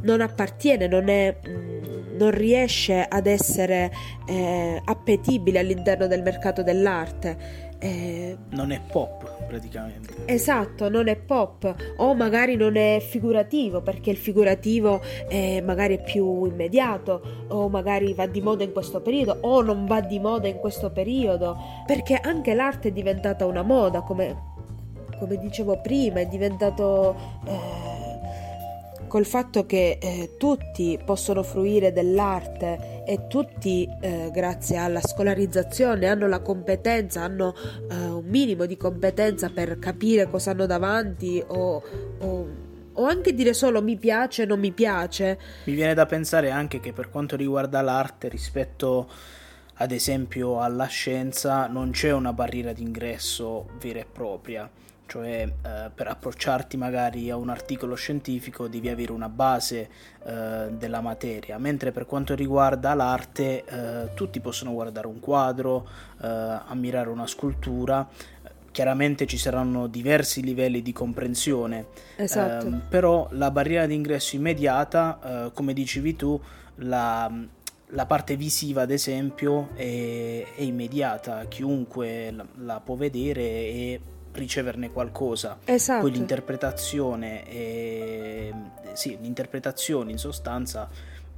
non 0.03 0.21
appartiene, 0.21 0.87
non, 0.87 1.09
è, 1.09 1.37
mm, 1.49 2.17
non, 2.19 2.31
riesce 2.31 3.07
ad 3.09 3.27
essere 3.27 3.91
eh, 4.27 4.81
appetibile 4.85 5.61
all'interno 5.61 6.07
del 6.07 6.23
mercato 6.23 6.63
dell'arte. 6.63 7.68
Eh, 7.81 8.37
non 8.51 8.73
è 8.73 8.81
pop 8.81 9.47
praticamente. 9.47 10.25
Esatto, 10.27 10.89
non 10.89 11.07
è 11.07 11.17
pop 11.17 11.75
o 11.97 12.15
magari 12.15 12.57
non 12.57 12.77
è 12.77 12.99
figurativo 13.01 13.83
perché 13.83 14.11
il 14.11 14.17
figurativo 14.17 15.01
è 15.29 15.61
magari 15.61 15.97
è 15.97 16.03
più 16.03 16.45
immediato 16.45 17.23
o 17.49 17.69
magari 17.69 18.13
va 18.15 18.27
di 18.27 18.41
moda 18.41 18.65
in 18.65 18.73
questo 18.73 19.01
periodo 19.01 19.39
o 19.43 19.63
non 19.63 19.87
va 19.87 20.01
di 20.01 20.19
moda 20.19 20.49
in 20.49 20.57
questo 20.57 20.91
periodo 20.91 21.57
perché 21.87 22.15
anche 22.21 22.53
l'arte 22.53 22.89
è 22.89 22.93
diventata 22.93 23.47
una 23.47 23.63
moda 23.63 24.03
come, 24.03 24.37
come 25.19 25.39
dicevo 25.39 25.81
prima, 25.81 26.21
è 26.21 26.27
diventato... 26.27 27.17
Eh, 27.47 28.08
col 29.09 29.27
fatto 29.27 29.67
che 29.67 29.99
eh, 30.01 30.37
tutti 30.39 30.99
possono 31.05 31.43
fruire 31.43 31.93
dell'arte 31.93 33.03
e 33.05 33.27
tutti, 33.27 33.89
eh, 34.01 34.31
grazie 34.33 34.77
alla 34.77 35.01
scolarizzazione, 35.01 36.07
hanno 36.07 36.29
la 36.29 36.41
competenza, 36.41 37.23
hanno 37.23 37.55
eh, 37.91 37.95
un 37.97 38.25
minimo 38.25 38.67
di 38.67 38.77
competenza 38.77 39.51
per 39.51 39.79
capire 39.79 40.31
cosa 40.31 40.53
hanno 40.53 40.67
davanti 40.67 41.43
o, 41.45 41.83
o, 42.19 42.47
o 42.93 43.05
anche 43.05 43.35
dire 43.35 43.53
solo 43.53 43.83
mi 43.83 43.97
piace, 43.97 44.45
non 44.45 44.61
mi 44.61 44.71
piace. 44.71 45.39
Mi 45.65 45.75
viene 45.75 45.95
da 45.95 46.07
pensare 46.07 46.51
anche 46.51 46.79
che 46.79 46.93
per 46.93 47.11
quanto 47.11 47.35
riguarda 47.35 47.81
l'arte 47.81 48.29
rispetto 48.29 49.09
ad 49.81 49.93
esempio 49.93 50.61
alla 50.61 50.87
scienza 50.87 51.67
non 51.67 51.91
c'è 51.91 52.13
una 52.13 52.33
barriera 52.33 52.73
d'ingresso 52.73 53.69
vera 53.81 54.01
e 54.01 54.07
propria 54.11 54.69
cioè 55.09 55.43
eh, 55.43 55.91
per 55.93 56.07
approcciarti 56.07 56.77
magari 56.77 57.31
a 57.31 57.37
un 57.37 57.49
articolo 57.49 57.95
scientifico 57.95 58.69
devi 58.69 58.91
avere 58.91 59.11
una 59.11 59.31
base 59.31 59.89
eh, 60.25 60.69
della 60.71 61.01
materia, 61.01 61.57
mentre 61.59 61.91
per 61.91 62.05
quanto 62.05 62.35
riguarda 62.35 62.93
l'arte 62.95 63.65
eh, 63.65 64.15
tutti 64.15 64.39
possono 64.41 64.73
guardare 64.73 65.07
un 65.07 65.19
quadro, 65.19 65.89
eh, 66.21 66.27
ammirare 66.27 67.09
una 67.09 67.27
scultura, 67.27 68.07
chiaramente 68.71 69.27
ci 69.27 69.39
saranno 69.39 69.87
diversi 69.87 70.43
livelli 70.43 70.83
di 70.83 70.93
comprensione, 70.93 71.87
esatto. 72.17 72.67
Ehm, 72.67 72.83
però 72.89 73.29
la 73.33 73.51
barriera 73.51 73.87
d'ingresso 73.87 74.37
immediata, 74.37 75.47
eh, 75.47 75.53
come 75.55 75.73
dicevi 75.73 76.17
tu, 76.17 76.39
la, 76.83 77.33
la 77.87 78.07
parte 78.07 78.37
visiva, 78.37 78.83
ad 78.83 78.91
esempio, 78.91 79.71
è, 79.75 80.45
è 80.55 80.61
immediata, 80.61 81.47
chiunque 81.47 82.31
la, 82.31 82.47
la, 82.59 82.81
può 82.81 82.95
vedere 82.95 83.41
e 83.41 84.01
riceverne 84.39 84.91
qualcosa. 84.91 85.59
Esatto. 85.65 86.03
Poi 86.03 86.13
l'interpretazione, 86.13 87.43
è, 87.45 88.51
sì, 88.95 89.19
l'interpretazione 89.21 90.11
in 90.11 90.19
sostanza 90.19 90.89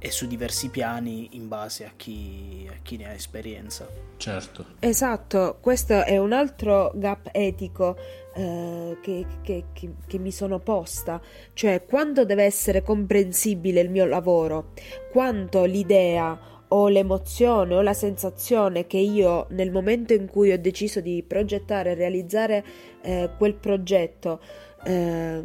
è 0.01 0.09
su 0.09 0.25
diversi 0.25 0.69
piani 0.69 1.29
in 1.33 1.47
base 1.47 1.85
a 1.85 1.91
chi, 1.95 2.67
a 2.67 2.75
chi 2.81 2.97
ne 2.97 3.07
ha 3.07 3.11
esperienza. 3.13 3.87
Certo. 4.17 4.65
Esatto, 4.79 5.57
questo 5.61 6.03
è 6.03 6.17
un 6.17 6.33
altro 6.33 6.91
gap 6.95 7.29
etico 7.31 7.95
eh, 8.33 8.97
che, 8.99 9.25
che, 9.43 9.65
che, 9.73 9.93
che, 10.07 10.17
mi 10.17 10.31
sono 10.31 10.57
posta, 10.57 11.21
cioè 11.53 11.85
quanto 11.85 12.25
deve 12.25 12.45
essere 12.45 12.81
comprensibile 12.81 13.81
il 13.81 13.91
mio 13.91 14.05
lavoro, 14.05 14.71
quanto 15.11 15.65
l'idea 15.65 16.50
o 16.73 16.87
l'emozione 16.87 17.75
o 17.75 17.81
la 17.81 17.93
sensazione 17.93 18.87
che 18.87 18.97
io 18.97 19.47
nel 19.49 19.71
momento 19.71 20.13
in 20.13 20.27
cui 20.27 20.51
ho 20.51 20.59
deciso 20.59 21.01
di 21.01 21.23
progettare 21.25 21.91
e 21.91 21.95
realizzare 21.95 22.63
eh, 23.01 23.29
quel 23.37 23.55
progetto, 23.55 24.39
eh, 24.85 25.41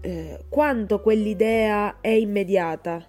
eh, 0.00 0.38
quanto 0.48 1.00
quell'idea 1.00 2.00
è 2.00 2.08
immediata. 2.08 3.04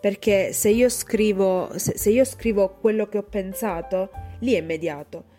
Perché 0.00 0.52
se 0.52 0.70
io 0.70 0.88
scrivo, 0.88 1.70
se, 1.76 1.96
se 1.96 2.10
io 2.10 2.24
scrivo 2.24 2.78
quello 2.80 3.06
che 3.06 3.18
ho 3.18 3.22
pensato, 3.22 4.10
lì 4.40 4.54
è 4.54 4.58
immediato. 4.58 5.30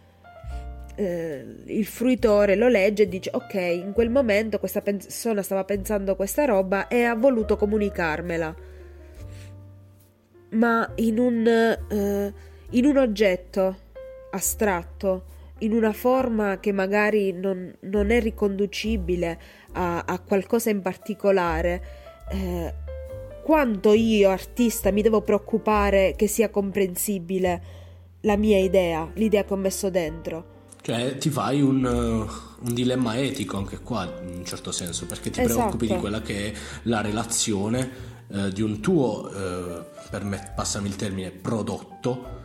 Eh, 0.96 1.44
il 1.66 1.86
fruitore 1.86 2.56
lo 2.56 2.68
legge 2.68 3.04
e 3.04 3.08
dice 3.08 3.32
ok 3.34 3.54
in 3.56 3.94
quel 3.96 4.12
momento 4.12 4.60
questa 4.60 4.82
persona 4.82 5.42
stava 5.42 5.64
pensando 5.64 6.16
questa 6.16 6.46
roba 6.46 6.88
e 6.88 7.02
ha 7.02 7.16
voluto 7.16 7.58
comunicarmela 7.58 8.56
ma 10.54 10.92
in 10.96 11.20
un, 11.20 11.48
eh, 11.48 12.34
in 12.72 12.86
un 12.86 12.98
oggetto 12.98 13.78
astratto, 14.32 15.26
in 15.60 15.74
una 15.74 15.94
forma 15.94 16.60
che 16.60 16.72
magari 16.72 17.32
non, 17.32 17.74
non 17.82 18.12
è 18.12 18.20
riconducibile 18.20 19.40
a, 19.74 20.04
a, 20.06 20.20
qualcosa 20.20 20.70
in 20.70 20.82
particolare, 20.82 21.84
eh, 22.32 22.74
quanto 23.44 23.94
io, 23.94 24.30
artista, 24.30 24.92
mi 24.92 25.02
devo 25.02 25.22
preoccupare 25.22 26.16
che 26.18 26.28
sia 26.28 26.50
comprensibile 26.50 27.82
la 28.22 28.38
mia 28.38 28.60
idea, 28.60 29.10
l'idea 29.16 29.44
che 29.44 29.54
ho 29.54 29.58
messo 29.58 29.90
dentro? 29.90 30.52
Cioè, 30.82 31.18
ti 31.18 31.30
fai 31.30 31.62
un, 31.62 31.86
un 31.86 32.74
dilemma 32.74 33.18
etico 33.18 33.58
anche 33.58 33.80
qua, 33.80 34.04
in 34.22 34.38
un 34.40 34.46
certo 34.46 34.72
senso, 34.72 35.06
perché 35.06 35.30
ti 35.30 35.40
esatto. 35.40 35.56
preoccupi 35.56 35.88
di 35.88 35.96
quella 35.96 36.22
che 36.22 36.52
è 36.52 36.54
la 36.84 37.02
relazione 37.02 38.13
eh, 38.34 38.52
di 38.52 38.62
un 38.62 38.80
tuo, 38.80 39.32
eh, 39.32 39.86
per 40.10 40.24
me, 40.24 40.52
passami 40.56 40.88
il 40.88 40.96
termine, 40.96 41.32
prodotto 41.32 42.42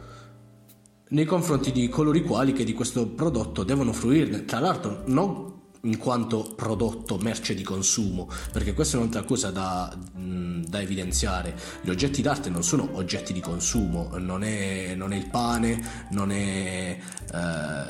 nei 1.11 1.25
confronti 1.25 1.73
di 1.73 1.89
coloro 1.89 2.19
i 2.19 2.23
quali 2.23 2.53
che 2.53 2.65
di 2.65 2.75
questo 2.75 3.07
prodotto 3.07 3.65
devono 3.65 3.93
fruirne. 3.93 4.45
Tra 4.45 4.59
l'altro, 4.59 5.05
non 5.07 5.57
in 5.83 5.97
quanto 5.97 6.53
prodotto, 6.57 7.19
merce 7.19 7.55
di 7.55 7.63
consumo, 7.63 8.29
perché 8.53 8.75
questa 8.75 8.97
è 8.97 9.01
un'altra 9.01 9.23
cosa 9.23 9.51
da, 9.51 9.97
da 10.15 10.81
evidenziare. 10.81 11.57
Gli 11.83 11.91
oggetti 11.91 12.21
d'arte 12.21 12.51
non 12.51 12.65
sono 12.65 12.91
oggetti 12.95 13.33
di 13.33 13.41
consumo, 13.41 14.11
non 14.19 14.43
è, 14.43 14.95
non 14.95 15.13
è 15.13 15.17
il 15.17 15.29
pane, 15.29 16.09
non 16.11 16.33
è 16.33 16.99
eh, 16.99 16.99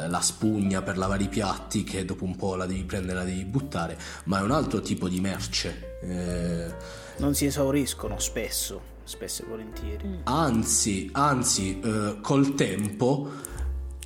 la 0.09 0.21
spugna 0.21 0.83
per 0.83 0.99
lavare 0.99 1.25
i 1.25 1.29
piatti 1.29 1.83
che 1.83 2.05
dopo 2.05 2.25
un 2.25 2.37
po' 2.37 2.57
la 2.57 2.67
devi 2.67 2.85
prendere, 2.85 3.19
la 3.19 3.25
devi 3.25 3.45
buttare, 3.45 3.99
ma 4.25 4.39
è 4.39 4.43
un 4.43 4.51
altro 4.51 4.81
tipo 4.81 5.09
di 5.09 5.21
merce. 5.21 5.97
Eh, 6.03 7.07
non 7.19 7.35
si 7.35 7.47
esauriscono 7.47 8.19
spesso, 8.19 8.81
spesso 9.05 9.43
e 9.43 9.47
volentieri. 9.47 10.07
Mm. 10.09 10.21
Anzi, 10.25 11.09
anzi, 11.13 11.81
eh, 11.81 12.19
col 12.21 12.55
tempo 12.55 13.31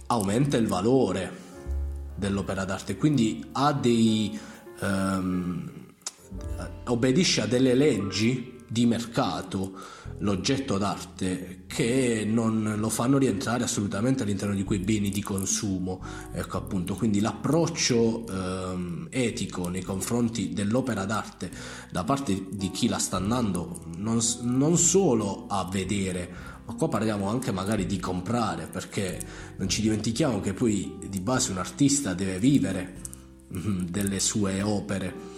aumenta 0.07 0.57
il 0.57 0.67
valore 0.67 1.31
dell'opera 2.15 2.65
d'arte, 2.65 2.97
quindi 2.97 3.45
ha 3.53 3.73
dei... 3.73 4.39
Um, 4.81 5.71
obbedisce 6.87 7.43
a 7.43 7.47
delle 7.47 7.75
leggi 7.75 8.52
di 8.73 8.87
mercato 8.87 9.79
l'oggetto 10.21 10.79
d'arte 10.79 11.65
che 11.67 12.25
non 12.27 12.77
lo 12.79 12.89
fanno 12.89 13.19
rientrare 13.19 13.65
assolutamente 13.65 14.23
all'interno 14.23 14.55
di 14.55 14.65
quei 14.65 14.79
beni 14.79 15.11
di 15.11 15.23
consumo. 15.23 16.03
Ecco 16.33 16.57
appunto, 16.57 16.95
quindi 16.95 17.21
l'approccio 17.21 18.27
ehm, 18.27 19.09
etico 19.11 19.69
nei 19.69 19.83
confronti 19.83 20.55
dell'opera 20.55 21.05
d'arte 21.05 21.51
da 21.91 22.03
parte 22.05 22.47
di 22.51 22.71
chi 22.71 22.89
la 22.89 22.99
sta 22.99 23.19
andando 23.19 23.83
non, 23.99 24.21
non 24.41 24.79
solo 24.79 25.45
a 25.49 25.69
vedere, 25.71 26.31
ma 26.65 26.73
qua 26.75 26.89
parliamo 26.89 27.29
anche 27.29 27.53
magari 27.53 27.85
di 27.85 27.99
comprare 28.01 28.69
perché 28.69 29.21
non 29.59 29.69
ci 29.69 29.83
dimentichiamo 29.83 30.41
che 30.41 30.55
poi 30.55 30.97
di 31.11 31.21
base 31.21 31.51
un 31.51 31.59
artista 31.59 32.15
deve 32.15 32.39
vivere 32.39 33.01
delle 33.49 34.19
sue 34.19 34.63
opere. 34.63 35.32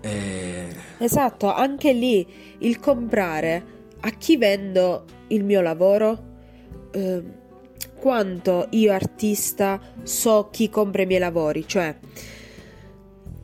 E... 0.00 0.68
Esatto, 0.98 1.52
anche 1.52 1.92
lì 1.92 2.26
il 2.58 2.78
comprare 2.78 3.74
a 4.00 4.10
chi 4.10 4.36
vendo 4.36 5.04
il 5.28 5.44
mio 5.44 5.60
lavoro? 5.60 6.34
Eh, 6.92 7.22
quanto 7.98 8.68
io 8.70 8.92
artista 8.92 9.80
so 10.02 10.48
chi 10.50 10.68
compra 10.68 11.02
i 11.02 11.06
miei 11.06 11.20
lavori, 11.20 11.66
cioè 11.66 11.96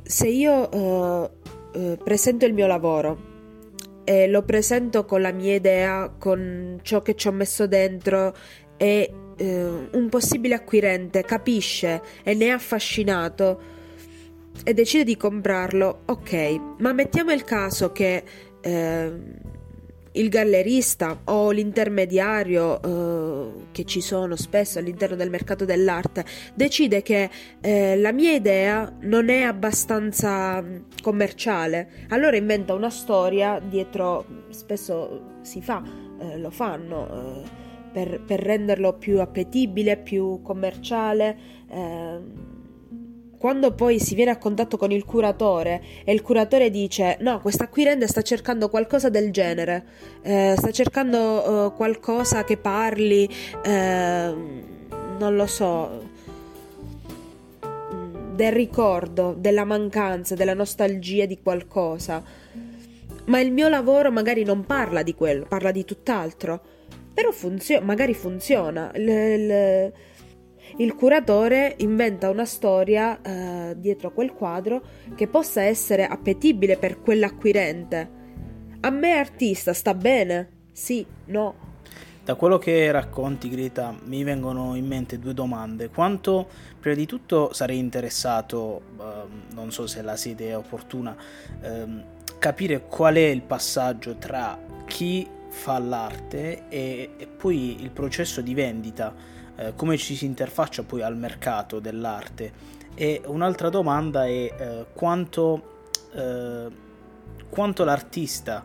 se 0.03 0.29
io 0.29 0.71
eh, 0.71 1.31
eh, 1.75 1.99
presento 2.03 2.45
il 2.45 2.53
mio 2.53 2.67
lavoro 2.67 3.31
e 4.05 4.29
lo 4.29 4.43
presento 4.43 5.05
con 5.05 5.21
la 5.21 5.33
mia 5.33 5.55
idea, 5.55 6.15
con 6.19 6.79
ciò 6.83 7.01
che 7.03 7.15
ci 7.15 7.29
ho 7.29 7.33
messo 7.33 7.67
dentro 7.67 8.35
e 8.77 9.13
eh, 9.37 9.65
un 9.93 10.09
possibile 10.11 10.55
acquirente 10.55 11.23
capisce 11.23 12.03
e 12.23 12.35
ne 12.35 12.47
è 12.47 12.51
affascinato 12.51 13.72
e 14.65 14.75
decide 14.75 15.05
di 15.05 15.17
comprarlo, 15.17 16.03
ok, 16.07 16.61
ma 16.79 16.93
mettiamo 16.93 17.33
il 17.33 17.45
caso 17.45 17.93
che 17.93 18.23
eh, 18.61 19.13
il 20.13 20.29
gallerista 20.29 21.21
o 21.25 21.51
l'intermediario 21.51 22.83
eh, 22.83 23.53
che 23.73 23.85
ci 23.85 24.01
sono 24.01 24.37
spesso 24.37 24.79
all'interno 24.79 25.17
del 25.17 25.31
mercato 25.31 25.65
dell'arte 25.65 26.25
decide 26.55 27.03
che 27.03 27.31
eh, 27.61 27.97
la 27.97 28.13
mia 28.13 28.33
idea 28.33 28.93
non 29.01 29.29
è 29.31 29.43
abbastanza 29.43 30.61
mm, 30.61 30.77
commerciale, 31.03 32.07
allora 32.09 32.37
inventa 32.37 32.75
una 32.75 32.91
storia 32.91 33.59
dietro, 33.59 34.45
spesso 34.51 35.39
si 35.43 35.63
fa, 35.63 35.83
eh, 36.21 36.39
lo 36.39 36.51
fanno 36.51 37.43
eh, 37.43 37.61
per, 37.93 38.21
per, 38.21 38.41
renderlo 38.41 38.95
più 38.95 39.21
appetibile, 39.21 39.97
più 39.97 40.41
commerciale 40.43 41.37
ehm, 41.71 42.52
quando 43.43 43.73
poi 43.73 43.99
si 43.99 44.15
viene 44.15 44.31
a 44.31 44.37
contatto 44.37 44.77
con 44.77 44.93
il 44.93 45.05
curatore 45.05 45.83
e 46.05 46.13
il 46.13 46.23
curatore 46.23 46.71
dice 46.71 47.17
no, 47.23 47.41
questa 47.41 47.67
qui 47.67 47.83
rende 47.83 48.07
sta 48.07 48.23
cercando 48.23 48.69
qualcosa 48.69 49.09
del 49.09 49.33
genere, 49.33 49.85
eh, 50.23 50.55
sta 50.57 50.71
cercando 50.71 51.19
uh, 51.19 51.75
qualcosa 51.75 52.45
che 52.45 52.57
parli, 52.57 53.29
eh, 53.65 54.35
non 55.19 55.35
lo 55.35 55.47
so, 55.47 56.05
mm, 57.67 58.37
del 58.37 58.53
ricordo, 58.53 59.35
della 59.37 59.65
mancanza, 59.65 60.37
della 60.37 60.55
nostalgia 60.55 61.27
di 61.27 61.41
qualcosa. 61.43 62.23
Ma 63.25 63.41
il 63.41 63.51
mio 63.51 63.69
lavoro 63.69 64.13
magari 64.13 64.45
non 64.45 64.65
parla 64.65 65.03
di 65.03 65.17
quello, 65.17 65.47
parla 65.49 65.73
di 65.73 65.85
tutt'altro. 65.85 66.61
Però 67.13 67.33
funzio- 67.33 67.81
magari 67.81 68.15
funziona. 68.15 68.93
L- 68.95 69.01
l- 69.01 69.93
il 70.79 70.95
curatore 70.95 71.75
inventa 71.79 72.31
una 72.31 72.45
storia 72.45 73.21
eh, 73.21 73.75
dietro 73.77 74.09
a 74.09 74.13
quel 74.13 74.33
quadro 74.33 74.83
che 75.15 75.27
possa 75.27 75.63
essere 75.63 76.07
appetibile 76.07 76.77
per 76.77 77.01
quell'acquirente. 77.01 78.21
A 78.81 78.91
me 78.91 79.13
artista 79.13 79.73
sta 79.73 79.95
bene? 79.95 80.61
Sì, 80.73 81.05
no. 81.27 81.71
Da 82.25 82.37
quello 82.37 82.57
che 82.57 82.91
racconti 82.93 83.49
Greta 83.49 83.95
mi 84.05 84.23
vengono 84.23 84.77
in 84.77 84.87
mente 84.87 85.19
due 85.19 85.35
domande. 85.35 85.89
Quanto 85.89 86.49
prima 86.79 86.97
di 86.97 87.07
tutto 87.07 87.53
sarei 87.53 87.79
interessato, 87.79 88.83
eh, 88.99 89.55
non 89.55 89.73
so 89.73 89.87
se 89.87 90.03
la 90.03 90.17
sede 90.17 90.51
è 90.51 90.57
opportuna, 90.57 91.17
eh, 91.61 92.05
capire 92.39 92.87
qual 92.87 93.17
è 93.17 93.27
il 93.27 93.43
passaggio 93.43 94.17
tra 94.17 94.59
chi 94.87 95.29
fa 95.49 95.79
l'arte 95.79 96.69
e, 96.69 97.11
e 97.17 97.27
poi 97.27 97.83
il 97.83 97.91
processo 97.91 98.41
di 98.41 98.55
vendita 98.55 99.15
eh, 99.57 99.75
come 99.75 99.97
ci 99.97 100.15
si 100.15 100.25
interfaccia 100.25 100.83
poi 100.83 101.03
al 101.03 101.17
mercato 101.17 101.81
dell'arte. 101.81 102.81
E 102.95 103.23
un'altra 103.27 103.69
domanda 103.69 104.27
è 104.27 104.31
eh, 104.31 104.87
quanto, 104.93 105.87
eh, 106.13 106.67
quanto 107.49 107.85
l'artista 107.85 108.65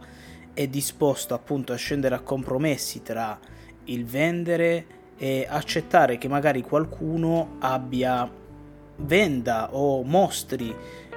è 0.54 0.68
disposto 0.68 1.34
appunto 1.34 1.72
a 1.72 1.76
scendere 1.76 2.16
a 2.16 2.20
compromessi 2.20 3.04
tra 3.04 3.40
il 3.86 4.06
vendere 4.06 4.86
e 5.18 5.46
accettare 5.48 6.18
che 6.18 6.28
magari 6.28 6.62
qualcuno 6.62 7.56
abbia 7.60 8.30
venda 8.98 9.74
o 9.74 10.04
mostri 10.04 10.74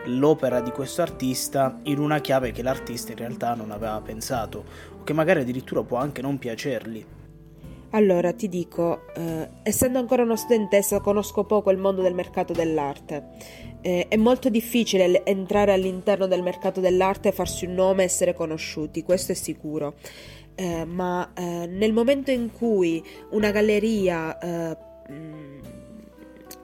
l'opera 0.07 0.61
di 0.61 0.71
questo 0.71 1.03
artista 1.03 1.79
in 1.85 1.99
una 1.99 2.21
chiave 2.21 2.53
che 2.53 2.63
l'artista 2.63 3.13
in 3.13 3.19
realtà 3.19 3.55
non 3.55 3.71
aveva 3.71 4.01
pensato 4.01 4.65
o 4.99 5.05
che 5.05 5.13
magari 5.13 5.41
addirittura 5.41 5.83
può 5.83 5.99
anche 5.99 6.23
non 6.23 6.39
piacergli. 6.39 7.05
Allora 7.93 8.33
ti 8.33 8.49
dico, 8.49 9.07
eh, 9.17 9.49
essendo 9.65 9.99
ancora 9.99 10.23
una 10.23 10.37
studentessa 10.37 11.01
conosco 11.01 11.45
poco 11.45 11.71
il 11.71 11.79
mondo 11.79 12.03
del 12.03 12.15
mercato 12.15 12.53
dell'arte. 12.53 13.31
Eh, 13.81 14.07
è 14.09 14.17
molto 14.17 14.49
difficile 14.49 15.25
entrare 15.25 15.73
all'interno 15.73 16.29
del 16.29 16.43
mercato 16.43 16.81
dell'arte, 16.81 17.33
farsi 17.33 17.65
un 17.65 17.75
nome 17.75 18.05
essere 18.05 18.33
conosciuti, 18.33 19.03
questo 19.03 19.33
è 19.33 19.35
sicuro. 19.35 19.95
Eh, 20.55 20.85
ma 20.85 21.33
eh, 21.35 21.67
nel 21.67 21.93
momento 21.93 22.31
in 22.31 22.53
cui 22.53 23.03
una 23.31 23.51
galleria 23.51 24.39
eh, 24.39 24.77
mm, 25.11 25.59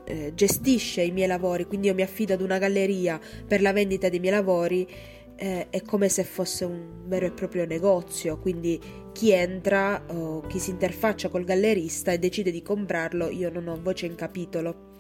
eh, 0.05 0.33
gestisce 0.33 1.03
i 1.03 1.11
miei 1.11 1.27
lavori, 1.27 1.65
quindi 1.65 1.89
io 1.89 1.95
mi 1.95 2.03
affido 2.03 2.35
ad 2.35 2.41
una 2.41 2.59
galleria 2.59 3.19
per 3.49 3.63
la 3.63 3.73
vendita 3.73 4.09
dei 4.09 4.21
miei 4.21 4.35
lavori, 4.35 5.15
è 5.39 5.83
come 5.85 6.09
se 6.09 6.25
fosse 6.25 6.65
un 6.65 7.03
vero 7.05 7.27
e 7.27 7.31
proprio 7.31 7.67
negozio, 7.67 8.39
quindi 8.39 8.81
chi 9.17 9.33
entra 9.33 10.03
o 10.09 10.43
chi 10.43 10.59
si 10.59 10.69
interfaccia 10.69 11.31
col 11.31 11.45
gallerista 11.45 12.13
e 12.13 12.19
decide 12.19 12.51
di 12.51 12.61
comprarlo, 12.61 13.31
io 13.31 13.49
non 13.49 13.67
ho 13.67 13.81
voce 13.81 14.05
in 14.05 14.15
capitolo. 14.15 14.93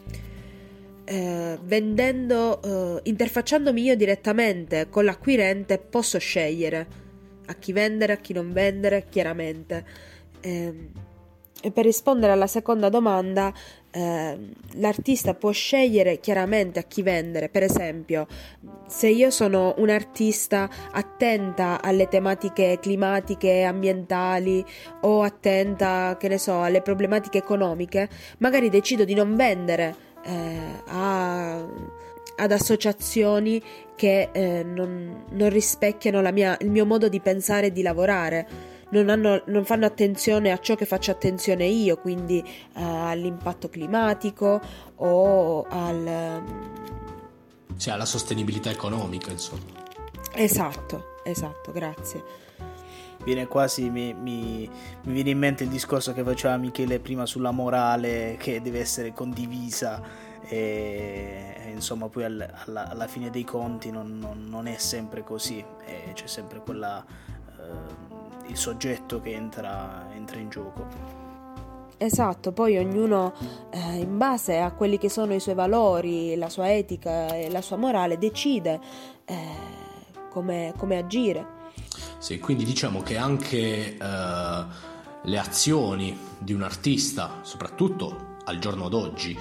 Eh, 1.05 1.59
vendendo, 1.62 2.62
eh, 2.62 3.01
interfacciandomi 3.11 3.83
io 3.83 3.95
direttamente 3.95 4.89
con 4.89 5.05
l'acquirente, 5.05 5.77
posso 5.77 6.17
scegliere 6.17 6.87
a 7.45 7.55
chi 7.57 7.75
vendere, 7.75 8.14
a 8.14 8.17
chi 8.17 8.33
non 8.33 8.55
vendere, 8.55 9.05
chiaramente. 9.11 9.85
Eh, 10.41 10.89
e 11.61 11.71
per 11.71 11.85
rispondere 11.85 12.33
alla 12.33 12.47
seconda 12.47 12.89
domanda, 12.89 13.53
eh, 13.97 14.38
l'artista 14.74 15.32
può 15.32 15.51
scegliere 15.53 16.20
chiaramente 16.20 16.78
a 16.78 16.82
chi 16.82 17.01
vendere. 17.01 17.49
Per 17.49 17.62
esempio, 17.62 18.26
se 18.86 19.09
io 19.09 19.30
sono 19.30 19.74
un 19.78 19.88
artista 19.88 20.68
attenta 20.90 21.80
alle 21.80 22.07
tematiche 22.07 22.78
climatiche 22.78 23.62
ambientali 23.62 24.62
o 25.01 25.22
attenta, 25.22 26.16
che 26.18 26.28
ne 26.28 26.36
so, 26.36 26.61
alle 26.61 26.82
problematiche 26.82 27.38
economiche, 27.38 28.11
magari 28.38 28.68
decido 28.68 29.05
di 29.05 29.14
non 29.14 29.34
vendere 29.34 29.94
eh, 30.24 30.59
a, 30.88 31.66
ad 32.36 32.53
associazioni 32.53 33.62
che 33.97 34.28
eh, 34.30 34.62
non, 34.62 35.24
non 35.30 35.49
rispecchiano 35.49 36.20
mia, 36.32 36.55
il 36.61 36.70
mio 36.70 36.84
modo 36.84 37.09
di 37.09 37.20
pensare 37.20 37.68
e 37.68 37.72
di 37.72 37.80
lavorare 37.80 38.74
non, 38.91 39.09
hanno, 39.09 39.43
non 39.47 39.64
fanno 39.64 39.87
attenzione 39.87 40.53
a 40.53 40.59
ciò 40.59 40.74
che 40.74 40.87
faccio 40.87 41.11
attenzione 41.11 41.66
io, 41.66 41.97
quindi 41.97 42.43
uh, 42.74 42.80
all'impatto 42.82 43.68
climatico 43.68 44.61
o 44.97 45.66
al... 45.68 46.43
Cioè 47.76 47.95
alla 47.95 48.05
sostenibilità 48.05 48.70
economica, 48.70 49.30
insomma. 49.30 49.84
Esatto, 50.34 51.16
esatto, 51.24 51.72
grazie. 51.72 52.45
Viene 53.24 53.47
quasi, 53.47 53.91
mi, 53.91 54.14
mi, 54.14 54.68
mi, 55.03 55.12
viene 55.12 55.30
in 55.30 55.39
mente 55.39 55.64
il 55.64 55.70
discorso 55.70 56.12
che 56.12 56.22
faceva 56.22 56.57
Michele 56.57 57.01
prima 57.01 57.26
sulla 57.26 57.51
morale 57.51 58.37
che 58.39 58.62
deve 58.62 58.78
essere 58.78 59.12
condivisa 59.12 60.01
e 60.49 61.72
insomma 61.74 62.09
poi 62.09 62.22
al, 62.22 62.55
alla, 62.66 62.89
alla, 62.89 63.09
fine 63.09 63.30
dei 63.30 63.43
conti 63.43 63.91
non, 63.91 64.18
non, 64.18 64.45
non 64.49 64.68
è 64.68 64.76
sempre 64.76 65.24
così, 65.24 65.64
e 65.84 66.12
c'è 66.12 66.26
sempre 66.26 66.61
quella... 66.61 67.05
Eh, 67.05 68.05
il 68.49 68.57
soggetto 68.57 69.20
che 69.20 69.32
entra, 69.32 70.09
entra 70.14 70.38
in 70.38 70.49
gioco. 70.49 71.24
Esatto, 71.99 72.53
poi 72.53 72.76
ognuno 72.76 73.32
eh, 73.70 73.97
in 73.97 74.18
base 74.18 74.59
a 74.59 74.72
quelli 74.72 74.99
che 74.99 75.09
sono 75.09 75.32
i 75.34 75.40
suoi 75.40 75.55
valori, 75.55 76.36
la 76.36 76.51
sua 76.51 76.72
etica 76.72 77.28
e 77.28 77.51
la 77.51 77.62
sua 77.62 77.76
morale 77.76 78.18
decide 78.18 78.80
eh, 79.24 79.36
come, 80.28 80.74
come, 80.76 80.99
agire. 80.99 81.55
Sì, 82.18 82.38
quindi 82.38 82.64
diciamo 82.64 83.01
che 83.01 83.16
anche 83.16 83.97
eh, 83.97 84.64
le 85.22 85.38
azioni 85.38 86.18
di 86.38 86.53
un 86.53 86.62
artista, 86.62 87.38
soprattutto 87.40 88.34
al 88.44 88.59
giorno 88.59 88.88
d'oggi 88.88 89.36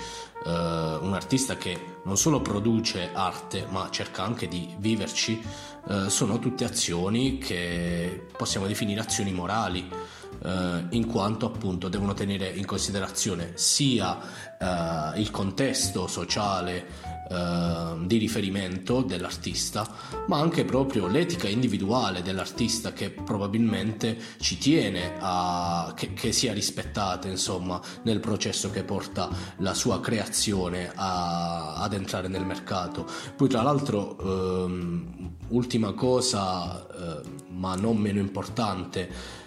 eh, 0.45 0.49
un 0.49 1.13
artista 1.13 1.57
che 1.57 1.97
non 2.03 2.17
solo 2.17 2.41
produce 2.41 3.09
arte 3.13 3.65
ma 3.69 3.89
cerca 3.89 4.23
anche 4.23 4.47
di 4.47 4.75
viverci, 4.77 5.41
eh, 5.87 6.09
sono 6.09 6.39
tutte 6.39 6.65
azioni 6.65 7.37
che 7.37 8.27
possiamo 8.35 8.67
definire 8.67 9.01
azioni 9.01 9.31
morali. 9.31 10.13
Uh, 10.37 10.87
in 10.89 11.07
quanto 11.07 11.45
appunto 11.45 11.87
devono 11.87 12.13
tenere 12.13 12.49
in 12.49 12.65
considerazione 12.65 13.53
sia 13.55 14.17
uh, 14.59 15.17
il 15.17 15.31
contesto 15.31 16.07
sociale 16.07 17.14
eh, 17.29 18.05
di 18.05 18.17
riferimento 18.17 19.01
dell'artista, 19.01 19.87
ma 20.27 20.39
anche 20.39 20.65
proprio 20.65 21.07
l'etica 21.07 21.47
individuale 21.47 22.21
dell'artista 22.21 22.93
che 22.93 23.09
probabilmente 23.09 24.17
ci 24.39 24.57
tiene 24.57 25.13
a 25.19 25.93
che, 25.95 26.13
che 26.13 26.31
sia 26.31 26.53
rispettata, 26.53 27.27
insomma, 27.27 27.81
nel 28.03 28.19
processo 28.19 28.69
che 28.69 28.83
porta 28.83 29.29
la 29.57 29.73
sua 29.73 29.99
creazione 29.99 30.91
a, 30.93 31.75
ad 31.75 31.93
entrare 31.93 32.27
nel 32.27 32.45
mercato. 32.45 33.07
Poi 33.35 33.47
tra 33.47 33.61
l'altro, 33.61 34.65
ehm, 34.65 35.35
ultima 35.49 35.93
cosa, 35.93 36.87
eh, 36.87 37.21
ma 37.49 37.75
non 37.75 37.97
meno 37.97 38.19
importante, 38.19 39.43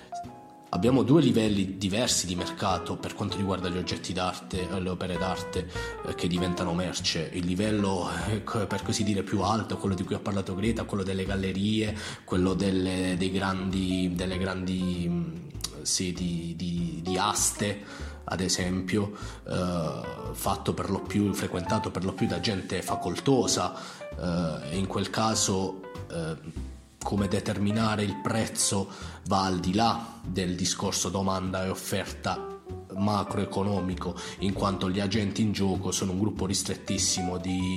Abbiamo 0.70 1.02
due 1.02 1.22
livelli 1.22 1.78
diversi 1.78 2.26
di 2.26 2.34
mercato 2.34 2.96
per 2.96 3.14
quanto 3.14 3.38
riguarda 3.38 3.70
gli 3.70 3.78
oggetti 3.78 4.12
d'arte 4.12 4.68
e 4.68 4.80
le 4.80 4.90
opere 4.90 5.16
d'arte 5.16 5.66
eh, 6.06 6.14
che 6.14 6.28
diventano 6.28 6.74
merce. 6.74 7.30
Il 7.32 7.46
livello, 7.46 8.06
eh, 8.28 8.40
per 8.40 8.82
così 8.82 9.02
dire, 9.02 9.22
più 9.22 9.40
alto, 9.40 9.78
quello 9.78 9.94
di 9.94 10.04
cui 10.04 10.14
ha 10.14 10.18
parlato 10.18 10.54
Greta, 10.54 10.84
quello 10.84 11.02
delle 11.02 11.24
gallerie, 11.24 11.96
quello 12.24 12.52
delle, 12.52 13.16
grandi, 13.30 14.12
delle 14.14 14.36
grandi 14.36 15.06
mm, 15.08 15.34
sedi 15.80 16.52
di, 16.54 17.00
di 17.02 17.16
aste, 17.16 17.82
ad 18.24 18.40
esempio, 18.40 19.16
eh, 19.48 20.00
fatto 20.32 20.74
per 20.74 20.90
lo 20.90 21.00
più, 21.00 21.32
frequentato 21.32 21.90
per 21.90 22.04
lo 22.04 22.12
più 22.12 22.26
da 22.26 22.40
gente 22.40 22.82
facoltosa, 22.82 23.74
eh, 24.20 24.76
in 24.76 24.86
quel 24.86 25.08
caso 25.08 25.80
eh, 26.10 26.66
come 27.02 27.28
determinare 27.28 28.02
il 28.02 28.16
prezzo 28.16 28.88
va 29.26 29.44
al 29.44 29.60
di 29.60 29.74
là 29.74 30.20
del 30.22 30.54
discorso 30.56 31.08
domanda 31.08 31.64
e 31.64 31.68
offerta 31.68 32.57
macroeconomico, 32.98 34.14
in 34.40 34.52
quanto 34.52 34.90
gli 34.90 35.00
agenti 35.00 35.42
in 35.42 35.52
gioco 35.52 35.90
sono 35.90 36.12
un 36.12 36.18
gruppo 36.18 36.46
ristrettissimo 36.46 37.38
di, 37.38 37.76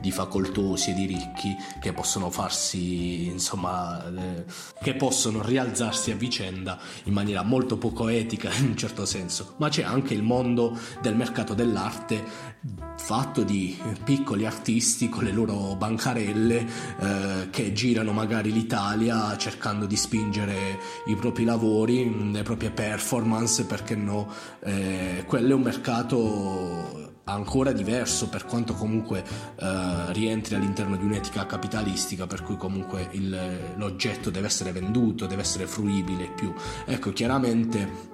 di 0.00 0.10
facoltosi 0.10 0.90
e 0.90 0.94
di 0.94 1.06
ricchi 1.06 1.54
che 1.80 1.92
possono 1.92 2.30
farsi, 2.30 3.26
insomma, 3.26 4.04
eh, 4.06 4.44
che 4.82 4.94
possono 4.94 5.42
rialzarsi 5.42 6.10
a 6.10 6.16
vicenda 6.16 6.78
in 7.04 7.12
maniera 7.12 7.42
molto 7.42 7.76
poco 7.76 8.08
etica 8.08 8.52
in 8.58 8.66
un 8.66 8.76
certo 8.76 9.04
senso. 9.04 9.54
Ma 9.58 9.68
c'è 9.68 9.82
anche 9.82 10.14
il 10.14 10.22
mondo 10.22 10.78
del 11.00 11.16
mercato 11.16 11.54
dell'arte 11.54 12.58
fatto 12.96 13.42
di 13.42 13.76
piccoli 14.04 14.44
artisti 14.44 15.08
con 15.08 15.24
le 15.24 15.32
loro 15.32 15.74
bancarelle 15.74 16.66
eh, 17.00 17.48
che 17.50 17.72
girano 17.72 18.12
magari 18.12 18.52
l'Italia 18.52 19.36
cercando 19.36 19.86
di 19.86 19.96
spingere 19.96 20.78
i 21.06 21.16
propri 21.16 21.44
lavori, 21.44 22.30
le 22.30 22.42
proprie 22.42 22.70
performance, 22.70 23.64
perché 23.64 23.96
no, 23.96 24.30
eh, 24.62 25.24
quello 25.26 25.50
è 25.50 25.54
un 25.54 25.62
mercato 25.62 27.08
ancora 27.24 27.72
diverso 27.72 28.28
per 28.28 28.44
quanto 28.44 28.74
comunque 28.74 29.22
eh, 29.56 30.12
rientri 30.12 30.54
all'interno 30.56 30.96
di 30.96 31.04
un'etica 31.04 31.46
capitalistica 31.46 32.26
per 32.26 32.42
cui 32.42 32.56
comunque 32.56 33.08
il, 33.12 33.74
l'oggetto 33.76 34.30
deve 34.30 34.46
essere 34.46 34.72
venduto, 34.72 35.26
deve 35.26 35.42
essere 35.42 35.66
fruibile 35.66 36.30
più. 36.34 36.52
Ecco, 36.84 37.12
chiaramente 37.12 38.08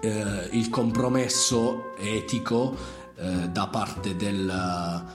eh, 0.00 0.48
il 0.52 0.68
compromesso 0.70 1.96
etico 1.98 2.76
eh, 3.16 3.48
da 3.50 3.66
parte 3.68 4.16
del 4.16 5.06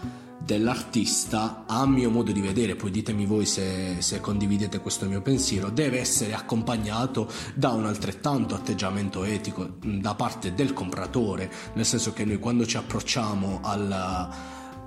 dell'artista, 0.44 1.64
a 1.66 1.86
mio 1.86 2.10
modo 2.10 2.32
di 2.32 2.42
vedere, 2.42 2.76
poi 2.76 2.92
ditemi 2.92 3.26
voi 3.26 3.46
se, 3.46 3.98
se, 4.00 4.20
condividete 4.20 4.80
questo 4.80 5.06
mio 5.06 5.22
pensiero, 5.22 5.70
deve 5.70 6.00
essere 6.00 6.34
accompagnato 6.34 7.30
da 7.54 7.70
un 7.70 7.86
altrettanto 7.86 8.56
atteggiamento 8.56 9.24
etico 9.24 9.78
da 9.82 10.16
parte 10.16 10.54
del 10.54 10.74
compratore, 10.74 11.52
nel 11.74 11.86
senso 11.86 12.12
che 12.14 12.26
noi 12.26 12.40
quando 12.40 12.66
ci 12.66 12.78
approcciamo 12.78 13.60
alla... 13.62 14.30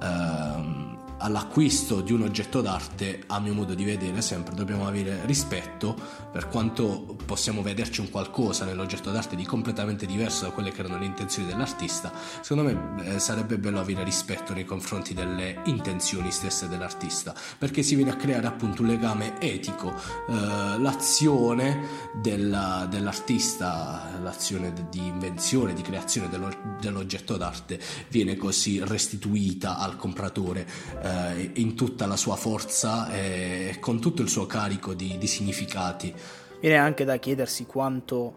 Ehm, 0.03 0.96
all'acquisto 1.19 2.01
di 2.01 2.13
un 2.13 2.23
oggetto 2.23 2.61
d'arte, 2.61 3.23
a 3.27 3.41
mio 3.41 3.55
modo 3.55 3.75
di 3.75 3.85
vedere, 3.85 4.21
sempre 4.21 4.55
dobbiamo 4.55 4.87
avere 4.87 5.25
rispetto 5.25 5.97
per 6.31 6.49
quanto 6.49 7.17
possiamo 7.25 7.63
vederci 7.63 8.01
un 8.01 8.11
qualcosa 8.11 8.65
nell'oggetto 8.65 9.11
d'arte 9.11 9.37
di 9.37 9.45
completamente 9.45 10.07
diverso 10.07 10.45
da 10.45 10.51
quelle 10.51 10.71
che 10.71 10.81
erano 10.81 10.99
le 10.99 11.07
intenzioni 11.07 11.49
dell'artista. 11.49 12.13
Secondo 12.41 12.71
me 12.71 13.05
eh, 13.05 13.19
sarebbe 13.19 13.59
bello 13.59 13.81
avere 13.81 14.05
rispetto 14.05 14.53
nei 14.53 14.65
confronti 14.65 15.15
delle 15.15 15.61
intenzioni 15.65 16.31
stesse 16.31 16.69
dell'artista, 16.69 17.35
perché 17.59 17.83
si 17.83 17.95
viene 17.95 18.11
a 18.11 18.17
creare 18.17 18.47
appunto 18.47 18.83
un 18.83 18.89
legame 18.89 19.41
etico. 19.41 19.95
Eh, 20.29 20.79
l'azione 20.79 22.11
della, 22.15 22.87
dell'artista, 22.89 24.19
l'azione 24.23 24.73
di 24.91 25.07
invenzione, 25.07 25.73
di 25.73 25.83
creazione 25.83 26.29
dello, 26.29 26.53
dell'oggetto 26.81 27.37
d'arte 27.37 27.81
viene 28.09 28.37
così 28.37 28.83
restituita 28.85 29.79
al 29.79 29.97
compratore 29.97 30.67
eh, 31.07 31.51
in 31.55 31.75
tutta 31.75 32.07
la 32.07 32.17
sua 32.17 32.37
forza 32.37 33.11
e 33.13 33.77
con 33.81 34.01
tutto 34.01 34.23
il 34.23 34.29
suo 34.29 34.47
carico 34.47 34.95
di, 34.95 35.17
di 35.19 35.27
significati. 35.27 36.15
Viene 36.61 36.77
anche 36.77 37.05
da 37.05 37.17
chiedersi 37.19 37.67
quanto 37.67 38.35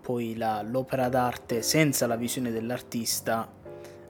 poi 0.00 0.36
la, 0.36 0.62
l'opera 0.62 1.08
d'arte 1.08 1.62
senza 1.62 2.06
la 2.06 2.16
visione 2.16 2.50
dell'artista 2.50 3.48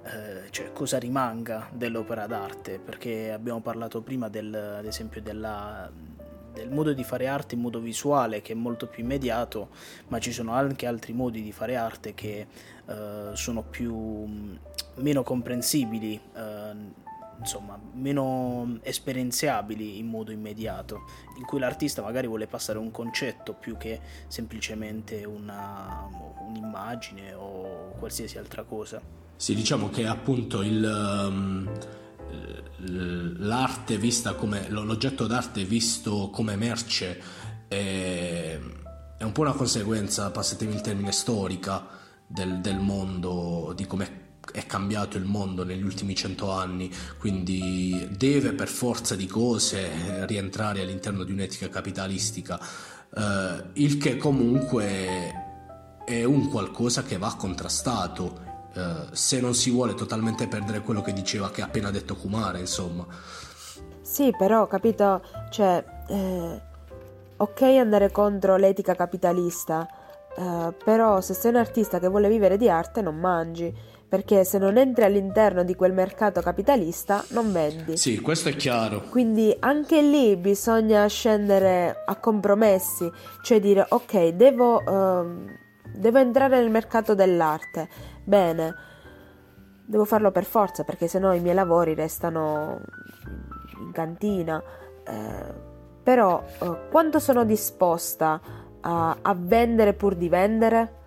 eh, 0.03 0.51
cioè 0.51 0.73
cosa 0.73 0.99
rimanga 0.99 1.69
dell'opera 1.73 2.27
d'arte 2.27 2.79
perché 2.79 3.33
abbiamo 3.33 3.61
parlato 3.61 4.01
prima 4.01 4.29
del, 4.29 4.55
ad 4.55 4.87
esempio 4.87 5.21
della, 5.21 5.91
del 6.55 6.71
modo 6.71 6.93
di 6.93 7.05
fare 7.05 7.27
arte 7.27 7.55
in 7.55 7.61
modo 7.61 7.81
visuale 7.81 8.41
che 8.41 8.53
è 8.53 8.57
molto 8.57 8.87
più 8.87 9.03
immediato 9.03 9.69
ma 10.09 10.19
ci 10.19 10.33
sono 10.33 10.53
anche 10.53 10.87
altri 10.87 11.13
modi 11.13 11.43
di 11.43 11.53
fare 11.53 11.77
arte 11.77 12.15
che 12.15 12.47
eh, 12.87 13.31
sono 13.35 13.63
più 13.63 14.49
meno 14.95 15.23
comprensibili 15.23 16.21
eh, 16.35 16.73
insomma, 17.41 17.79
meno 17.95 18.79
esperienziabili 18.83 19.99
in 19.99 20.07
modo 20.07 20.31
immediato, 20.31 21.01
in 21.39 21.45
cui 21.45 21.59
l'artista 21.59 22.03
magari 22.03 22.27
vuole 22.27 22.47
passare 22.47 22.79
un 22.79 22.91
concetto 22.91 23.55
più 23.55 23.77
che 23.77 24.01
semplicemente 24.29 25.25
una, 25.25 26.07
un'immagine 26.47 27.33
o 27.33 27.93
qualsiasi 27.99 28.39
altra 28.39 28.63
cosa. 28.63 29.01
Sì, 29.37 29.55
diciamo 29.55 29.89
che 29.89 30.07
appunto 30.07 30.63
il, 30.63 30.85
um, 30.85 31.69
l'arte 33.39 33.97
vista 33.97 34.35
come 34.35 34.69
l'oggetto 34.69 35.27
d'arte 35.27 35.65
visto 35.65 36.29
come 36.31 36.57
merce 36.57 37.23
è, 37.67 38.59
è 39.17 39.23
un 39.23 39.33
po' 39.33 39.41
una 39.41 39.53
conseguenza, 39.53 40.31
passatemi 40.31 40.75
il 40.75 40.81
termine, 40.83 41.13
storica 41.13 41.87
del, 42.27 42.61
del 42.61 42.79
mondo, 42.79 43.73
di 43.75 43.87
come 43.87 44.20
è 44.53 44.67
cambiato 44.67 45.17
il 45.17 45.25
mondo 45.25 45.65
negli 45.65 45.85
ultimi 45.85 46.15
cento 46.15 46.51
anni, 46.51 46.91
quindi 47.19 48.09
deve 48.11 48.53
per 48.53 48.69
forza 48.69 49.15
di 49.15 49.27
cose 49.27 50.25
rientrare 50.27 50.81
all'interno 50.81 51.25
di 51.25 51.33
un'etica 51.33 51.69
capitalistica, 51.69 52.61
eh, 53.15 53.65
il 53.75 53.99
che 53.99 54.17
comunque 54.17 56.05
è 56.05 56.25
un 56.25 56.49
qualcosa 56.49 57.03
che 57.03 57.19
va 57.19 57.35
contrastato. 57.37 58.49
Eh, 58.73 59.09
se 59.11 59.41
non 59.41 59.53
si 59.53 59.69
vuole 59.71 59.95
totalmente 59.95 60.47
perdere 60.47 60.83
quello 60.83 61.03
che 61.03 61.13
diceva 61.13 61.51
che 61.51 61.61
ha 61.61 61.65
appena 61.65 61.91
detto 61.91 62.15
Kumara, 62.15 62.57
insomma. 62.57 63.05
Sì, 64.01 64.33
però 64.39 64.69
capito, 64.69 65.23
cioè, 65.51 65.85
eh, 66.09 66.61
ok 67.37 67.63
andare 67.63 68.13
contro 68.13 68.57
l'etica 68.57 68.95
capitalista, 68.95 69.89
eh, 70.37 70.73
però 70.85 71.21
se 71.21 71.35
sei 71.35 71.51
un 71.51 71.57
artista 71.57 71.99
che 71.99 72.07
vuole 72.07 72.29
vivere 72.29 72.57
di 72.57 72.69
arte 72.69 73.03
non 73.03 73.17
mangi 73.17 73.75
perché 74.11 74.43
se 74.43 74.59
non 74.59 74.77
entri 74.77 75.05
all'interno 75.05 75.63
di 75.63 75.77
quel 75.77 75.93
mercato 75.93 76.41
capitalista 76.41 77.25
non 77.29 77.53
vendi. 77.53 77.97
Sì, 77.97 78.21
questo 78.21 78.49
è 78.49 78.57
chiaro. 78.57 79.03
Quindi 79.09 79.55
anche 79.61 80.03
lì 80.03 80.37
bisogna 80.37 81.07
scendere 81.07 82.03
a 82.05 82.17
compromessi, 82.17 83.09
cioè 83.41 83.61
dire 83.61 83.87
ok, 83.89 84.31
devo, 84.31 84.83
uh, 84.83 85.47
devo 85.95 86.19
entrare 86.19 86.59
nel 86.59 86.71
mercato 86.71 87.15
dell'arte, 87.15 87.89
bene, 88.25 88.75
devo 89.87 90.05
farlo 90.05 90.33
per 90.33 90.45
forza 90.45 90.83
perché 90.83 91.07
sennò 91.07 91.33
i 91.33 91.41
miei 91.41 91.55
lavori 91.55 91.95
restano 91.95 92.81
in 93.81 93.93
cantina, 93.93 94.61
eh, 95.07 95.55
però 96.03 96.43
uh, 96.59 96.77
quanto 96.91 97.21
sono 97.21 97.45
disposta 97.45 98.41
a, 98.81 99.17
a 99.23 99.37
vendere 99.39 99.93
pur 99.93 100.17
di 100.17 100.29
vendere? 100.29 100.99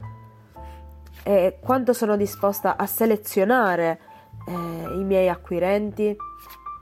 E 1.23 1.57
quanto 1.59 1.93
sono 1.93 2.15
disposta 2.17 2.77
a 2.77 2.85
selezionare 2.85 3.99
eh, 4.45 4.51
i 4.51 5.03
miei 5.03 5.29
acquirenti. 5.29 6.15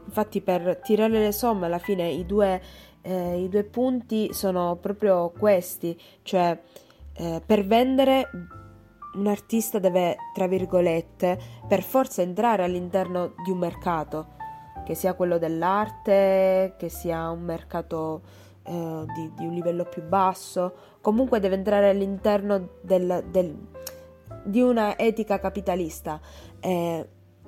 Infatti 0.06 0.42
per 0.42 0.80
tirare 0.84 1.20
le 1.20 1.32
somme 1.32 1.68
alla 1.68 1.78
fine 1.78 2.10
i 2.10 2.26
due, 2.26 2.62
eh, 3.02 3.44
i 3.44 3.48
due 3.50 3.64
punti 3.64 4.34
sono 4.34 4.78
proprio 4.82 5.30
questi, 5.30 6.00
cioè 6.24 6.60
eh, 7.14 7.42
per 7.46 7.66
vendere 7.66 8.30
un 9.14 9.28
artista 9.28 9.80
deve, 9.80 10.18
tra 10.34 10.48
virgolette, 10.48 11.39
per 11.68 11.84
forza 11.84 12.22
entrare 12.22 12.64
all'interno 12.64 13.34
di 13.44 13.52
un 13.52 13.58
mercato, 13.58 14.39
che 14.86 14.96
sia 14.96 15.14
quello 15.14 15.38
dell'arte, 15.38 16.76
che 16.78 16.89
sia 16.89 17.30
un 17.30 17.42
mercato 17.42 18.22
eh, 18.64 19.06
di, 19.16 19.32
di, 19.36 19.46
un 19.46 19.54
livello 19.54 19.84
più 19.84 20.02
basso, 20.04 20.74
comunque 21.02 21.39
deve 21.39 21.56
entrare 21.56 21.89
all'interno 21.89 22.70
del, 22.82 23.24
del, 23.30 23.56
di 24.44 24.62
una 24.62 24.98
etica 24.98 25.39
capitalista. 25.39 26.20
Eh, 26.60 27.08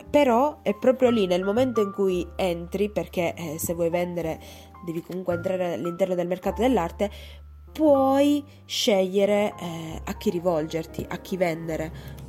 però 0.09 0.59
è 0.61 0.75
proprio 0.75 1.09
lì 1.09 1.25
nel 1.25 1.43
momento 1.43 1.81
in 1.81 1.91
cui 1.91 2.27
entri, 2.35 2.89
perché 2.91 3.33
eh, 3.35 3.57
se 3.57 3.73
vuoi 3.73 3.89
vendere 3.89 4.39
devi 4.85 5.01
comunque 5.01 5.35
entrare 5.35 5.73
all'interno 5.73 6.13
del 6.13 6.27
mercato 6.27 6.61
dell'arte, 6.61 7.09
puoi 7.71 8.43
scegliere 8.65 9.53
eh, 9.59 10.01
a 10.03 10.13
chi 10.17 10.29
rivolgerti, 10.29 11.05
a 11.09 11.17
chi 11.17 11.37
vendere. 11.37 12.21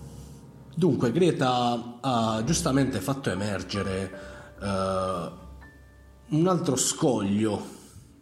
Dunque, 0.75 1.13
Greta 1.13 1.99
ha 2.01 2.43
giustamente 2.45 2.99
fatto 3.01 3.31
emergere 3.31 4.11
uh, 4.61 6.37
un 6.37 6.49
altro 6.49 6.75
scoglio 6.77 7.63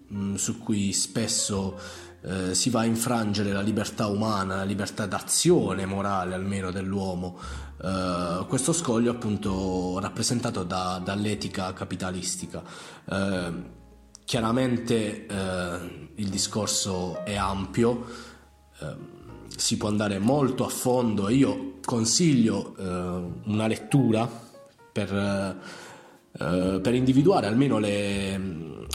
mh, 0.08 0.18
mm, 0.18 0.34
su 0.34 0.58
cui 0.58 0.92
spesso 0.92 1.78
uh, 2.22 2.52
si 2.52 2.70
va 2.70 2.80
a 2.80 2.84
infrangere 2.84 3.52
la 3.52 3.60
libertà 3.60 4.06
umana, 4.06 4.56
la 4.56 4.64
libertà 4.64 5.06
d'azione 5.06 5.86
morale 5.86 6.34
almeno 6.34 6.70
dell'uomo. 6.70 7.38
Uh, 7.82 8.46
questo 8.46 8.72
scoglio 8.72 9.10
appunto 9.10 9.98
rappresentato 10.00 10.62
da, 10.62 11.00
dall'etica 11.02 11.72
capitalistica. 11.72 12.62
Chiaramente 14.24 15.26
eh, 15.26 16.08
il 16.14 16.28
discorso 16.28 17.22
è 17.24 17.34
ampio, 17.34 18.06
eh, 18.78 18.94
si 19.54 19.76
può 19.76 19.88
andare 19.88 20.18
molto 20.18 20.64
a 20.64 20.68
fondo 20.68 21.28
e 21.28 21.34
io 21.34 21.74
consiglio 21.84 22.74
eh, 22.78 22.84
una 23.44 23.66
lettura 23.66 24.26
per, 24.92 25.12
eh, 25.12 26.80
per 26.80 26.94
individuare 26.94 27.46
almeno 27.46 27.78
le, 27.78 28.86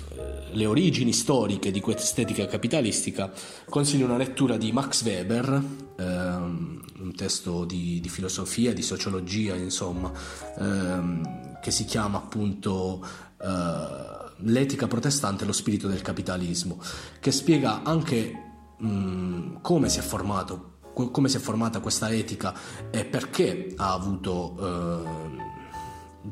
le, 0.52 0.66
origini 0.66 1.14
storiche 1.14 1.72
di 1.72 1.80
quest'estetica 1.80 2.46
capitalistica. 2.46 3.32
Consiglio 3.70 4.06
una 4.06 4.18
lettura 4.18 4.58
di 4.58 4.72
Max 4.72 5.04
Weber, 5.04 5.64
ehm, 5.98 6.82
un 7.00 7.16
testo 7.16 7.66
di, 7.66 8.00
di, 8.00 8.10
filosofia, 8.10 8.74
di 8.74 8.82
sociologia, 8.82 9.56
insomma, 9.56 10.12
ehm, 10.60 11.60
che 11.62 11.72
si 11.72 11.86
chiama 11.86 12.18
appunto 12.18 13.06
eh, 13.42 14.28
l'etica 14.40 14.88
protestante 14.88 15.44
e 15.44 15.48
lo 15.48 15.54
spirito 15.54 15.88
del 15.88 16.02
capitalismo, 16.02 16.82
che 17.20 17.32
spiega 17.32 17.84
anche 17.84 18.34
mh, 18.78 19.62
come, 19.62 19.90
si 19.90 20.00
formato, 20.02 20.78
come 20.94 21.30
si 21.30 21.38
è 21.38 21.40
formata 21.40 21.80
questa 21.80 22.10
etica 22.12 22.54
e 22.92 23.06
perché 23.06 23.74
ha 23.76 23.94
avuto... 23.94 25.36
Eh, 25.40 25.47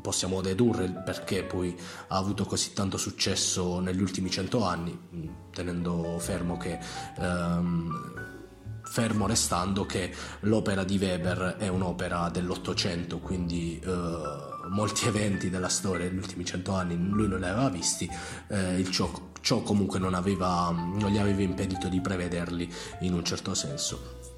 possiamo 0.00 0.40
dedurre 0.40 0.84
il 0.84 1.02
perché 1.04 1.44
poi 1.44 1.76
ha 2.08 2.16
avuto 2.16 2.44
così 2.44 2.72
tanto 2.72 2.96
successo 2.96 3.80
negli 3.80 4.00
ultimi 4.00 4.30
cento 4.30 4.64
anni, 4.64 4.98
tenendo 5.52 6.18
fermo 6.18 6.56
che 6.56 6.78
ehm, 7.18 8.34
fermo 8.82 9.26
restando 9.26 9.84
che 9.84 10.14
l'opera 10.40 10.84
di 10.84 10.96
Weber 10.96 11.56
è 11.58 11.68
un'opera 11.68 12.30
dell'Ottocento, 12.30 13.18
quindi 13.18 13.78
eh, 13.78 13.90
molti 14.68 15.06
eventi 15.08 15.50
della 15.50 15.68
storia 15.68 16.08
degli 16.08 16.18
ultimi 16.18 16.44
cento 16.44 16.72
anni 16.72 16.96
lui 16.96 17.28
non 17.28 17.40
li 17.40 17.46
aveva 17.46 17.68
visti, 17.68 18.08
eh, 18.48 18.84
ciò, 18.90 19.10
ciò 19.40 19.60
comunque 19.62 19.98
non, 19.98 20.14
aveva, 20.14 20.70
non 20.70 21.10
gli 21.10 21.18
aveva 21.18 21.42
impedito 21.42 21.88
di 21.88 22.00
prevederli 22.00 22.72
in 23.00 23.14
un 23.14 23.24
certo 23.24 23.54
senso. 23.54 24.35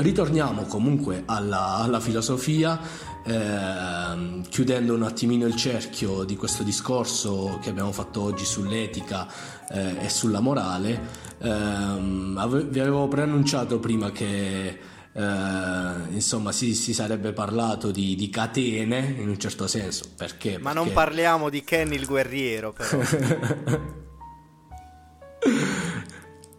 Ritorniamo 0.00 0.62
comunque 0.62 1.24
alla, 1.26 1.74
alla 1.74 2.00
filosofia, 2.00 2.80
eh, 3.22 4.40
chiudendo 4.48 4.94
un 4.94 5.02
attimino 5.02 5.46
il 5.46 5.56
cerchio 5.56 6.24
di 6.24 6.36
questo 6.36 6.62
discorso 6.62 7.58
che 7.60 7.68
abbiamo 7.68 7.92
fatto 7.92 8.22
oggi 8.22 8.46
sull'etica 8.46 9.28
eh, 9.68 10.04
e 10.04 10.08
sulla 10.08 10.40
morale. 10.40 11.00
Eh, 11.38 11.48
vi 11.48 12.80
avevo 12.80 13.08
preannunciato 13.08 13.78
prima 13.78 14.10
che 14.10 14.78
eh, 15.12 15.92
insomma 16.10 16.50
si, 16.50 16.74
si, 16.74 16.94
sarebbe 16.94 17.32
parlato 17.32 17.90
di, 17.90 18.14
di, 18.14 18.30
catene 18.30 19.16
in 19.18 19.28
un 19.28 19.38
certo 19.38 19.66
senso. 19.66 20.04
Perché? 20.16 20.56
Ma 20.56 20.72
perché... 20.72 20.78
non 20.78 20.92
parliamo 20.94 21.50
di 21.50 21.62
Ken 21.62 21.92
il 21.92 22.06
guerriero 22.06 22.72
però 22.72 23.00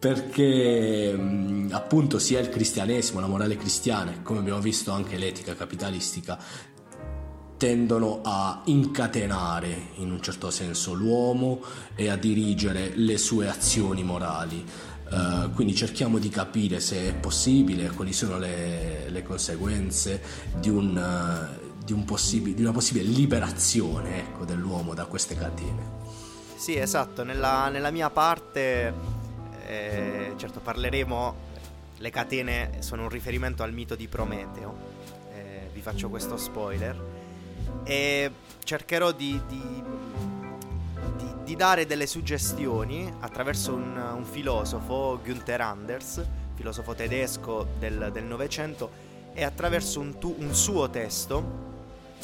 perché 0.02 1.16
appunto 1.70 2.18
sia 2.18 2.40
il 2.40 2.50
cristianesimo 2.50 3.20
la 3.20 3.28
morale 3.28 3.56
cristiana 3.56 4.12
come 4.24 4.40
abbiamo 4.40 4.60
visto 4.60 4.92
anche 4.92 5.16
l'etica 5.16 5.54
capitalistica 5.54 6.40
tendono 7.56 8.22
a 8.24 8.64
incatenare 8.66 9.90
in 9.98 10.10
un 10.10 10.20
certo 10.20 10.50
senso 10.50 10.94
l'uomo 10.94 11.62
e 11.94 12.10
a 12.10 12.16
dirigere 12.16 12.94
le 12.96 13.20
sue 13.20 13.48
azioni 13.48 14.04
morali 14.04 14.66
Uh, 15.12 15.52
quindi 15.52 15.76
cerchiamo 15.76 16.20
di 16.20 16.30
capire 16.30 16.80
se 16.80 17.10
è 17.10 17.14
possibile, 17.14 17.90
quali 17.90 18.14
sono 18.14 18.38
le, 18.38 19.10
le 19.10 19.24
conseguenze 19.24 20.22
di, 20.58 20.70
un, 20.70 20.96
uh, 20.96 21.84
di, 21.84 21.92
un 21.92 22.06
possib- 22.06 22.56
di, 22.56 22.62
una 22.62 22.72
possibile 22.72 23.04
liberazione 23.04 24.20
ecco, 24.20 24.46
dell'uomo 24.46 24.94
da 24.94 25.04
queste 25.08 25.36
catene. 25.36 25.84
Sì, 26.56 26.78
esatto, 26.78 27.26
nella, 27.26 27.68
nella 27.68 27.92
mia 27.92 28.10
parte, 28.10 28.94
eh, 29.68 30.34
certo 30.38 30.60
parleremo, 30.60 31.36
le 31.98 32.10
catene 32.10 32.78
sono 32.80 33.04
un 33.04 33.10
riferimento 33.10 33.64
al 33.64 33.74
mito 33.74 33.96
di 33.96 34.08
Prometeo, 34.08 34.76
eh, 35.34 35.70
vi 35.74 35.82
faccio 35.82 36.10
questo 36.10 36.38
spoiler, 36.38 37.00
e 37.84 38.32
cercherò 38.64 39.12
di, 39.12 39.42
di 39.48 39.84
di 41.52 41.58
dare 41.58 41.86
delle 41.86 42.08
suggestioni 42.08 43.12
attraverso 43.20 43.74
un, 43.74 43.98
un 43.98 44.24
filosofo, 44.24 45.20
Günther 45.22 45.60
Anders, 45.60 46.24
filosofo 46.54 46.94
tedesco 46.94 47.68
del 47.78 48.24
Novecento, 48.24 48.90
e 49.34 49.44
attraverso 49.44 50.00
un, 50.00 50.18
tu, 50.18 50.34
un 50.40 50.54
suo 50.56 50.90
testo 50.90 51.70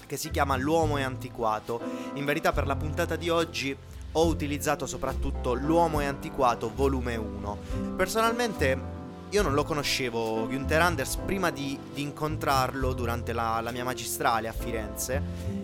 che 0.06 0.16
si 0.16 0.32
chiama 0.32 0.56
L'uomo 0.56 0.96
è 0.96 1.02
antiquato. 1.02 1.82
In 2.14 2.24
verità 2.24 2.54
per 2.54 2.68
la 2.68 2.78
puntata 2.78 3.18
di 3.18 3.30
oggi 3.30 3.76
ho 4.18 4.26
utilizzato 4.26 4.88
soprattutto 4.88 5.54
L'uomo 5.54 6.00
è 6.00 6.06
antiquato 6.06 6.72
volume 6.74 7.16
1. 7.16 7.58
Personalmente 7.96 8.96
io 9.30 9.42
non 9.42 9.54
lo 9.54 9.64
conoscevo 9.64 10.48
Günther 10.48 10.82
Anders 10.82 11.18
prima 11.18 11.52
di, 11.52 11.78
di 11.94 12.02
incontrarlo 12.02 12.94
durante 12.94 13.34
la, 13.34 13.60
la, 13.62 13.72
mia 13.72 13.84
magistrale 13.84 14.48
a 14.48 14.54
Firenze 14.54 15.22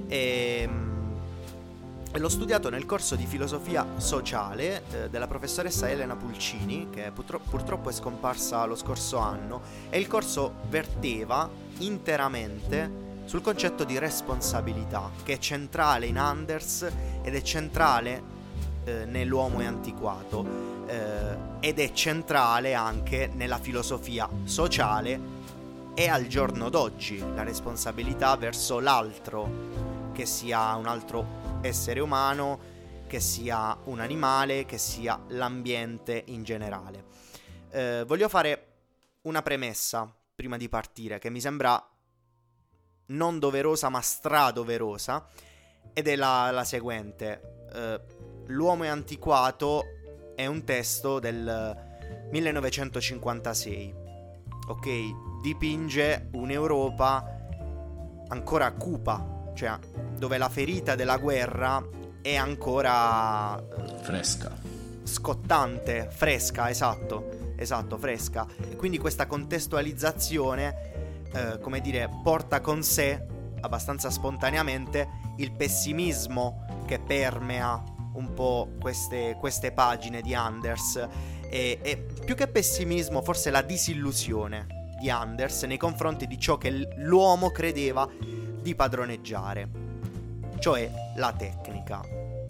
e 0.08 0.70
e 2.16 2.20
l'ho 2.20 2.30
studiato 2.30 2.70
nel 2.70 2.86
corso 2.86 3.16
di 3.16 3.26
filosofia 3.26 3.88
sociale 3.97 4.84
eh, 4.91 5.10
della 5.10 5.26
professoressa 5.26 5.89
Elena 5.89 6.16
Pulcini, 6.16 6.88
che 6.91 7.10
purtro- 7.12 7.39
purtroppo 7.39 7.89
è 7.89 7.91
scomparsa 7.91 8.66
lo 8.66 8.76
scorso 8.76 9.18
anno, 9.18 9.62
e 9.89 9.97
il 9.97 10.06
corso 10.06 10.58
verteva 10.70 11.49
interamente 11.80 13.22
sul 13.26 13.41
concetto 13.41 13.84
di 13.84 13.97
responsabilità, 13.97 15.10
che 15.24 15.34
è 15.34 15.38
centrale 15.39 16.06
in 16.06 16.20
Anders 16.20 16.88
ed 17.24 17.34
è 17.34 17.41
centrale 17.41 18.33
eh, 18.84 19.06
nell'uomo 19.06 19.60
è 19.60 19.66
antiquato 19.66 20.84
eh, 20.88 21.38
ed 21.60 21.80
è 21.80 21.92
centrale 21.92 22.74
anche 22.74 23.30
nella 23.34 23.58
filosofia 23.58 24.30
sociale 24.44 25.42
e 25.96 26.08
al 26.08 26.28
giorno 26.28 26.70
d'oggi, 26.70 27.20
la 27.20 27.44
responsabilità 27.44 28.36
verso 28.36 28.80
l'altro, 28.80 30.12
che 30.12 30.26
sia 30.26 30.76
un 30.76 30.88
altro 30.88 31.60
essere 31.62 32.00
umano, 32.00 32.72
che 33.08 33.20
sia 33.20 33.78
un 33.86 34.00
animale, 34.00 34.66
che 34.66 34.78
sia 34.78 35.20
l'ambiente 35.28 36.24
in 36.28 36.44
generale. 36.44 37.06
Eh, 37.70 38.04
voglio 38.08 38.28
fare 38.28 38.68
una 39.22 39.42
premessa 39.42 40.12
prima 40.36 40.58
di 40.58 40.68
partire 40.68 41.20
che 41.20 41.30
mi 41.30 41.40
sembra 41.40 41.82
non 43.08 43.38
doverosa 43.38 43.90
ma 43.90 44.02
stradoverosa 44.02 45.28
ed 45.94 46.08
è 46.08 46.16
la, 46.16 46.50
la 46.52 46.64
seguente. 46.64 47.68
Eh, 47.72 48.23
L'uomo 48.48 48.84
è 48.84 48.88
antiquato 48.88 49.84
è 50.36 50.46
un 50.46 50.64
testo 50.64 51.20
del 51.20 51.76
1956. 52.32 53.94
Ok, 54.68 54.88
dipinge 55.41 56.30
un'Europa 56.32 57.41
ancora 58.30 58.72
cupa 58.72 59.34
cioè 59.54 59.78
dove 60.18 60.38
la 60.38 60.50
ferita 60.50 60.96
della 60.96 61.18
guerra 61.18 61.84
è 62.22 62.36
ancora 62.36 63.58
eh, 63.58 63.98
fresca. 64.02 64.52
Scottante, 65.04 66.08
fresca, 66.10 66.70
esatto, 66.70 67.54
esatto, 67.58 67.98
fresca. 67.98 68.48
E 68.70 68.76
quindi 68.76 68.98
questa 68.98 69.28
contestualizzazione, 69.28 71.26
eh, 71.34 71.60
come 71.60 71.82
dire, 71.82 72.10
porta 72.24 72.62
con 72.62 72.84
sé 72.84 73.26
abbastanza 73.62 74.10
spontaneamente 74.10 75.08
il 75.38 75.52
pessimismo 75.52 76.84
che 76.86 77.00
permea 77.00 77.82
un 78.14 78.34
po' 78.34 78.70
queste, 78.80 79.36
queste 79.39 79.72
pagine 79.72 80.22
di 80.22 80.34
Anders 80.34 81.07
e, 81.49 81.80
e 81.82 81.97
più 82.26 82.36
che 82.36 82.47
pessimismo 82.47 83.22
forse 83.22 83.51
la 83.51 83.61
disillusione 83.61 84.82
di 84.99 85.09
Anders 85.09 85.64
nei 85.64 85.78
confronti 85.78 86.28
di 86.28 86.39
ciò 86.39 86.57
che 86.57 86.88
l'uomo 86.97 87.51
credeva 87.51 88.09
di 88.61 88.74
padroneggiare, 88.74 89.70
cioè 90.59 90.89
la 91.18 91.34
tecnica. 91.34 92.01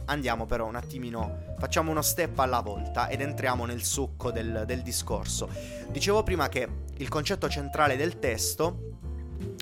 Andiamo 0.05 0.45
però 0.45 0.67
un 0.67 0.75
attimino, 0.75 1.55
facciamo 1.57 1.89
uno 1.89 2.01
step 2.01 2.37
alla 2.37 2.59
volta 2.59 3.07
ed 3.07 3.21
entriamo 3.21 3.65
nel 3.65 3.83
succo 3.83 4.31
del, 4.31 4.63
del 4.67 4.81
discorso. 4.81 5.49
Dicevo 5.89 6.21
prima 6.23 6.47
che 6.49 6.67
il 6.97 7.09
concetto 7.09 7.49
centrale 7.49 7.95
del 7.95 8.19
testo 8.19 8.97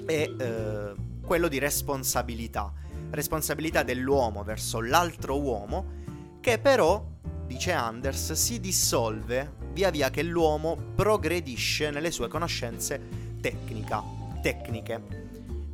è 0.06 0.30
eh, 0.38 0.94
quello 1.24 1.48
di 1.48 1.60
responsabilità, 1.60 2.74
responsabilità 3.12 3.84
dell'uomo 3.84 4.44
verso 4.44 4.82
l'altro 4.82 5.40
uomo, 5.40 6.00
che 6.40 6.58
però, 6.60 7.06
dice 7.46 7.72
Anders, 7.72 8.34
si 8.34 8.60
dissolve 8.60 9.60
via 9.74 9.90
via 9.90 10.10
che 10.10 10.24
l'uomo 10.24 10.76
progredisce 10.96 11.92
nelle 11.92 12.12
sue 12.12 12.28
conoscenze 12.28 13.00
tecnica, 13.40 14.04
tecniche. 14.42 15.02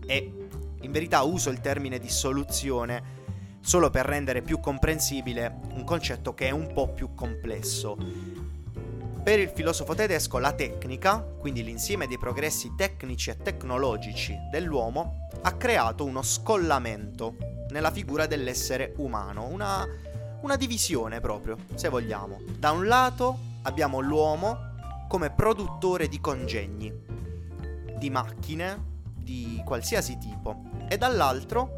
E 0.06 0.48
in 0.82 0.92
verità 0.92 1.22
uso 1.24 1.50
il 1.50 1.62
termine 1.62 2.00
dissoluzione 2.00 3.16
solo 3.60 3.90
per 3.90 4.06
rendere 4.06 4.42
più 4.42 4.60
comprensibile 4.60 5.60
un 5.74 5.84
concetto 5.84 6.34
che 6.34 6.48
è 6.48 6.52
un 6.52 6.72
po' 6.74 6.88
più 6.90 7.14
complesso. 7.14 7.98
Per 9.24 9.40
il 9.40 9.50
filosofo 9.50 9.94
tedesco 9.94 10.38
la 10.38 10.54
tecnica, 10.54 11.20
quindi 11.20 11.62
l'insieme 11.62 12.08
dei 12.08 12.18
progressi 12.18 12.76
tecnici 12.78 13.30
e 13.30 13.36
tecnologici 13.36 14.38
dell'uomo, 14.50 15.26
ha 15.42 15.52
creato 15.54 16.06
uno 16.06 16.22
scollamento 16.22 17.36
nella 17.70 17.92
figura 17.92 18.26
dell'essere 18.26 18.94
umano, 18.98 19.48
una, 19.48 19.86
una 20.42 20.56
divisione 20.56 21.20
proprio, 21.20 21.58
se 21.76 21.90
vogliamo. 21.90 22.40
Da 22.58 22.72
un 22.72 22.88
lato 22.88 23.38
abbiamo 23.64 24.00
l'uomo 24.00 24.58
come 25.08 25.32
produttore 25.32 26.08
di 26.08 26.20
congegni, 26.20 26.94
di 27.98 28.10
macchine 28.10 28.96
di 29.14 29.62
qualsiasi 29.66 30.18
tipo, 30.18 30.64
e 30.88 30.98
dall'altro 30.98 31.76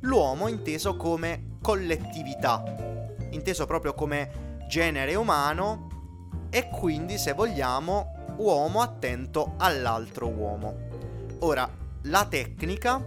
l'uomo 0.00 0.48
inteso 0.48 0.96
come 0.96 1.56
collettività, 1.60 2.62
inteso 3.30 3.66
proprio 3.66 3.94
come 3.94 4.60
genere 4.68 5.14
umano 5.14 5.88
e 6.50 6.68
quindi, 6.68 7.18
se 7.18 7.32
vogliamo, 7.32 8.34
uomo 8.36 8.80
attento 8.80 9.54
all'altro 9.58 10.28
uomo. 10.28 10.76
Ora, 11.40 11.68
la 12.02 12.26
tecnica 12.26 13.04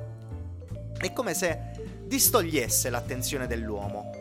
è 0.98 1.12
come 1.12 1.34
se 1.34 1.74
distogliesse 2.06 2.90
l'attenzione 2.90 3.48
dell'uomo, 3.48 4.12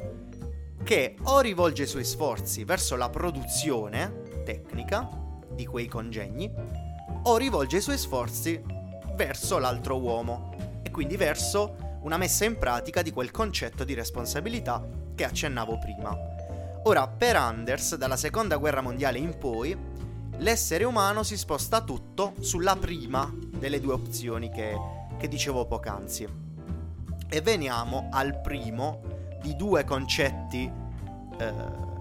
che 0.82 1.16
o 1.22 1.40
rivolge 1.40 1.84
i 1.84 1.86
suoi 1.86 2.04
sforzi 2.04 2.64
verso 2.64 2.96
la 2.96 3.08
produzione 3.08 4.42
tecnica 4.44 5.08
di 5.50 5.64
quei 5.66 5.86
congegni, 5.86 6.50
o 7.22 7.36
rivolge 7.36 7.76
i 7.76 7.80
suoi 7.80 7.98
sforzi 7.98 8.60
verso 9.14 9.58
l'altro 9.58 9.98
uomo, 10.00 10.80
e 10.82 10.90
quindi 10.90 11.16
verso 11.16 11.98
una 12.02 12.16
messa 12.16 12.44
in 12.44 12.58
pratica 12.58 13.00
di 13.00 13.12
quel 13.12 13.30
concetto 13.30 13.84
di 13.84 13.94
responsabilità 13.94 14.86
che 15.14 15.24
accennavo 15.24 15.78
prima. 15.78 16.16
Ora, 16.86 17.06
per 17.08 17.36
Anders, 17.36 17.94
dalla 17.94 18.16
seconda 18.16 18.56
guerra 18.56 18.82
mondiale 18.82 19.18
in 19.18 19.38
poi, 19.38 19.74
l'essere 20.38 20.84
umano 20.84 21.22
si 21.22 21.36
sposta 21.36 21.82
tutto 21.82 22.34
sulla 22.40 22.76
prima 22.76 23.32
delle 23.32 23.80
due 23.80 23.94
opzioni 23.94 24.50
che, 24.50 24.76
che 25.18 25.28
dicevo 25.28 25.66
poc'anzi. 25.66 26.26
E 27.28 27.40
veniamo 27.40 28.08
al 28.10 28.40
primo 28.40 29.02
di 29.42 29.56
due 29.56 29.84
concetti, 29.84 30.70
eh, 31.38 31.52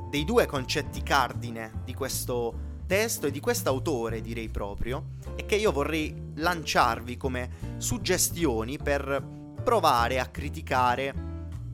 dei 0.10 0.26
due 0.26 0.46
concetti 0.46 1.02
cardine 1.02 1.82
di 1.84 1.94
questo 1.94 2.72
testo 2.86 3.28
e 3.28 3.32
di 3.32 3.40
quest'autore, 3.40 4.22
direi 4.22 4.50
proprio, 4.50 5.06
e 5.36 5.46
che 5.46 5.56
io 5.56 5.72
vorrei 5.72 6.32
lanciarvi 6.36 7.18
come 7.18 7.50
suggestioni 7.78 8.78
per 8.78 9.26
provare 9.64 10.20
a 10.20 10.28
criticare 10.28 11.14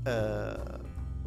eh, 0.04 0.54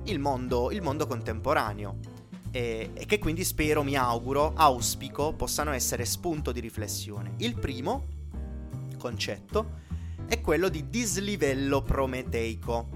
il 0.04 0.18
mondo, 0.18 0.70
il 0.70 0.82
mondo 0.82 1.06
contemporaneo 1.06 2.11
e, 2.52 2.90
e, 2.92 3.06
che 3.06 3.18
quindi 3.18 3.42
spero, 3.42 3.82
mi 3.82 3.96
auguro, 3.96 4.52
auspico 4.54 5.32
possano 5.32 5.72
essere 5.72 6.04
spunto 6.04 6.52
di 6.52 6.60
riflessione. 6.60 7.32
Il 7.38 7.58
primo 7.58 8.06
concetto 8.98 9.80
è 10.28 10.40
quello 10.40 10.68
di 10.68 10.88
dislivello 10.88 11.82
prometeico. 11.82 12.88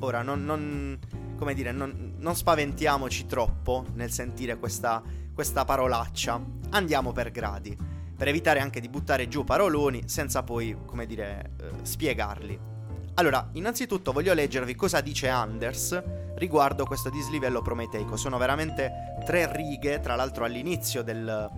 Ora, 0.00 0.22
non, 0.22 0.44
non, 0.44 0.98
come 1.36 1.54
dire, 1.54 1.70
non, 1.70 2.14
non 2.18 2.34
spaventiamoci 2.34 3.26
troppo 3.26 3.84
nel 3.94 4.10
sentire 4.10 4.58
questa, 4.58 5.02
questa 5.32 5.64
parolaccia. 5.64 6.42
Andiamo 6.70 7.12
per 7.12 7.30
gradi, 7.30 7.76
per 8.16 8.28
evitare 8.28 8.60
anche 8.60 8.80
di 8.80 8.88
buttare 8.88 9.28
giù 9.28 9.44
paroloni 9.44 10.02
senza 10.06 10.42
poi, 10.42 10.76
come 10.86 11.04
dire, 11.04 11.52
eh, 11.60 11.70
spiegarli. 11.84 12.72
Allora, 13.16 13.48
innanzitutto 13.52 14.10
voglio 14.10 14.34
leggervi 14.34 14.74
cosa 14.74 15.00
dice 15.00 15.28
Anders 15.28 16.02
riguardo 16.34 16.84
questo 16.84 17.10
dislivello 17.10 17.62
prometeico. 17.62 18.16
Sono 18.16 18.38
veramente 18.38 19.14
tre 19.24 19.48
righe, 19.52 20.00
tra 20.00 20.16
l'altro 20.16 20.44
all'inizio 20.44 21.04
del, 21.04 21.48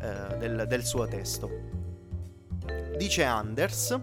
eh, 0.00 0.36
del, 0.38 0.64
del 0.66 0.84
suo 0.84 1.06
testo. 1.06 1.50
Dice 2.96 3.24
Anders, 3.24 4.00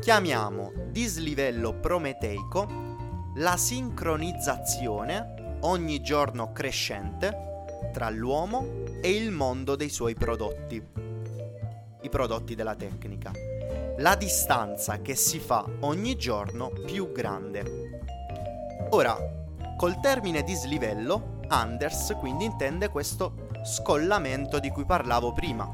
chiamiamo 0.00 0.72
dislivello 0.88 1.74
prometeico 1.74 2.88
la 3.36 3.56
sincronizzazione 3.56 5.58
ogni 5.60 6.02
giorno 6.02 6.50
crescente 6.50 7.48
tra 7.92 8.10
l'uomo 8.10 8.66
e 9.00 9.14
il 9.14 9.30
mondo 9.30 9.76
dei 9.76 9.88
suoi 9.88 10.14
prodotti, 10.14 10.84
i 12.02 12.08
prodotti 12.08 12.56
della 12.56 12.74
tecnica 12.74 13.49
la 14.00 14.14
distanza 14.14 15.02
che 15.02 15.14
si 15.14 15.38
fa 15.38 15.64
ogni 15.80 16.16
giorno 16.16 16.70
più 16.86 17.12
grande. 17.12 17.64
Ora, 18.90 19.16
col 19.76 20.00
termine 20.00 20.42
dislivello, 20.42 21.38
Anders 21.48 22.14
quindi 22.18 22.46
intende 22.46 22.88
questo 22.88 23.48
scollamento 23.62 24.58
di 24.58 24.70
cui 24.70 24.86
parlavo 24.86 25.32
prima. 25.32 25.70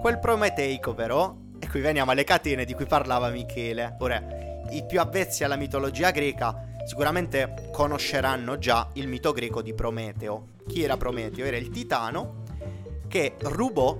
Quel 0.00 0.18
prometeico 0.18 0.94
però, 0.94 1.34
e 1.58 1.68
qui 1.68 1.80
veniamo 1.80 2.12
alle 2.12 2.24
catene 2.24 2.64
di 2.64 2.72
cui 2.72 2.86
parlava 2.86 3.28
Michele. 3.28 3.96
Ora, 3.98 4.22
i 4.70 4.82
più 4.86 4.98
avvezzi 5.00 5.44
alla 5.44 5.56
mitologia 5.56 6.10
greca 6.12 6.72
sicuramente 6.86 7.68
conosceranno 7.70 8.56
già 8.56 8.88
il 8.94 9.06
mito 9.06 9.32
greco 9.32 9.60
di 9.60 9.74
Prometeo. 9.74 10.46
Chi 10.66 10.82
era 10.82 10.96
Prometeo? 10.96 11.44
Era 11.44 11.58
il 11.58 11.68
titano 11.68 12.42
che 13.06 13.34
rubò 13.40 13.98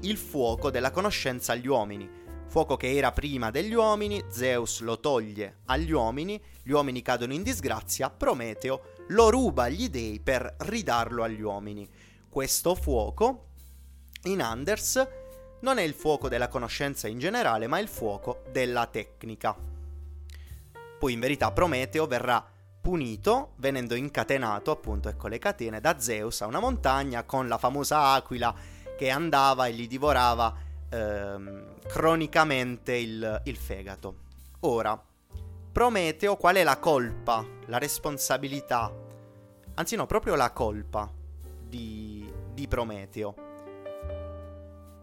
il 0.00 0.16
fuoco 0.16 0.70
della 0.70 0.90
conoscenza 0.90 1.52
agli 1.52 1.66
uomini 1.66 2.15
Fuoco 2.56 2.78
che 2.78 2.96
era 2.96 3.12
prima 3.12 3.50
degli 3.50 3.74
uomini, 3.74 4.24
Zeus 4.28 4.80
lo 4.80 4.98
toglie 4.98 5.58
agli 5.66 5.90
uomini, 5.90 6.42
gli 6.62 6.70
uomini 6.70 7.02
cadono 7.02 7.34
in 7.34 7.42
disgrazia, 7.42 8.08
Prometeo 8.08 8.94
lo 9.08 9.28
ruba 9.28 9.64
agli 9.64 9.90
dei 9.90 10.20
per 10.20 10.54
ridarlo 10.60 11.22
agli 11.22 11.42
uomini. 11.42 11.86
Questo 12.30 12.74
fuoco, 12.74 13.48
in 14.22 14.40
Anders, 14.40 15.06
non 15.60 15.76
è 15.76 15.82
il 15.82 15.92
fuoco 15.92 16.30
della 16.30 16.48
conoscenza 16.48 17.08
in 17.08 17.18
generale, 17.18 17.66
ma 17.66 17.78
il 17.78 17.88
fuoco 17.88 18.44
della 18.50 18.86
tecnica. 18.86 19.54
Poi 20.98 21.12
in 21.12 21.20
verità 21.20 21.52
Prometeo 21.52 22.06
verrà 22.06 22.42
punito 22.80 23.52
venendo 23.56 23.94
incatenato, 23.94 24.70
appunto, 24.70 25.10
ecco 25.10 25.28
le 25.28 25.36
catene, 25.36 25.82
da 25.82 26.00
Zeus 26.00 26.40
a 26.40 26.46
una 26.46 26.60
montagna 26.60 27.24
con 27.24 27.48
la 27.48 27.58
famosa 27.58 28.12
aquila 28.12 28.54
che 28.96 29.10
andava 29.10 29.66
e 29.66 29.74
gli 29.74 29.86
divorava 29.86 30.64
ehm, 30.88 31.78
cronicamente 31.86 32.94
il, 32.94 33.42
il 33.44 33.56
fegato. 33.56 34.24
Ora, 34.60 35.00
Prometeo, 35.72 36.36
qual 36.36 36.56
è 36.56 36.62
la 36.62 36.78
colpa, 36.78 37.44
la 37.66 37.78
responsabilità, 37.78 38.90
anzi 39.74 39.94
no, 39.94 40.06
proprio 40.06 40.34
la 40.34 40.50
colpa 40.50 41.12
di, 41.62 42.32
di 42.54 42.66
Prometeo? 42.66 43.34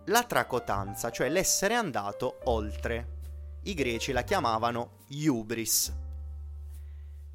La 0.05 0.23
tracotanza, 0.23 1.11
cioè 1.11 1.29
l'essere 1.29 1.75
andato 1.75 2.39
oltre. 2.45 3.11
I 3.63 3.73
greci 3.73 4.11
la 4.11 4.23
chiamavano 4.23 5.03
iubris. 5.09 5.93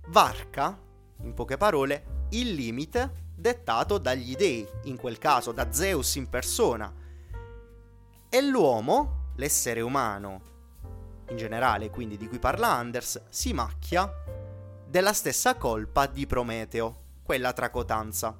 Varca, 0.09 0.79
in 1.23 1.33
poche 1.33 1.57
parole, 1.57 2.27
il 2.31 2.53
limite 2.53 3.27
dettato 3.35 3.99
dagli 3.99 4.35
dei, 4.35 4.67
in 4.85 4.97
quel 4.97 5.19
caso 5.19 5.53
da 5.53 5.73
Zeus 5.73 6.17
in 6.17 6.29
persona, 6.29 6.93
e 8.29 8.43
l'uomo, 8.43 9.33
l'essere 9.37 9.81
umano, 9.81 10.43
in 11.31 11.37
generale 11.37 11.91
quindi 11.91 12.17
di 12.17 12.29
cui 12.29 12.39
parla 12.39 12.69
Anders, 12.69 13.23
si 13.29 13.53
macchia 13.53 14.11
della 14.87 15.13
stessa 15.13 15.57
colpa 15.57 16.07
di 16.07 16.27
Prometeo, 16.27 17.03
quella 17.23 17.53
tracotanza. 17.53 18.37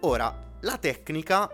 Ora, 0.00 0.56
la 0.60 0.78
tecnica 0.78 1.48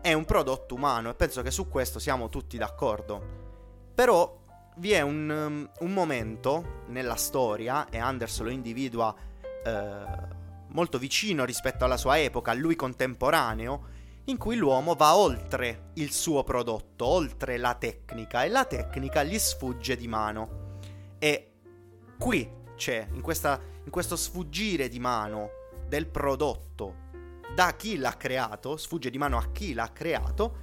è 0.00 0.12
un 0.12 0.24
prodotto 0.24 0.74
umano 0.74 1.10
e 1.10 1.14
penso 1.14 1.42
che 1.42 1.50
su 1.50 1.68
questo 1.68 1.98
siamo 1.98 2.28
tutti 2.28 2.56
d'accordo. 2.56 3.42
Però 3.94 4.42
vi 4.76 4.92
è 4.92 5.00
un, 5.00 5.28
um, 5.28 5.70
un 5.86 5.92
momento 5.92 6.82
nella 6.88 7.16
storia, 7.16 7.88
e 7.88 7.98
Anders 7.98 8.40
lo 8.40 8.50
individua 8.50 9.14
eh, 9.64 10.04
molto 10.68 10.98
vicino 10.98 11.44
rispetto 11.44 11.84
alla 11.84 11.96
sua 11.96 12.18
epoca, 12.18 12.50
a 12.50 12.54
lui 12.54 12.76
contemporaneo, 12.76 13.92
in 14.26 14.38
cui 14.38 14.56
l'uomo 14.56 14.94
va 14.94 15.16
oltre 15.16 15.90
il 15.94 16.10
suo 16.10 16.42
prodotto, 16.44 17.04
oltre 17.04 17.58
la 17.58 17.74
tecnica 17.74 18.44
e 18.44 18.48
la 18.48 18.64
tecnica 18.64 19.22
gli 19.22 19.38
sfugge 19.38 19.96
di 19.96 20.08
mano. 20.08 20.78
E 21.18 21.52
qui 22.18 22.50
c'è, 22.74 23.08
in, 23.12 23.20
questa, 23.20 23.60
in 23.84 23.90
questo 23.90 24.16
sfuggire 24.16 24.88
di 24.88 24.98
mano 24.98 25.50
del 25.86 26.06
prodotto 26.06 27.02
da 27.54 27.74
chi 27.76 27.98
l'ha 27.98 28.16
creato, 28.16 28.76
sfugge 28.76 29.10
di 29.10 29.18
mano 29.18 29.36
a 29.36 29.50
chi 29.52 29.74
l'ha 29.74 29.90
creato, 29.92 30.62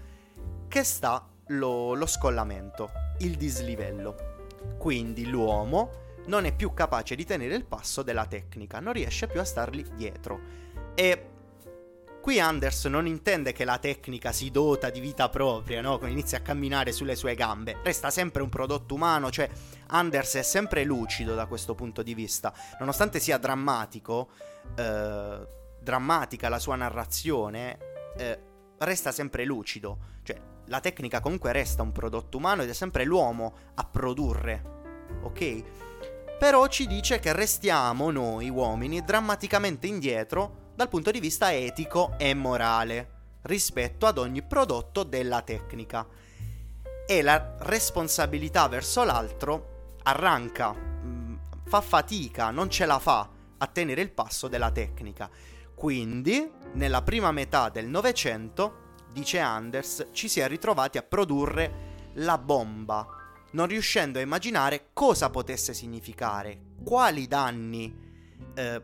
che 0.67 0.83
sta 0.83 1.29
lo, 1.47 1.93
lo 1.93 2.05
scollamento, 2.05 2.91
il 3.19 3.35
dislivello. 3.35 4.39
Quindi 4.77 5.27
l'uomo 5.27 5.99
non 6.25 6.45
è 6.45 6.53
più 6.53 6.73
capace 6.73 7.15
di 7.15 7.25
tenere 7.25 7.55
il 7.55 7.65
passo 7.65 8.01
della 8.01 8.25
tecnica, 8.25 8.79
non 8.79 8.93
riesce 8.93 9.27
più 9.27 9.39
a 9.39 9.45
stargli 9.45 9.83
dietro. 9.93 10.39
E 10.95 11.30
qui 12.21 12.39
Anders 12.39 12.85
non 12.85 13.07
intende 13.07 13.51
che 13.51 13.65
la 13.65 13.79
tecnica 13.79 14.31
si 14.31 14.51
dota 14.51 14.89
di 14.89 14.99
vita 14.99 15.27
propria, 15.27 15.81
no? 15.81 15.99
inizia 16.05 16.37
a 16.37 16.41
camminare 16.41 16.91
sulle 16.91 17.15
sue 17.15 17.33
gambe, 17.35 17.77
resta 17.83 18.11
sempre 18.11 18.43
un 18.43 18.49
prodotto 18.49 18.93
umano, 18.93 19.31
cioè 19.31 19.49
Anders 19.87 20.35
è 20.35 20.43
sempre 20.43 20.83
lucido 20.83 21.33
da 21.33 21.47
questo 21.47 21.73
punto 21.73 22.03
di 22.03 22.13
vista, 22.13 22.53
nonostante 22.79 23.19
sia 23.19 23.37
drammatico, 23.37 24.29
eh, 24.75 25.47
drammatica 25.81 26.47
la 26.47 26.59
sua 26.59 26.75
narrazione, 26.75 27.77
eh, 28.15 28.39
resta 28.77 29.11
sempre 29.11 29.43
lucido, 29.43 29.97
cioè 30.21 30.39
la 30.67 30.79
tecnica 30.79 31.19
comunque 31.19 31.51
resta 31.51 31.81
un 31.81 31.91
prodotto 31.91 32.37
umano 32.37 32.61
ed 32.61 32.69
è 32.69 32.73
sempre 32.73 33.03
l'uomo 33.03 33.55
a 33.73 33.83
produrre, 33.83 34.63
ok? 35.23 35.63
Però 36.37 36.67
ci 36.67 36.87
dice 36.87 37.19
che 37.19 37.33
restiamo 37.33 38.09
noi 38.11 38.49
uomini 38.49 39.03
drammaticamente 39.03 39.87
indietro 39.87 40.69
dal 40.75 40.89
punto 40.89 41.11
di 41.11 41.19
vista 41.19 41.53
etico 41.53 42.13
e 42.17 42.33
morale 42.33 43.19
rispetto 43.43 44.05
ad 44.05 44.17
ogni 44.17 44.41
prodotto 44.41 45.03
della 45.03 45.41
tecnica. 45.41 46.07
E 47.07 47.21
la 47.21 47.55
responsabilità 47.59 48.67
verso 48.67 49.03
l'altro 49.03 49.95
arranca, 50.03 50.73
mm, 50.73 51.35
fa 51.65 51.81
fatica, 51.81 52.51
non 52.51 52.69
ce 52.69 52.85
la 52.85 52.99
fa 52.99 53.29
a 53.57 53.67
tenere 53.67 54.01
il 54.01 54.11
passo 54.11 54.47
della 54.47 54.71
tecnica. 54.71 55.29
Quindi, 55.75 56.49
nella 56.73 57.01
prima 57.01 57.31
metà 57.31 57.69
del 57.69 57.87
Novecento, 57.87 58.93
dice 59.11 59.39
Anders, 59.39 60.07
ci 60.11 60.27
si 60.27 60.39
è 60.39 60.47
ritrovati 60.47 60.97
a 60.97 61.03
produrre 61.03 61.89
la 62.15 62.37
bomba, 62.37 63.05
non 63.51 63.67
riuscendo 63.67 64.19
a 64.19 64.21
immaginare 64.21 64.89
cosa 64.93 65.29
potesse 65.29 65.73
significare, 65.73 66.59
quali 66.83 67.27
danni 67.27 67.93
eh, 68.53 68.81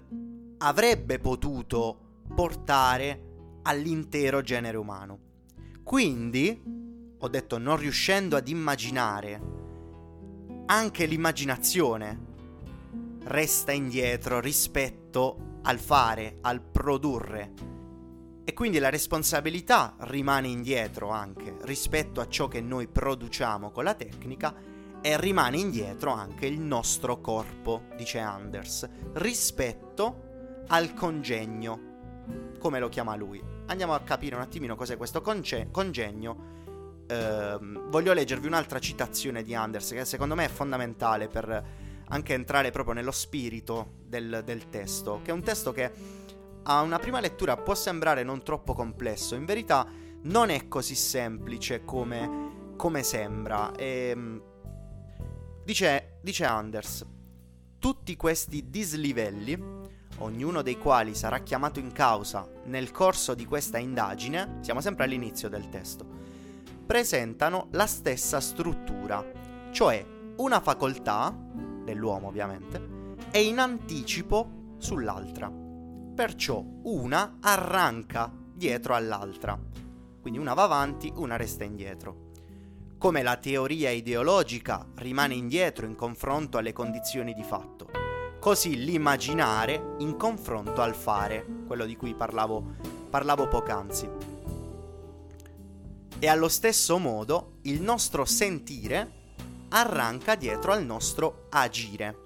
avrebbe 0.60 1.20
potuto 1.20 2.24
portare 2.34 3.60
all'intero 3.64 4.42
genere 4.42 4.78
umano. 4.78 5.20
Quindi, 5.84 6.62
ho 7.18 7.28
detto, 7.28 7.58
non 7.58 7.78
riuscendo 7.78 8.36
ad 8.36 8.48
immaginare, 8.48 9.42
anche 10.66 11.06
l'immaginazione 11.06 12.26
resta 13.24 13.72
indietro 13.72 14.40
rispetto 14.40 15.60
al 15.64 15.80
fare, 15.80 16.38
al 16.42 16.62
produrre 16.62 17.54
e 18.50 18.54
quindi 18.54 18.80
la 18.80 18.90
responsabilità 18.90 19.96
rimane 20.00 20.48
indietro 20.48 21.10
anche 21.10 21.58
rispetto 21.64 22.22
a 22.22 22.30
ciò 22.30 22.48
che 22.48 22.62
noi 22.62 22.88
produciamo 22.88 23.72
con 23.72 23.84
la 23.84 23.94
tecnica 23.94 24.56
e 25.02 25.20
rimane 25.20 25.58
indietro 25.58 26.12
anche 26.12 26.46
il 26.46 26.58
nostro 26.58 27.20
corpo, 27.20 27.88
dice 27.98 28.20
Anders, 28.20 28.88
rispetto 29.16 30.27
al 30.68 30.94
congegno, 30.94 32.56
come 32.60 32.80
lo 32.80 32.90
chiama 32.90 33.16
lui. 33.16 33.44
Andiamo 33.68 33.94
a 33.94 34.02
capire 34.02 34.36
un 34.36 34.42
attimino 34.42 34.76
cos'è 34.76 34.98
questo 34.98 35.22
conge- 35.22 35.70
congegno. 35.72 36.56
Ehm, 37.08 37.90
voglio 37.90 38.14
leggervi 38.14 38.48
un'altra 38.48 38.80
citazione 38.80 39.44
di 39.44 39.56
Anders 39.56 39.92
che 39.92 40.06
secondo 40.06 40.36
me 40.36 40.46
è 40.46 40.50
fondamentale 40.50 41.28
per 41.28 41.66
anche 42.10 42.34
entrare 42.34 42.72
proprio 42.72 42.94
nello 42.94 43.12
spirito 43.12 43.94
del, 44.06 44.42
del 44.46 44.70
testo, 44.70 45.22
che 45.24 45.32
è 45.32 45.34
un 45.34 45.44
testo 45.44 45.72
che 45.72 45.92
a 46.64 46.82
una 46.82 47.00
prima 47.00 47.20
lettura 47.20 47.56
può 47.58 47.76
sembrare 47.76 48.24
non 48.24 48.44
troppo 48.44 48.74
complesso, 48.74 49.36
in 49.36 49.46
verità 49.46 49.88
non 50.24 50.50
è 50.50 50.68
così 50.68 50.96
semplice 50.96 51.84
come, 51.84 52.74
come 52.76 53.04
sembra. 53.04 53.74
E, 53.74 54.10
ehm, 54.10 54.42
dice, 55.64 56.20
dice 56.22 56.44
Anders, 56.46 57.06
tutti 57.80 58.16
questi 58.16 58.70
dislivelli, 58.70 59.86
ognuno 60.20 60.62
dei 60.62 60.78
quali 60.78 61.14
sarà 61.16 61.40
chiamato 61.40 61.80
in 61.80 61.92
causa 61.92 62.48
nel 62.66 62.92
corso 62.92 63.34
di 63.34 63.46
questa 63.46 63.78
indagine, 63.78 64.58
siamo 64.62 64.82
sempre 64.82 65.06
all'inizio 65.06 65.50
del 65.50 65.70
testo, 65.70 66.06
presentano 66.86 67.68
la 67.72 67.88
stessa 67.88 68.40
struttura, 68.40 69.24
cioè 69.72 70.06
una 70.38 70.60
facoltà, 70.60 71.36
dell'uomo 71.84 72.28
ovviamente, 72.28 73.16
è 73.32 73.38
in 73.38 73.60
anticipo 73.60 74.76
sull'altra. 74.78 75.52
Perciò 76.16 76.64
una 76.84 77.38
arranca 77.42 78.32
dietro 78.54 78.96
all'altra. 78.96 79.60
Quindi 80.20 80.40
una 80.40 80.54
va 80.54 80.64
avanti, 80.64 81.12
una 81.16 81.36
resta 81.36 81.64
indietro. 81.64 82.26
Come 82.98 83.22
la 83.22 83.38
teoria 83.38 83.92
ideologica 83.92 84.86
rimane 84.96 85.36
indietro 85.36 85.86
in 85.86 85.96
confronto 85.96 86.58
alle 86.58 86.74
condizioni 86.74 87.34
di 87.34 87.44
fatto, 87.44 87.77
così 88.48 88.82
l'immaginare 88.86 89.96
in 89.98 90.16
confronto 90.16 90.82
al 90.82 90.96
fare, 90.96 91.46
quello 91.68 91.86
di 91.86 91.98
cui 91.98 92.16
parlavo, 92.16 92.76
parlavo 93.10 93.50
poc'anzi. 93.50 94.10
E 96.18 96.28
allo 96.28 96.48
stesso 96.48 96.98
modo 96.98 97.58
il 97.64 97.82
nostro 97.82 98.24
sentire 98.24 99.12
arranca 99.68 100.36
dietro 100.36 100.72
al 100.72 100.86
nostro 100.86 101.48
agire. 101.50 102.18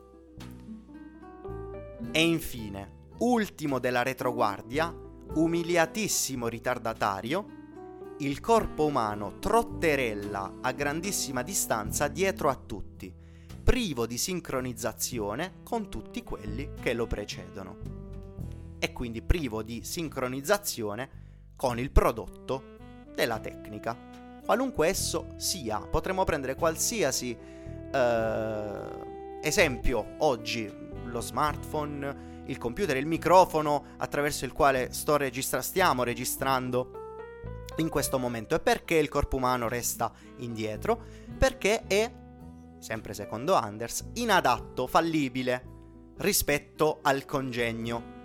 E 2.12 2.22
infine, 2.22 3.08
ultimo 3.18 3.80
della 3.80 4.04
retroguardia, 4.04 4.96
umiliatissimo 5.34 6.48
ritardatario, 6.48 7.46
il 8.20 8.40
corpo 8.42 8.86
umano 8.86 9.40
trotterella 9.40 10.58
a 10.62 10.72
grandissima 10.72 11.42
distanza 11.42 12.08
dietro 12.08 12.48
a 12.50 12.56
tutti, 12.56 13.12
privo 13.62 14.06
di 14.06 14.18
sincronizzazione 14.18 15.60
con 15.64 15.90
tutti 15.90 16.24
quelli 16.24 16.72
che 16.82 16.94
lo 16.94 17.08
precedono. 17.08 17.78
E 18.80 18.92
quindi 18.92 19.22
privo 19.22 19.62
di 19.62 19.84
sincronizzazione 19.84 21.10
con 21.56 21.78
il 21.80 21.92
prodotto 21.92 22.78
della 23.14 23.40
tecnica. 23.40 23.96
Qualunque 24.44 24.88
esso 24.88 25.34
sia, 25.38 25.80
potremmo 25.80 26.24
prendere 26.24 26.56
qualsiasi 26.56 27.38
eh, 27.94 29.40
esempio 29.42 30.16
oggi, 30.20 30.72
lo 31.06 31.22
smartphone, 31.22 32.44
il 32.46 32.58
computer, 32.58 32.98
il 32.98 33.06
microfono 33.06 33.86
attraverso 33.98 34.46
il 34.46 34.52
quale 34.52 34.90
registra- 35.06 35.62
stiamo 35.62 36.04
registrando 36.04 37.00
in 37.78 37.90
questo 37.90 38.18
momento. 38.18 38.56
E 38.56 38.60
perché 38.60 38.96
il 38.96 39.10
corpo 39.10 39.38
umano 39.38 39.68
resta 39.68 40.12
indietro? 40.38 41.02
Perché 41.38 41.84
è, 41.88 42.12
sempre 42.82 43.14
secondo 43.14 43.54
Anders, 43.54 44.10
inadatto, 44.16 44.88
fallibile 44.88 46.14
rispetto 46.18 47.00
al 47.04 47.26
congegno. 47.26 48.20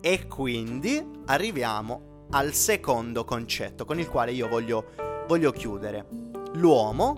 E 0.00 0.28
quindi 0.28 1.04
arriviamo 1.26 2.26
al 2.30 2.52
secondo 2.52 3.24
concetto 3.24 3.84
con 3.84 3.98
il 3.98 4.08
quale 4.08 4.30
io 4.30 4.46
voglio, 4.46 4.92
voglio 5.26 5.50
chiudere. 5.50 6.06
L'uomo, 6.52 7.16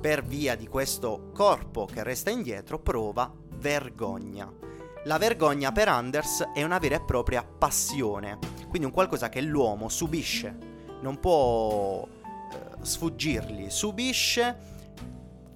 per 0.00 0.24
via 0.24 0.56
di 0.56 0.66
questo 0.66 1.30
corpo 1.32 1.86
che 1.86 2.02
resta 2.02 2.30
indietro, 2.30 2.80
prova 2.80 3.32
vergogna. 3.54 4.52
La 5.04 5.18
vergogna 5.18 5.70
per 5.70 5.88
Anders 5.88 6.48
è 6.52 6.64
una 6.64 6.78
vera 6.78 6.96
e 6.96 7.04
propria 7.04 7.44
passione, 7.44 8.38
quindi 8.68 8.86
un 8.86 8.92
qualcosa 8.92 9.28
che 9.28 9.40
l'uomo 9.40 9.88
subisce, 9.88 10.56
non 11.00 11.20
può 11.20 12.04
eh, 12.04 12.84
sfuggirgli, 12.84 13.70
subisce 13.70 14.76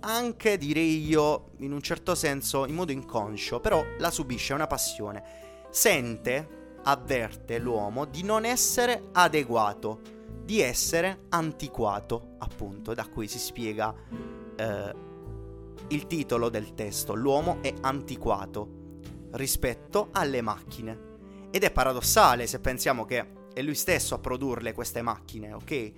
anche 0.02 0.58
direi 0.58 1.06
io 1.06 1.50
in 1.58 1.72
un 1.72 1.80
certo 1.80 2.14
senso 2.14 2.66
in 2.66 2.74
modo 2.74 2.92
inconscio, 2.92 3.60
però 3.60 3.84
la 3.98 4.10
subisce, 4.10 4.52
è 4.52 4.56
una 4.56 4.66
passione. 4.66 5.22
Sente, 5.70 6.80
avverte 6.84 7.58
l'uomo 7.58 8.04
di 8.04 8.22
non 8.22 8.44
essere 8.44 9.08
adeguato, 9.12 10.00
di 10.44 10.60
essere 10.60 11.26
antiquato, 11.28 12.34
appunto, 12.38 12.94
da 12.94 13.06
cui 13.06 13.28
si 13.28 13.38
spiega 13.38 13.94
eh, 14.56 14.94
il 15.88 16.06
titolo 16.06 16.48
del 16.48 16.74
testo, 16.74 17.14
l'uomo 17.14 17.58
è 17.62 17.72
antiquato 17.80 18.80
rispetto 19.32 20.08
alle 20.12 20.40
macchine. 20.40 21.10
Ed 21.50 21.64
è 21.64 21.70
paradossale 21.70 22.46
se 22.46 22.60
pensiamo 22.60 23.04
che 23.04 23.40
è 23.52 23.62
lui 23.62 23.74
stesso 23.74 24.14
a 24.14 24.18
produrle 24.18 24.72
queste 24.72 25.02
macchine, 25.02 25.52
ok? 25.52 25.70
E, 25.70 25.94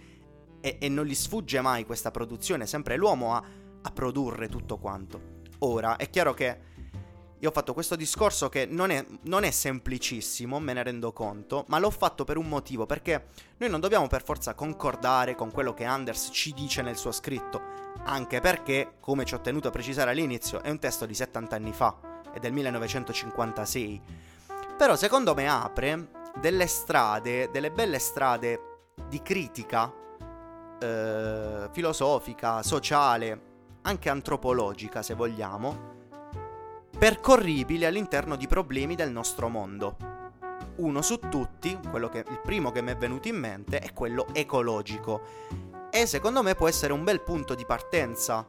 e 0.60 0.89
non 0.89 1.05
gli 1.06 1.14
sfugge 1.14 1.60
mai 1.60 1.85
questa 1.86 2.10
produzione, 2.10 2.66
sempre 2.66 2.97
l'uomo 2.97 3.35
a, 3.35 3.43
a 3.86 3.90
produrre 3.90 4.48
tutto 4.48 4.78
quanto. 4.78 5.43
Ora, 5.61 5.97
è 5.97 6.11
chiaro 6.11 6.35
che 6.35 6.73
io 7.39 7.51
ho 7.51 7.52
fatto 7.52 7.74
questo 7.74 7.94
discorso 7.94 8.48
che 8.48 8.65
non 8.65 8.90
è, 8.90 9.05
non 9.23 9.44
è, 9.44 9.51
semplicissimo, 9.51 10.59
me 10.59 10.73
ne 10.73 10.82
rendo 10.82 11.12
conto, 11.12 11.65
ma 11.69 11.78
l'ho 11.78 11.90
fatto 11.90 12.24
per 12.24 12.39
un 12.39 12.48
motivo, 12.48 12.86
perché 12.86 13.27
noi 13.59 13.69
non 13.69 13.81
dobbiamo 13.81 14.06
per 14.06 14.23
forza 14.23 14.55
concordare 14.55 15.35
con 15.35 15.51
quello 15.51 15.74
che 15.74 15.85
Anders 15.85 16.31
ci 16.32 16.52
dice 16.52 16.81
nel 16.81 16.97
suo 16.97 17.12
scritto, 17.12 17.61
anche 18.05 18.40
perché, 18.40 18.94
come 18.98 19.27
ci 19.27 19.35
ho 19.35 19.40
tenuto 19.40 19.69
a 19.69 19.70
precisare 19.70 20.11
all'inizio, 20.11 20.62
è 20.62 20.70
un 20.70 20.78
testo 20.78 21.05
di 21.05 21.15
70 21.15 21.55
anni 21.55 21.73
fa, 21.73 22.23
è 22.32 22.39
del 22.39 22.52
1956. 22.52 24.02
Però 24.78 24.97
secondo 24.97 25.35
me 25.35 25.47
apre 25.47 26.09
delle 26.40 26.66
strade, 26.66 27.51
delle 27.51 27.70
belle 27.70 27.98
strade 27.98 28.93
di 29.06 29.20
critica 29.20 29.93
eh, 30.81 31.69
filosofica, 31.70 32.62
sociale, 32.62 33.52
anche 33.86 34.09
antropologica 34.09 35.02
se 35.02 35.15
vogliamo, 35.15 35.93
percorribili 36.97 37.85
all'interno 37.85 38.36
di 38.36 38.47
problemi 38.47 38.94
del 38.94 39.11
nostro 39.11 39.48
mondo. 39.48 39.97
Uno 40.77 41.02
su 41.02 41.19
tutti, 41.19 41.78
che, 42.11 42.19
il 42.19 42.40
primo 42.43 42.73
che 42.73 42.82
mi 42.82 42.90
è 42.90 42.97
venuto 42.97 43.28
in 43.28 43.36
mente, 43.36 43.78
è 43.78 43.93
quello 43.93 44.27
ecologico. 44.32 45.20
E 45.90 46.06
secondo 46.06 46.43
me 46.43 46.55
può 46.55 46.66
essere 46.66 46.93
un 46.93 47.05
bel 47.05 47.20
punto 47.20 47.55
di 47.55 47.65
partenza 47.65 48.47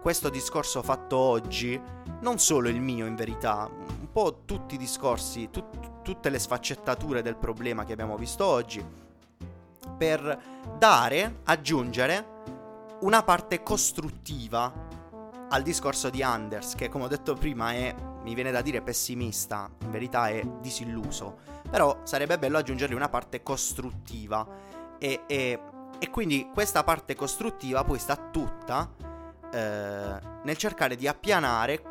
questo 0.00 0.30
discorso 0.30 0.82
fatto 0.82 1.16
oggi, 1.16 1.80
non 2.20 2.38
solo 2.38 2.68
il 2.68 2.80
mio 2.80 3.04
in 3.04 3.14
verità, 3.14 3.68
un 3.70 4.10
po' 4.10 4.42
tutti 4.44 4.76
i 4.76 4.78
discorsi, 4.78 5.50
tut- 5.50 6.02
tutte 6.02 6.30
le 6.30 6.38
sfaccettature 6.38 7.20
del 7.20 7.36
problema 7.36 7.84
che 7.84 7.92
abbiamo 7.92 8.16
visto 8.16 8.44
oggi, 8.44 8.84
per 9.96 10.40
dare, 10.78 11.40
aggiungere 11.44 12.36
una 13.00 13.22
parte 13.22 13.62
costruttiva 13.62 14.72
al 15.50 15.62
discorso 15.62 16.10
di 16.10 16.22
Anders, 16.22 16.74
che 16.74 16.88
come 16.88 17.04
ho 17.04 17.08
detto 17.08 17.34
prima 17.34 17.72
è, 17.72 17.94
mi 18.22 18.34
viene 18.34 18.50
da 18.50 18.60
dire 18.60 18.82
pessimista, 18.82 19.70
in 19.82 19.90
verità 19.90 20.28
è 20.28 20.44
disilluso, 20.60 21.38
però 21.70 22.00
sarebbe 22.02 22.38
bello 22.38 22.58
aggiungergli 22.58 22.94
una 22.94 23.08
parte 23.08 23.42
costruttiva 23.42 24.46
e, 24.98 25.22
e, 25.26 25.60
e 25.98 26.10
quindi 26.10 26.50
questa 26.52 26.82
parte 26.84 27.14
costruttiva 27.14 27.84
poi 27.84 27.98
sta 27.98 28.16
tutta 28.16 28.92
eh, 29.50 30.20
nel 30.42 30.56
cercare 30.56 30.96
di 30.96 31.06
appianare, 31.06 31.82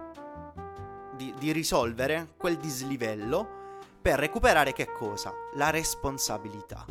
di, 1.16 1.34
di 1.40 1.52
risolvere 1.52 2.34
quel 2.38 2.58
dislivello 2.58 3.56
per 4.02 4.20
recuperare 4.20 4.74
che 4.74 4.92
cosa? 4.92 5.34
La 5.56 5.70
responsabilità 5.70 6.86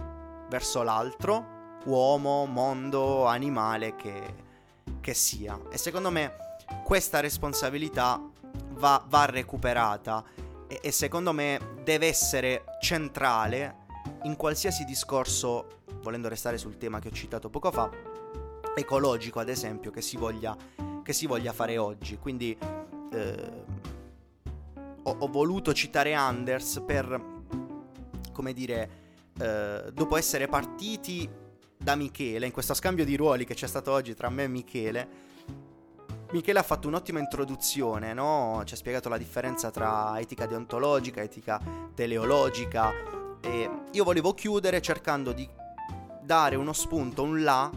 verso 0.49 0.83
l'altro, 0.83 1.56
uomo, 1.87 2.47
mondo, 2.47 3.27
animale 3.27 3.97
che, 3.97 4.35
che 5.01 5.15
sia. 5.15 5.59
E 5.71 5.79
secondo 5.79 6.11
me 6.11 6.37
questa 6.85 7.21
responsabilità 7.21 8.21
va, 8.75 9.05
va 9.07 9.25
recuperata 9.27 10.25
e, 10.69 10.81
e 10.83 10.91
secondo 10.91 11.33
me 11.33 11.75
deve 11.83 12.07
essere 12.07 12.65
centrale 12.81 13.85
in 14.25 14.37
qualsiasi 14.37 14.85
discorso, 14.85 15.83
volendo 16.03 16.29
restare 16.29 16.59
sul 16.59 16.77
tema 16.77 16.99
che 16.99 17.09
ho 17.09 17.13
citato 17.13 17.49
poco 17.49 17.71
fa, 17.71 17.91
ecologico 18.75 19.41
ad 19.41 19.49
esempio, 19.49 19.91
che 19.91 20.01
si 20.01 20.17
voglia, 20.17 20.57
che 21.03 21.13
si 21.13 21.27
voglia 21.27 21.53
fare 21.53 21.79
oggi. 21.79 22.19
Quindi 22.19 22.57
eh, 23.13 23.65
ho, 25.03 25.17
ho, 25.19 25.29
voluto 25.29 25.73
citare 25.73 26.15
Anders 26.15 26.83
per, 26.85 27.21
come 28.33 28.53
dire, 28.53 28.91
eh, 29.39 29.91
dopo 29.93 30.17
essere 30.17 30.49
partiti 30.49 31.29
da 31.77 31.95
Michele, 31.95 32.47
in 32.47 32.53
questo 32.53 32.75
scambio 32.75 33.05
di 33.05 33.17
ruoli 33.17 33.45
che 33.45 33.55
c'è 33.55 33.67
stato 33.67 33.93
oggi 33.93 34.15
tra 34.15 34.29
me 34.29 34.45
e 34.45 34.49
Michele, 34.49 35.09
Michele 36.33 36.59
ha 36.59 36.65
fatto 36.65 36.89
un'ottima 36.89 37.21
introduzione, 37.21 38.13
no? 38.13 38.61
Ci 38.65 38.75
ha 38.75 38.77
spiegato 38.77 39.09
la 39.09 39.17
differenza 39.17 39.71
tra 39.71 40.19
etica 40.19 40.47
deontologica, 40.47 41.23
etica 41.23 41.61
teleologica. 41.95 42.93
E 43.41 43.71
io 43.93 44.05
volevo 44.05 44.35
chiudere 44.35 44.83
cercando 44.83 45.33
di 45.33 45.49
dare 46.21 46.57
uno 46.57 46.73
spunto, 46.73 47.23
un 47.23 47.45
là, 47.45 47.71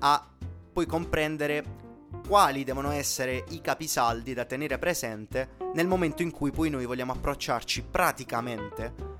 a 0.00 0.28
poi 0.72 0.84
comprendere 0.84 1.80
quali 2.28 2.62
devono 2.62 2.90
essere 2.90 3.44
i 3.48 3.62
capisaldi 3.62 4.34
da 4.34 4.44
tenere 4.44 4.78
presente 4.78 5.56
nel 5.74 5.86
momento 5.86 6.22
in 6.22 6.30
cui 6.30 6.50
poi 6.50 6.68
noi 6.68 6.84
vogliamo 6.84 7.12
approcciarci 7.12 7.84
praticamente 7.90 9.11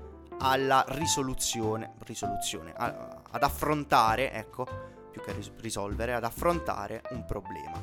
alla 0.43 0.83
risoluzione, 0.89 1.93
risoluzione 1.99 2.73
a, 2.75 3.21
ad 3.31 3.43
affrontare, 3.43 4.31
ecco, 4.33 4.67
più 5.09 5.21
che 5.21 5.33
risolvere, 5.61 6.13
ad 6.13 6.23
affrontare 6.23 7.01
un 7.11 7.25
problema. 7.25 7.81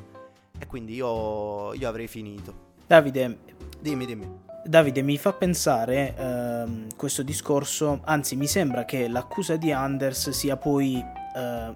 E 0.57 0.67
quindi 0.67 0.93
io, 0.93 1.73
io 1.73 1.89
avrei 1.89 2.07
finito. 2.07 2.69
Davide, 2.85 3.39
dimmi, 3.79 4.05
dimmi. 4.05 4.49
Davide, 4.63 5.01
mi 5.01 5.17
fa 5.17 5.33
pensare 5.33 6.13
uh, 6.15 6.87
questo 6.95 7.23
discorso, 7.23 8.01
anzi 8.03 8.35
mi 8.35 8.45
sembra 8.45 8.85
che 8.85 9.07
l'accusa 9.07 9.55
di 9.55 9.71
Anders 9.71 10.29
sia 10.29 10.55
poi 10.55 11.03
uh, 11.03 11.73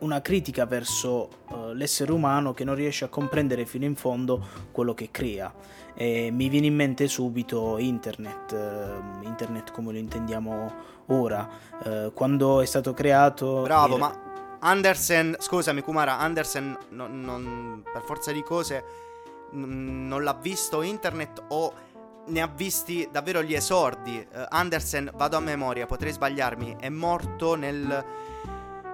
una 0.00 0.20
critica 0.20 0.66
verso 0.66 1.28
uh, 1.48 1.72
l'essere 1.72 2.12
umano 2.12 2.52
che 2.52 2.64
non 2.64 2.74
riesce 2.74 3.04
a 3.04 3.08
comprendere 3.08 3.66
fino 3.66 3.84
in 3.84 3.96
fondo 3.96 4.44
quello 4.72 4.94
che 4.94 5.10
crea. 5.10 5.52
E 5.94 6.30
mi 6.30 6.48
viene 6.48 6.66
in 6.66 6.74
mente 6.74 7.08
subito 7.08 7.76
internet, 7.76 8.52
ehm, 8.52 9.22
internet 9.24 9.72
come 9.72 9.92
lo 9.92 9.98
intendiamo 9.98 10.72
ora, 11.06 11.48
quando 12.14 12.60
è 12.60 12.64
stato 12.64 12.94
creato... 12.94 13.62
Bravo, 13.62 13.96
era... 13.96 14.06
ma 14.06 14.30
Andersen, 14.60 15.36
scusami 15.38 15.80
Kumara, 15.80 16.18
Andersen 16.18 16.76
non, 16.90 17.20
non, 17.20 17.82
per 17.90 18.02
forza 18.02 18.30
di 18.30 18.42
cose 18.42 18.84
n- 19.52 20.06
non 20.06 20.22
l'ha 20.22 20.34
visto 20.34 20.82
internet 20.82 21.44
o 21.48 21.72
ne 22.26 22.42
ha 22.42 22.46
visti 22.46 23.08
davvero 23.10 23.42
gli 23.42 23.54
esordi. 23.54 24.16
Uh, 24.18 24.44
Andersen, 24.48 25.10
vado 25.14 25.36
a 25.36 25.40
memoria, 25.40 25.86
potrei 25.86 26.12
sbagliarmi, 26.12 26.76
è 26.78 26.88
morto 26.90 27.54
nel 27.54 28.04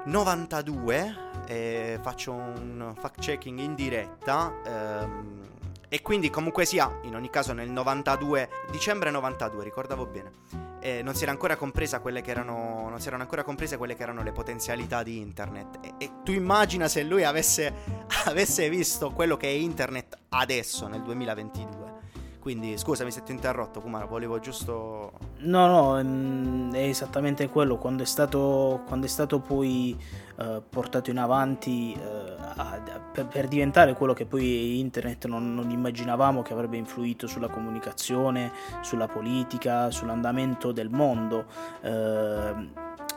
92, 0.07 1.17
eh, 1.47 1.99
faccio 2.03 2.33
un 2.33 2.95
fact 2.99 3.21
checking 3.21 3.59
in 3.59 3.75
diretta. 3.75 4.53
Ehm, 4.65 5.45
e 5.89 6.03
quindi 6.03 6.31
comunque 6.31 6.65
sia, 6.65 6.99
in 7.03 7.15
ogni 7.15 7.31
caso 7.31 7.53
nel 7.53 7.71
92, 7.71 8.49
dicembre 8.71 9.11
92, 9.11 9.63
ricordavo 9.63 10.07
bene 10.07 10.67
eh, 10.87 11.03
non, 11.03 11.17
si 11.17 11.25
era 11.25 11.33
ancora 11.33 11.57
compresa 11.57 11.99
quelle 11.99 12.23
che 12.23 12.31
erano, 12.31 12.89
non 12.89 13.01
si 13.01 13.09
erano 13.09 13.23
ancora 13.23 13.43
comprese 13.43 13.77
quelle 13.77 13.97
che 13.97 14.05
erano 14.05 14.23
le 14.23 14.31
potenzialità 14.31 15.03
di 15.03 15.19
internet. 15.19 15.79
E, 15.81 15.95
e 15.99 16.11
tu 16.23 16.31
immagina 16.31 16.87
se 16.87 17.03
lui 17.03 17.25
avesse, 17.25 17.75
avesse 18.27 18.69
visto 18.69 19.11
quello 19.11 19.37
che 19.37 19.49
è 19.49 19.51
internet 19.51 20.17
adesso, 20.29 20.87
nel 20.87 21.03
2022. 21.03 21.86
Quindi 22.47 22.79
scusami 22.79 23.11
se 23.11 23.25
ti 23.25 23.33
ho 23.33 23.35
interrotto, 23.35 23.81
Kumara, 23.81 24.05
volevo 24.05 24.39
giusto... 24.39 25.11
No, 25.39 25.67
no, 25.67 26.01
mm, 26.01 26.73
è 26.75 26.83
esattamente 26.83 27.49
quello. 27.49 27.77
Quando 27.77 28.05
è 28.05 28.07
stato, 28.07 28.83
quando 28.87 29.07
è 29.07 29.09
stato 29.09 29.41
poi 29.41 30.01
eh, 30.37 30.63
portato 30.71 31.11
in 31.11 31.19
avanti 31.19 31.93
eh, 31.95 32.35
a, 32.39 32.81
per, 33.13 33.27
per, 33.27 33.49
diventare 33.49 33.95
quello 33.95 34.13
che 34.13 34.27
poi 34.27 34.79
internet 34.79 35.27
non, 35.27 35.57
non, 35.57 35.73
immaginavamo 35.73 36.43
che 36.43 36.53
avrebbe 36.53 36.77
influito 36.77 37.27
sulla 37.27 37.49
comunicazione, 37.49 38.53
sulla 38.81 39.09
politica, 39.09 39.91
sull'andamento 39.91 40.71
del 40.71 40.89
mondo. 40.89 41.47
Eh, 41.81 42.55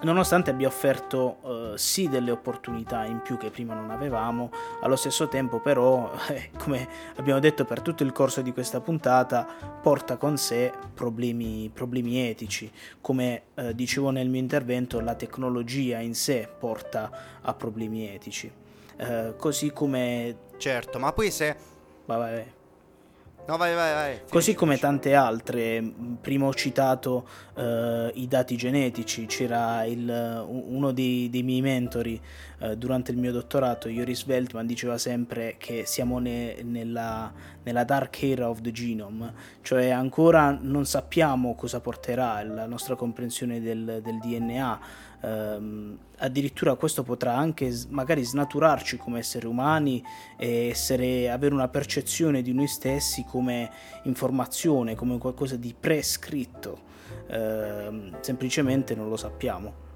nonostante 0.01 0.49
abbia 0.49 0.67
offerto 0.67 1.73
eh, 1.73 1.77
sì 1.77 2.07
delle 2.07 2.31
opportunità 2.31 3.05
in 3.05 3.21
più 3.21 3.37
che 3.37 3.49
prima 3.49 3.73
non 3.73 3.91
avevamo, 3.91 4.51
allo 4.81 4.95
stesso 4.95 5.27
tempo 5.27 5.59
però, 5.59 6.11
eh, 6.29 6.51
come 6.57 6.87
abbiamo 7.17 7.39
detto 7.39 7.65
per 7.65 7.81
tutto 7.81 8.03
il 8.03 8.11
corso 8.11 8.41
di 8.41 8.53
questa 8.53 8.79
puntata, 8.79 9.47
porta 9.81 10.17
con 10.17 10.37
sé 10.37 10.71
problemi, 10.93 11.69
problemi 11.73 12.27
etici. 12.27 12.71
Come 13.01 13.43
eh, 13.55 13.75
dicevo 13.75 14.09
nel 14.09 14.29
mio 14.29 14.39
intervento, 14.39 14.99
la 14.99 15.15
tecnologia 15.15 15.99
in 15.99 16.15
sé 16.15 16.47
porta 16.57 17.39
a 17.41 17.53
problemi 17.53 18.07
etici. 18.07 18.51
Eh, 18.97 19.33
così 19.37 19.71
come... 19.71 20.47
Certo, 20.57 20.99
ma 20.99 21.13
poi 21.13 21.31
se... 21.31 21.55
Vai, 22.05 22.17
vai. 22.17 22.57
No, 23.49 23.57
vai, 23.57 23.73
vai, 23.73 23.93
vai. 23.93 24.21
Così 24.29 24.53
come 24.53 24.77
tante 24.77 25.15
altre, 25.15 25.81
prima 26.21 26.45
ho 26.45 26.53
citato 26.53 27.27
uh, 27.55 28.11
i 28.13 28.27
dati 28.27 28.55
genetici, 28.55 29.25
c'era 29.25 29.83
il, 29.85 30.45
uno 30.47 30.91
dei, 30.91 31.31
dei, 31.31 31.41
miei 31.41 31.61
mentori 31.61 32.21
uh, 32.59 32.75
durante 32.75 33.09
il 33.09 33.17
mio 33.17 33.31
dottorato, 33.31 33.89
Joris 33.89 34.23
Weltman, 34.27 34.67
diceva 34.67 34.99
sempre 34.99 35.55
che 35.57 35.85
siamo 35.87 36.19
ne, 36.19 36.61
nella, 36.61 37.33
nella, 37.63 37.83
dark 37.85 38.21
era 38.21 38.47
of 38.49 38.61
the 38.61 38.71
genome, 38.71 39.33
cioè 39.63 39.89
ancora 39.89 40.55
non 40.61 40.85
sappiamo 40.85 41.55
cosa 41.55 41.79
porterà 41.79 42.43
la 42.43 42.67
nostra 42.67 42.93
comprensione 42.93 43.59
del, 43.59 43.99
del 44.03 44.19
DNA 44.19 44.79
ehm, 45.21 45.97
addirittura 46.17 46.75
questo 46.75 47.03
potrà 47.03 47.35
anche 47.35 47.71
magari 47.89 48.23
snaturarci 48.23 48.97
come 48.97 49.19
esseri 49.19 49.45
umani 49.45 50.03
e 50.37 50.67
essere, 50.69 51.29
avere 51.29 51.53
una 51.53 51.67
percezione 51.67 52.41
di 52.41 52.53
noi 52.53 52.67
stessi 52.67 53.23
come 53.23 53.69
informazione, 54.03 54.95
come 54.95 55.17
qualcosa 55.17 55.55
di 55.55 55.75
prescritto, 55.77 56.79
ehm, 57.27 58.19
semplicemente 58.21 58.95
non 58.95 59.09
lo 59.09 59.17
sappiamo. 59.17 59.87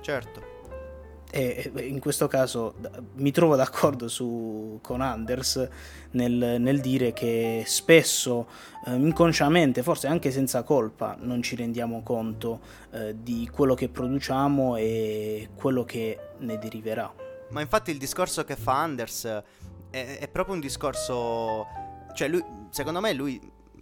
Certo. 0.00 0.49
E 1.32 1.70
in 1.76 2.00
questo 2.00 2.26
caso 2.26 2.74
mi 3.14 3.30
trovo 3.30 3.54
d'accordo 3.54 4.08
su, 4.08 4.80
con 4.82 5.00
Anders 5.00 5.68
nel, 6.12 6.56
nel, 6.58 6.80
dire 6.80 7.12
che 7.12 7.62
spesso 7.66 8.48
eh, 8.86 8.94
inconsciamente, 8.94 9.82
forse 9.84 10.08
anche 10.08 10.32
senza 10.32 10.64
colpa, 10.64 11.16
non 11.20 11.40
ci 11.40 11.54
rendiamo 11.54 12.02
conto 12.02 12.60
eh, 12.90 13.14
di 13.22 13.48
quello 13.52 13.74
che 13.74 13.88
produciamo 13.88 14.76
e 14.76 15.50
quello 15.54 15.84
che 15.84 16.18
ne 16.38 16.58
deriverà. 16.58 17.12
Ma 17.50 17.60
infatti 17.60 17.92
il 17.92 17.98
discorso 17.98 18.44
che 18.44 18.56
fa 18.56 18.80
Anders 18.80 19.24
è, 19.90 20.18
è 20.18 20.28
proprio 20.28 20.54
un 20.54 20.60
discorso... 20.60 21.66
Cioè 22.12 22.26
lui, 22.26 22.44
secondo 22.70 23.00
me 23.00 23.12
lui 23.12 23.40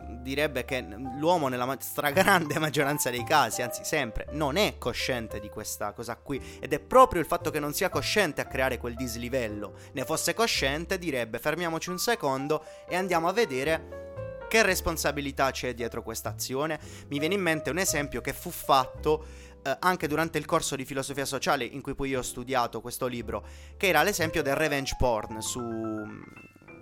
direbbe 0.08 0.64
che 0.64 0.80
l'uomo 1.18 1.48
nella 1.48 1.76
stragrande 1.80 2.58
maggioranza 2.60 3.10
dei 3.10 3.24
casi, 3.24 3.62
anzi 3.62 3.84
sempre, 3.84 4.26
non 4.32 4.56
è 4.56 4.78
cosciente 4.78 5.40
di 5.40 5.48
questa 5.48 5.92
cosa 5.92 6.16
qui 6.16 6.58
ed 6.60 6.72
è 6.72 6.80
proprio 6.80 7.20
il 7.20 7.26
fatto 7.26 7.50
che 7.50 7.60
non 7.60 7.72
sia 7.72 7.88
cosciente 7.88 8.40
a 8.40 8.46
creare 8.46 8.78
quel 8.78 8.94
dislivello. 8.94 9.74
Ne 9.92 10.04
fosse 10.04 10.34
cosciente 10.34 10.98
direbbe 10.98 11.38
fermiamoci 11.38 11.90
un 11.90 11.98
secondo 11.98 12.64
e 12.88 12.96
andiamo 12.96 13.28
a 13.28 13.32
vedere 13.32 14.06
che 14.48 14.62
responsabilità 14.62 15.50
c'è 15.50 15.74
dietro 15.74 16.02
questa 16.02 16.30
azione. 16.30 16.80
Mi 17.08 17.18
viene 17.18 17.34
in 17.34 17.42
mente 17.42 17.70
un 17.70 17.78
esempio 17.78 18.20
che 18.20 18.32
fu 18.32 18.50
fatto 18.50 19.24
eh, 19.62 19.76
anche 19.80 20.08
durante 20.08 20.38
il 20.38 20.46
corso 20.46 20.74
di 20.74 20.84
filosofia 20.84 21.24
sociale 21.24 21.64
in 21.64 21.82
cui 21.82 21.94
poi 21.94 22.10
io 22.10 22.20
ho 22.20 22.22
studiato 22.22 22.80
questo 22.80 23.06
libro, 23.06 23.44
che 23.76 23.88
era 23.88 24.02
l'esempio 24.02 24.42
del 24.42 24.56
revenge 24.56 24.96
porn 24.98 25.40
su, 25.42 25.60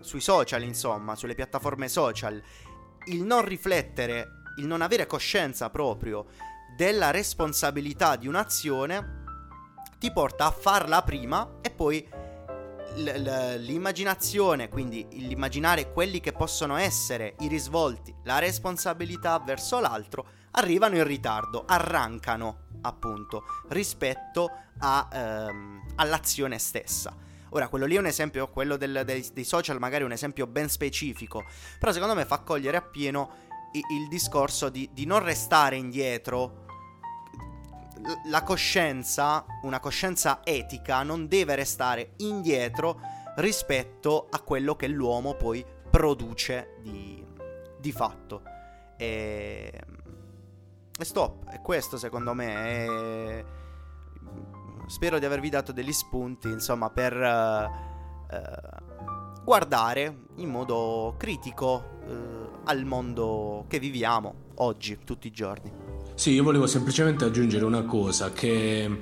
sui 0.01 0.21
social, 0.21 0.63
insomma, 0.63 1.17
sulle 1.17 1.35
piattaforme 1.35 1.89
social 1.89 2.43
il 3.07 3.23
non 3.23 3.45
riflettere, 3.45 4.43
il 4.57 4.67
non 4.67 4.81
avere 4.83 5.07
coscienza 5.07 5.71
proprio 5.71 6.27
della 6.77 7.11
responsabilità 7.11 8.17
di 8.17 8.27
un'azione 8.27 9.25
ti 9.99 10.13
porta 10.13 10.47
a 10.47 10.51
farla 10.51 11.03
prima 11.03 11.59
e 11.63 11.71
poi 11.71 12.07
l'immaginazione, 12.97 14.69
quindi 14.69 15.07
l'immaginare 15.11 15.93
quelli 15.93 16.21
che 16.21 16.33
possono 16.33 16.77
essere 16.77 17.35
i 17.41 17.49
risvolti, 17.49 18.15
la 18.25 18.39
responsabilità 18.39 19.39
verso 19.39 19.81
l'altro, 19.81 20.27
arrivano 20.53 20.97
in 20.97 21.05
ritardo, 21.05 21.65
arrancano 21.67 22.65
appunto 22.83 23.45
rispetto 23.69 24.51
a, 24.79 25.09
ehm, 25.13 25.93
all'azione 25.97 26.59
stessa. 26.59 27.15
Ora, 27.51 27.69
quello 27.69 27.87
lì 27.87 27.97
è 27.97 27.99
un 27.99 28.07
esempio, 28.07 28.49
quello 28.49 28.77
del, 28.77 29.03
dei, 29.05 29.27
dei, 29.33 29.45
social 29.45 29.79
magari 29.79 30.03
è 30.03 30.07
un 30.07 30.13
esempio 30.13 30.47
ben 30.47 30.69
specifico, 30.69 31.45
però 31.79 31.93
secondo 31.93 32.15
me 32.15 32.25
fa 32.25 32.41
cogliere 32.41 32.77
appieno 32.77 33.45
il, 33.73 33.83
il 33.91 34.09
discorso 34.09 34.69
di, 34.69 34.91
di 34.93 35.07
non 35.07 35.23
restare 35.23 35.77
indietro. 35.77 36.65
La 38.29 38.43
coscienza, 38.43 39.45
una 39.63 39.81
coscienza 39.81 40.41
etica, 40.45 41.03
non 41.03 41.29
deve 41.29 41.55
restare 41.55 42.13
indietro 42.19 43.01
rispetto 43.37 44.29
a 44.31 44.41
quello 44.41 44.77
che 44.77 44.87
l'uomo 44.87 45.35
poi 45.35 45.65
produce 45.91 46.77
di, 46.83 47.25
di 47.79 47.93
fatto. 47.93 48.43
E, 48.97 49.73
e 50.99 51.05
stop, 51.05 51.49
è 51.49 51.61
questo 51.61 51.97
secondo 51.97 52.33
me. 52.35 52.55
È 52.55 53.45
spero 54.87 55.19
di 55.19 55.25
avervi 55.25 55.49
dato 55.49 55.73
degli 55.73 55.93
spunti, 55.93 56.49
insomma, 56.49 56.91
per 56.91 57.15
uh, 57.15 58.35
uh, 58.35 59.43
guardare 59.45 60.25
in 60.37 60.49
modo 60.49 61.15
critico 61.19 61.99
uh, 62.07 62.61
al 62.65 62.85
mondo 62.85 63.65
che 63.69 63.79
viviamo 63.79 64.35
oggi, 64.57 64.99
tutti 65.05 65.27
i 65.27 65.33
giorni. 65.33 65.73
Sì, 66.15 66.33
io 66.33 66.43
volevo 66.43 66.67
semplicemente 66.67 67.25
aggiungere 67.25 67.65
una 67.65 67.83
cosa 67.83 68.33
che 68.33 68.99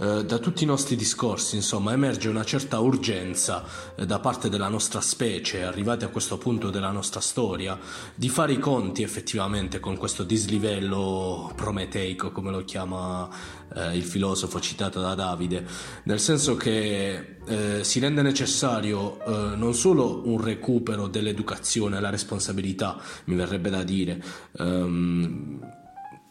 eh, 0.00 0.24
da 0.24 0.38
tutti 0.38 0.62
i 0.62 0.66
nostri 0.66 0.94
discorsi, 0.94 1.56
insomma, 1.56 1.92
emerge 1.92 2.28
una 2.28 2.44
certa 2.44 2.78
urgenza 2.78 3.64
eh, 3.96 4.06
da 4.06 4.20
parte 4.20 4.48
della 4.48 4.68
nostra 4.68 5.00
specie, 5.00 5.64
arrivati 5.64 6.04
a 6.04 6.08
questo 6.08 6.38
punto 6.38 6.70
della 6.70 6.92
nostra 6.92 7.20
storia, 7.20 7.76
di 8.14 8.28
fare 8.28 8.52
i 8.52 8.58
conti 8.58 9.02
effettivamente 9.02 9.80
con 9.80 9.96
questo 9.96 10.22
dislivello 10.22 11.52
prometeico, 11.56 12.30
come 12.30 12.52
lo 12.52 12.64
chiama 12.64 13.28
eh, 13.74 13.96
il 13.96 14.04
filosofo 14.04 14.60
citato 14.60 15.00
da 15.00 15.14
Davide, 15.14 15.66
nel 16.04 16.20
senso 16.20 16.56
che 16.56 17.38
eh, 17.44 17.82
si 17.82 17.98
rende 17.98 18.22
necessario 18.22 19.18
eh, 19.24 19.56
non 19.56 19.74
solo 19.74 20.22
un 20.26 20.40
recupero 20.40 21.08
dell'educazione, 21.08 22.00
la 22.00 22.10
responsabilità, 22.10 23.00
mi 23.24 23.34
verrebbe 23.34 23.70
da 23.70 23.82
dire, 23.82 24.22
ehm, 24.58 25.77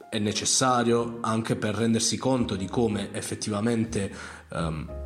è 0.09 0.19
necessario 0.19 1.19
anche 1.21 1.55
per 1.55 1.75
rendersi 1.75 2.17
conto 2.17 2.55
di 2.55 2.67
come 2.67 3.13
effettivamente 3.13 4.11
um, 4.49 5.05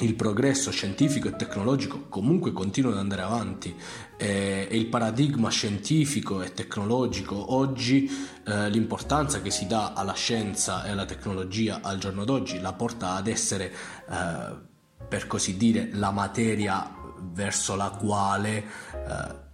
il 0.00 0.14
progresso 0.14 0.70
scientifico 0.70 1.28
e 1.28 1.36
tecnologico 1.36 2.06
comunque 2.08 2.52
continua 2.52 2.92
ad 2.92 2.98
andare 2.98 3.22
avanti. 3.22 3.74
E, 4.18 4.68
il 4.70 4.86
paradigma 4.86 5.48
scientifico 5.48 6.42
e 6.42 6.52
tecnologico 6.52 7.54
oggi, 7.54 8.10
eh, 8.44 8.68
l'importanza 8.68 9.40
che 9.40 9.50
si 9.50 9.66
dà 9.66 9.94
alla 9.94 10.12
scienza 10.12 10.84
e 10.84 10.90
alla 10.90 11.06
tecnologia 11.06 11.80
al 11.82 11.98
giorno 11.98 12.24
d'oggi 12.24 12.60
la 12.60 12.74
porta 12.74 13.14
ad 13.14 13.26
essere, 13.26 13.72
eh, 14.10 14.54
per 15.08 15.26
così 15.26 15.56
dire, 15.56 15.88
la 15.92 16.10
materia 16.10 16.92
verso 17.32 17.74
la 17.74 17.88
quale 17.88 18.64
eh, 18.92 19.44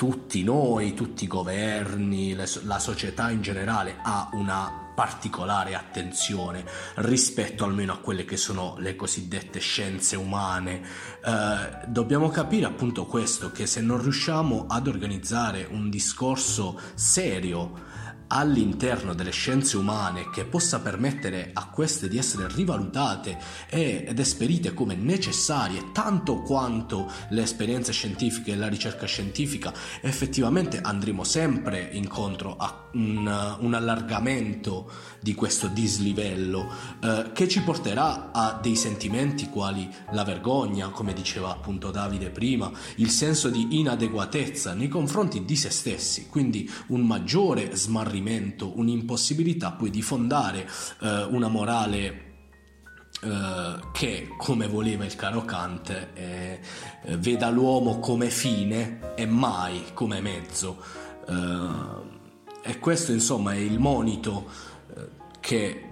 tutti 0.00 0.42
noi, 0.42 0.94
tutti 0.94 1.24
i 1.24 1.26
governi, 1.26 2.34
la 2.34 2.78
società 2.78 3.28
in 3.28 3.42
generale 3.42 3.98
ha 4.02 4.30
una 4.32 4.92
particolare 4.94 5.74
attenzione 5.74 6.64
rispetto 6.96 7.64
almeno 7.64 7.92
a 7.92 7.98
quelle 7.98 8.24
che 8.24 8.38
sono 8.38 8.76
le 8.78 8.96
cosiddette 8.96 9.58
scienze 9.58 10.16
umane. 10.16 10.80
Eh, 11.22 11.86
dobbiamo 11.86 12.30
capire 12.30 12.64
appunto 12.64 13.04
questo, 13.04 13.52
che 13.52 13.66
se 13.66 13.82
non 13.82 14.00
riusciamo 14.00 14.64
ad 14.70 14.86
organizzare 14.88 15.68
un 15.70 15.90
discorso 15.90 16.80
serio, 16.94 17.88
all'interno 18.32 19.14
delle 19.14 19.32
scienze 19.32 19.76
umane 19.76 20.30
che 20.30 20.44
possa 20.44 20.80
permettere 20.80 21.50
a 21.52 21.68
queste 21.68 22.08
di 22.08 22.16
essere 22.16 22.46
rivalutate 22.48 23.38
ed 23.68 24.18
esperite 24.18 24.72
come 24.72 24.94
necessarie 24.94 25.90
tanto 25.92 26.42
quanto 26.42 27.10
le 27.30 27.42
esperienze 27.42 27.92
scientifiche 27.92 28.52
e 28.52 28.56
la 28.56 28.68
ricerca 28.68 29.06
scientifica, 29.06 29.72
effettivamente 30.00 30.80
andremo 30.80 31.24
sempre 31.24 31.88
incontro 31.92 32.56
a 32.56 32.88
un, 32.92 33.56
un 33.60 33.74
allargamento 33.74 34.90
di 35.20 35.34
questo 35.34 35.68
dislivello 35.68 36.72
eh, 37.00 37.30
che 37.32 37.48
ci 37.48 37.62
porterà 37.62 38.30
a 38.32 38.58
dei 38.60 38.76
sentimenti 38.76 39.48
quali 39.48 39.88
la 40.12 40.24
vergogna, 40.24 40.88
come 40.88 41.12
diceva 41.12 41.50
appunto 41.50 41.90
Davide 41.90 42.30
prima, 42.30 42.70
il 42.96 43.10
senso 43.10 43.48
di 43.48 43.78
inadeguatezza 43.78 44.72
nei 44.74 44.88
confronti 44.88 45.44
di 45.44 45.56
se 45.56 45.70
stessi, 45.70 46.28
quindi 46.28 46.70
un 46.88 47.02
maggiore 47.02 47.74
smarrimento, 47.74 48.19
un'impossibilità 48.74 49.72
poi 49.72 49.90
di 49.90 50.02
fondare 50.02 50.68
eh, 51.00 51.24
una 51.30 51.48
morale 51.48 52.28
Uh, 53.22 53.90
che, 53.92 54.28
come 54.38 54.66
voleva 54.66 55.04
il 55.04 55.14
caro 55.14 55.44
Kant, 55.44 55.90
eh, 56.14 56.58
eh, 57.02 57.16
veda 57.18 57.50
l'uomo 57.50 57.98
come 57.98 58.30
fine 58.30 59.14
e 59.14 59.26
mai 59.26 59.88
come 59.92 60.22
mezzo. 60.22 60.82
Uh, 61.26 62.62
e 62.62 62.78
questo, 62.78 63.12
insomma, 63.12 63.52
è 63.52 63.58
il 63.58 63.78
monito 63.78 64.48
che 65.40 65.90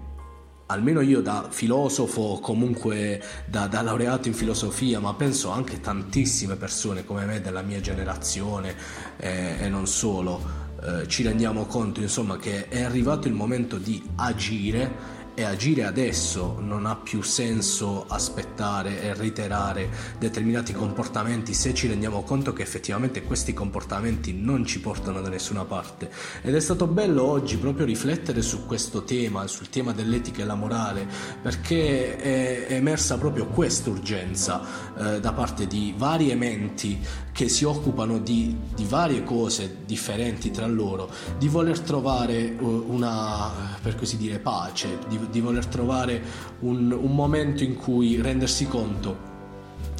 almeno 0.68 1.00
io 1.00 1.20
da 1.20 1.48
filosofo, 1.50 2.38
comunque 2.40 3.22
da, 3.46 3.66
da, 3.66 3.82
laureato 3.82 4.28
in 4.28 4.34
filosofia, 4.34 5.00
ma 5.00 5.14
penso 5.14 5.50
anche 5.50 5.80
tantissime 5.80 6.56
persone 6.56 7.04
come 7.04 7.24
me 7.24 7.40
della 7.40 7.62
mia 7.62 7.80
generazione 7.80 8.74
eh, 9.16 9.56
e 9.60 9.68
non 9.68 9.86
solo, 9.86 10.66
eh, 10.80 11.08
ci 11.08 11.22
rendiamo 11.22 11.66
conto 11.66 12.00
insomma 12.00 12.36
che 12.36 12.68
è 12.68 12.82
arrivato 12.82 13.26
il 13.26 13.34
momento 13.34 13.78
di 13.78 14.02
agire 14.16 15.16
e 15.38 15.44
agire 15.44 15.84
adesso 15.84 16.58
non 16.58 16.84
ha 16.84 16.96
più 16.96 17.22
senso 17.22 18.06
aspettare 18.08 19.02
e 19.02 19.14
reiterare 19.14 19.88
determinati 20.18 20.72
comportamenti 20.72 21.54
se 21.54 21.72
ci 21.74 21.86
rendiamo 21.86 22.24
conto 22.24 22.52
che 22.52 22.62
effettivamente 22.62 23.22
questi 23.22 23.52
comportamenti 23.52 24.34
non 24.34 24.66
ci 24.66 24.80
portano 24.80 25.20
da 25.20 25.28
nessuna 25.28 25.64
parte. 25.64 26.10
Ed 26.42 26.56
è 26.56 26.60
stato 26.60 26.88
bello 26.88 27.22
oggi 27.22 27.56
proprio 27.56 27.86
riflettere 27.86 28.42
su 28.42 28.66
questo 28.66 29.04
tema 29.04 29.46
sul 29.46 29.68
tema 29.68 29.92
dell'etica 29.92 30.42
e 30.42 30.44
la 30.44 30.56
morale 30.56 31.06
perché 31.40 32.16
è 32.16 32.66
emersa 32.70 33.16
proprio 33.16 33.46
questa 33.46 33.90
urgenza 33.90 34.87
eh, 34.98 35.20
da 35.20 35.32
parte 35.32 35.66
di 35.66 35.94
varie 35.96 36.34
menti 36.34 36.98
che 37.32 37.48
si 37.48 37.64
occupano 37.64 38.18
di, 38.18 38.56
di, 38.74 38.84
varie 38.84 39.22
cose 39.22 39.78
differenti 39.84 40.50
tra 40.50 40.66
loro 40.66 41.08
di 41.38 41.46
voler 41.46 41.78
trovare 41.80 42.56
una 42.58 43.76
per 43.80 43.94
così 43.94 44.16
dire 44.16 44.38
pace 44.38 44.98
di, 45.08 45.18
di 45.30 45.40
voler 45.40 45.66
trovare 45.66 46.20
un, 46.60 46.90
un, 46.90 47.14
momento 47.14 47.62
in 47.62 47.76
cui 47.76 48.20
rendersi 48.20 48.66
conto 48.66 49.26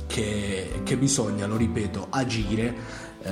che, 0.09 0.81
che 0.83 0.97
bisogna, 0.97 1.47
lo 1.47 1.57
ripeto, 1.57 2.07
agire 2.11 2.75
eh, 3.23 3.31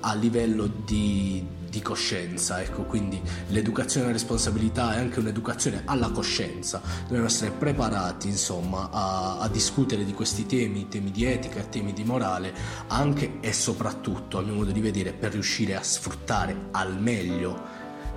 a 0.00 0.14
livello 0.14 0.70
di, 0.84 1.44
di 1.76 1.82
coscienza, 1.82 2.62
ecco, 2.62 2.84
quindi 2.84 3.20
l'educazione 3.48 4.06
alla 4.06 4.14
responsabilità 4.14 4.94
è 4.94 4.98
anche 4.98 5.18
un'educazione 5.18 5.82
alla 5.84 6.08
coscienza, 6.10 6.80
dobbiamo 7.02 7.26
essere 7.26 7.50
preparati 7.50 8.28
insomma 8.28 8.88
a, 8.90 9.38
a 9.40 9.48
discutere 9.48 10.06
di 10.06 10.14
questi 10.14 10.46
temi, 10.46 10.88
temi 10.88 11.10
di 11.10 11.24
etica, 11.24 11.60
temi 11.64 11.92
di 11.92 12.02
morale, 12.02 12.54
anche 12.86 13.40
e 13.40 13.52
soprattutto 13.52 14.38
a 14.38 14.42
mio 14.42 14.54
modo 14.54 14.70
di 14.70 14.80
vedere 14.80 15.12
per 15.12 15.32
riuscire 15.32 15.76
a 15.76 15.82
sfruttare 15.82 16.68
al 16.70 16.98
meglio 16.98 17.62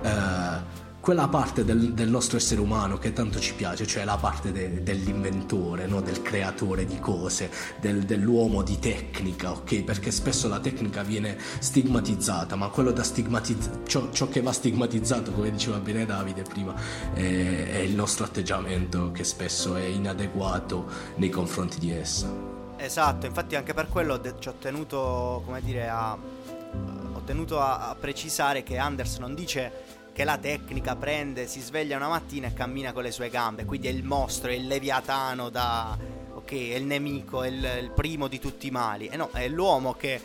eh, 0.02 0.88
quella 1.00 1.28
parte 1.28 1.64
del, 1.64 1.94
del, 1.94 2.10
nostro 2.10 2.36
essere 2.36 2.60
umano 2.60 2.98
che 2.98 3.12
tanto 3.12 3.40
ci 3.40 3.54
piace, 3.54 3.86
cioè 3.86 4.04
la 4.04 4.18
parte 4.18 4.52
de, 4.52 4.82
dell'inventore, 4.82 5.86
no? 5.86 6.02
del 6.02 6.20
creatore 6.20 6.84
di 6.84 6.98
cose, 7.00 7.50
del, 7.80 8.04
dell'uomo 8.04 8.62
di 8.62 8.78
tecnica, 8.78 9.50
ok? 9.52 9.82
Perché 9.82 10.10
spesso 10.10 10.46
la 10.46 10.60
tecnica 10.60 11.02
viene 11.02 11.38
stigmatizzata, 11.58 12.54
ma 12.54 12.68
quello 12.68 12.92
da 12.92 13.02
stigmatizzare, 13.02 13.80
ciò, 13.86 14.10
ciò, 14.10 14.28
che 14.28 14.42
va 14.42 14.52
stigmatizzato, 14.52 15.32
come 15.32 15.50
diceva 15.50 15.78
bene 15.78 16.04
Davide 16.04 16.42
prima, 16.42 16.74
è, 17.14 17.20
è 17.20 17.78
il 17.78 17.94
nostro 17.94 18.26
atteggiamento 18.26 19.10
che 19.10 19.24
spesso 19.24 19.76
è 19.76 19.84
inadeguato 19.84 20.86
nei 21.16 21.30
confronti 21.30 21.78
di 21.78 21.92
essa. 21.92 22.30
Esatto, 22.76 23.26
infatti 23.26 23.56
anche 23.56 23.72
per 23.72 23.88
quello 23.88 24.20
ci 24.38 24.48
ho 24.48 24.54
tenuto, 24.58 25.42
come 25.46 25.62
dire, 25.62 25.88
a, 25.88 26.12
ho 26.12 27.20
tenuto 27.24 27.58
a, 27.58 27.88
a 27.88 27.94
precisare 27.94 28.62
che 28.62 28.76
Anders 28.76 29.16
non 29.16 29.34
dice 29.34 29.98
che 30.20 30.26
la 30.26 30.36
tecnica 30.36 30.96
prende, 30.96 31.46
si 31.46 31.60
sveglia 31.60 31.96
una 31.96 32.08
mattina 32.08 32.48
e 32.48 32.52
cammina 32.52 32.92
con 32.92 33.02
le 33.02 33.10
sue 33.10 33.30
gambe, 33.30 33.64
quindi 33.64 33.88
è 33.88 33.90
il 33.90 34.04
mostro, 34.04 34.50
è 34.50 34.52
il 34.52 34.66
leviatano 34.66 35.48
da... 35.48 35.96
ok, 36.34 36.50
è 36.50 36.74
il 36.74 36.84
nemico, 36.84 37.42
è 37.42 37.48
il, 37.48 37.78
il 37.80 37.90
primo 37.92 38.28
di 38.28 38.38
tutti 38.38 38.66
i 38.66 38.70
mali. 38.70 39.06
E 39.06 39.16
no, 39.16 39.30
è 39.32 39.48
l'uomo 39.48 39.94
che 39.94 40.20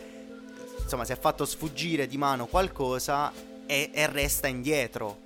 insomma 0.82 1.06
si 1.06 1.12
è 1.12 1.18
fatto 1.18 1.46
sfuggire 1.46 2.06
di 2.06 2.18
mano 2.18 2.44
qualcosa 2.44 3.32
e, 3.64 3.90
e 3.90 4.06
resta 4.08 4.48
indietro. 4.48 5.16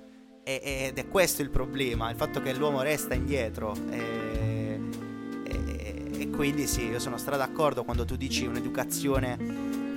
E, 0.43 0.87
ed 0.87 0.97
è 0.97 1.05
questo 1.09 1.41
il 1.41 1.49
problema, 1.49 2.09
il 2.09 2.15
fatto 2.15 2.41
che 2.41 2.53
l'uomo 2.53 2.81
resta 2.81 3.13
indietro. 3.13 3.75
E, 3.89 4.79
e 6.17 6.29
quindi 6.29 6.65
sì, 6.65 6.85
io 6.85 6.99
sono 6.99 7.17
stra 7.17 7.35
d'accordo 7.35 7.83
quando 7.83 8.05
tu 8.05 8.15
dici 8.15 8.45
un'educazione 8.45 9.37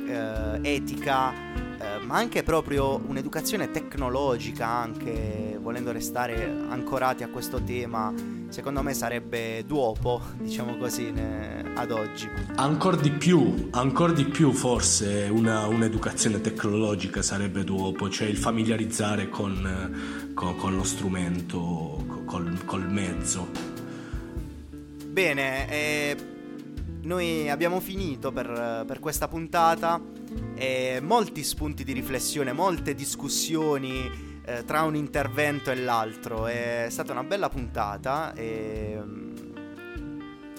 eh, 0.08 0.74
etica 0.74 1.63
eh, 1.84 2.04
ma 2.04 2.16
anche 2.16 2.42
proprio 2.42 3.00
un'educazione 3.06 3.70
tecnologica, 3.70 4.66
anche 4.66 5.58
volendo 5.60 5.92
restare 5.92 6.44
ancorati 6.68 7.22
a 7.22 7.28
questo 7.28 7.62
tema, 7.62 8.12
secondo 8.48 8.82
me 8.82 8.94
sarebbe 8.94 9.64
dopo, 9.66 10.20
diciamo 10.40 10.76
così, 10.76 11.10
ne, 11.10 11.72
ad 11.74 11.90
oggi. 11.90 12.28
Ancora 12.56 12.96
di 12.96 13.10
più, 13.10 13.68
ancora 13.72 14.12
di 14.12 14.24
più 14.24 14.52
forse 14.52 15.28
una, 15.30 15.66
un'educazione 15.66 16.40
tecnologica 16.40 17.20
sarebbe 17.22 17.64
dopo, 17.64 18.08
cioè 18.08 18.28
il 18.28 18.38
familiarizzare 18.38 19.28
con, 19.28 20.32
con, 20.34 20.56
con 20.56 20.74
lo 20.74 20.84
strumento, 20.84 22.22
col, 22.24 22.64
col 22.64 22.90
mezzo. 22.90 23.72
Bene, 25.06 25.70
eh, 25.70 26.16
noi 27.04 27.48
abbiamo 27.50 27.80
finito 27.80 28.32
per, 28.32 28.84
per 28.86 28.98
questa 28.98 29.28
puntata 29.28 30.00
e 30.54 31.00
molti 31.02 31.42
spunti 31.42 31.84
di 31.84 31.92
riflessione, 31.92 32.52
molte 32.52 32.94
discussioni 32.94 34.10
eh, 34.44 34.64
tra 34.64 34.82
un 34.82 34.96
intervento 34.96 35.70
e 35.70 35.76
l'altro. 35.76 36.46
È 36.46 36.86
stata 36.90 37.12
una 37.12 37.24
bella 37.24 37.48
puntata, 37.48 38.32
e, 38.34 38.98
mm, 39.02 39.34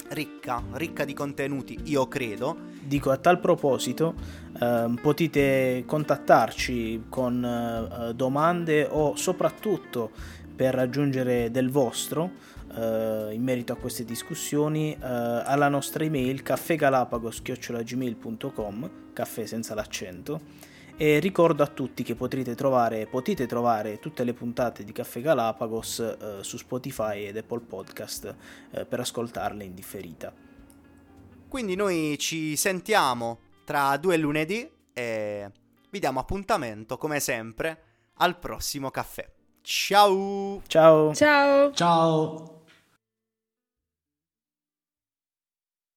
ricca, 0.09 0.63
ricca 0.73 1.05
di 1.05 1.13
contenuti, 1.13 1.79
io 1.85 2.07
credo. 2.07 2.73
Dico 2.81 3.09
a 3.09 3.17
tal 3.17 3.39
proposito, 3.39 4.13
eh, 4.59 4.93
potete 5.01 5.83
contattarci 5.85 7.05
con 7.09 7.43
eh, 7.43 8.13
domande 8.13 8.87
o 8.89 9.15
soprattutto 9.15 10.11
per 10.55 10.73
raggiungere 10.73 11.51
del 11.51 11.69
vostro 11.69 12.53
uh, 12.75 13.31
in 13.31 13.41
merito 13.41 13.71
a 13.73 13.77
queste 13.77 14.03
discussioni 14.03 14.97
uh, 14.97 15.01
alla 15.01 15.69
nostra 15.69 16.03
email 16.03 16.41
caffegalapagos.gmail.com 16.41 18.91
caffè 19.13 19.45
senza 19.45 19.73
l'accento 19.73 20.41
e 20.97 21.19
ricordo 21.19 21.63
a 21.63 21.67
tutti 21.67 22.03
che 22.03 22.15
potrete 22.15 22.55
trovare, 22.55 23.07
potete 23.07 23.45
trovare 23.47 23.99
tutte 23.99 24.23
le 24.23 24.33
puntate 24.33 24.83
di 24.83 24.93
Caffè 24.93 25.21
Galapagos 25.21 26.17
uh, 26.19 26.41
su 26.41 26.57
Spotify 26.57 27.25
ed 27.25 27.37
Apple 27.37 27.61
Podcast 27.61 28.35
per 28.87 28.99
ascoltarle 28.99 29.63
in 29.63 29.73
differita. 29.73 30.31
Quindi 31.49 31.75
noi 31.75 32.17
ci 32.17 32.55
sentiamo 32.55 33.39
tra 33.65 33.97
due 33.97 34.17
lunedì 34.17 34.69
e 34.93 35.51
vi 35.89 35.99
diamo 35.99 36.19
appuntamento 36.19 36.97
come 36.97 37.19
sempre 37.19 37.81
al 38.17 38.37
prossimo 38.37 38.91
caffè. 38.91 39.27
Ciao! 39.61 40.61
Ciao! 40.67 41.13
Ciao! 41.13 41.73
Ciao! 41.73 42.54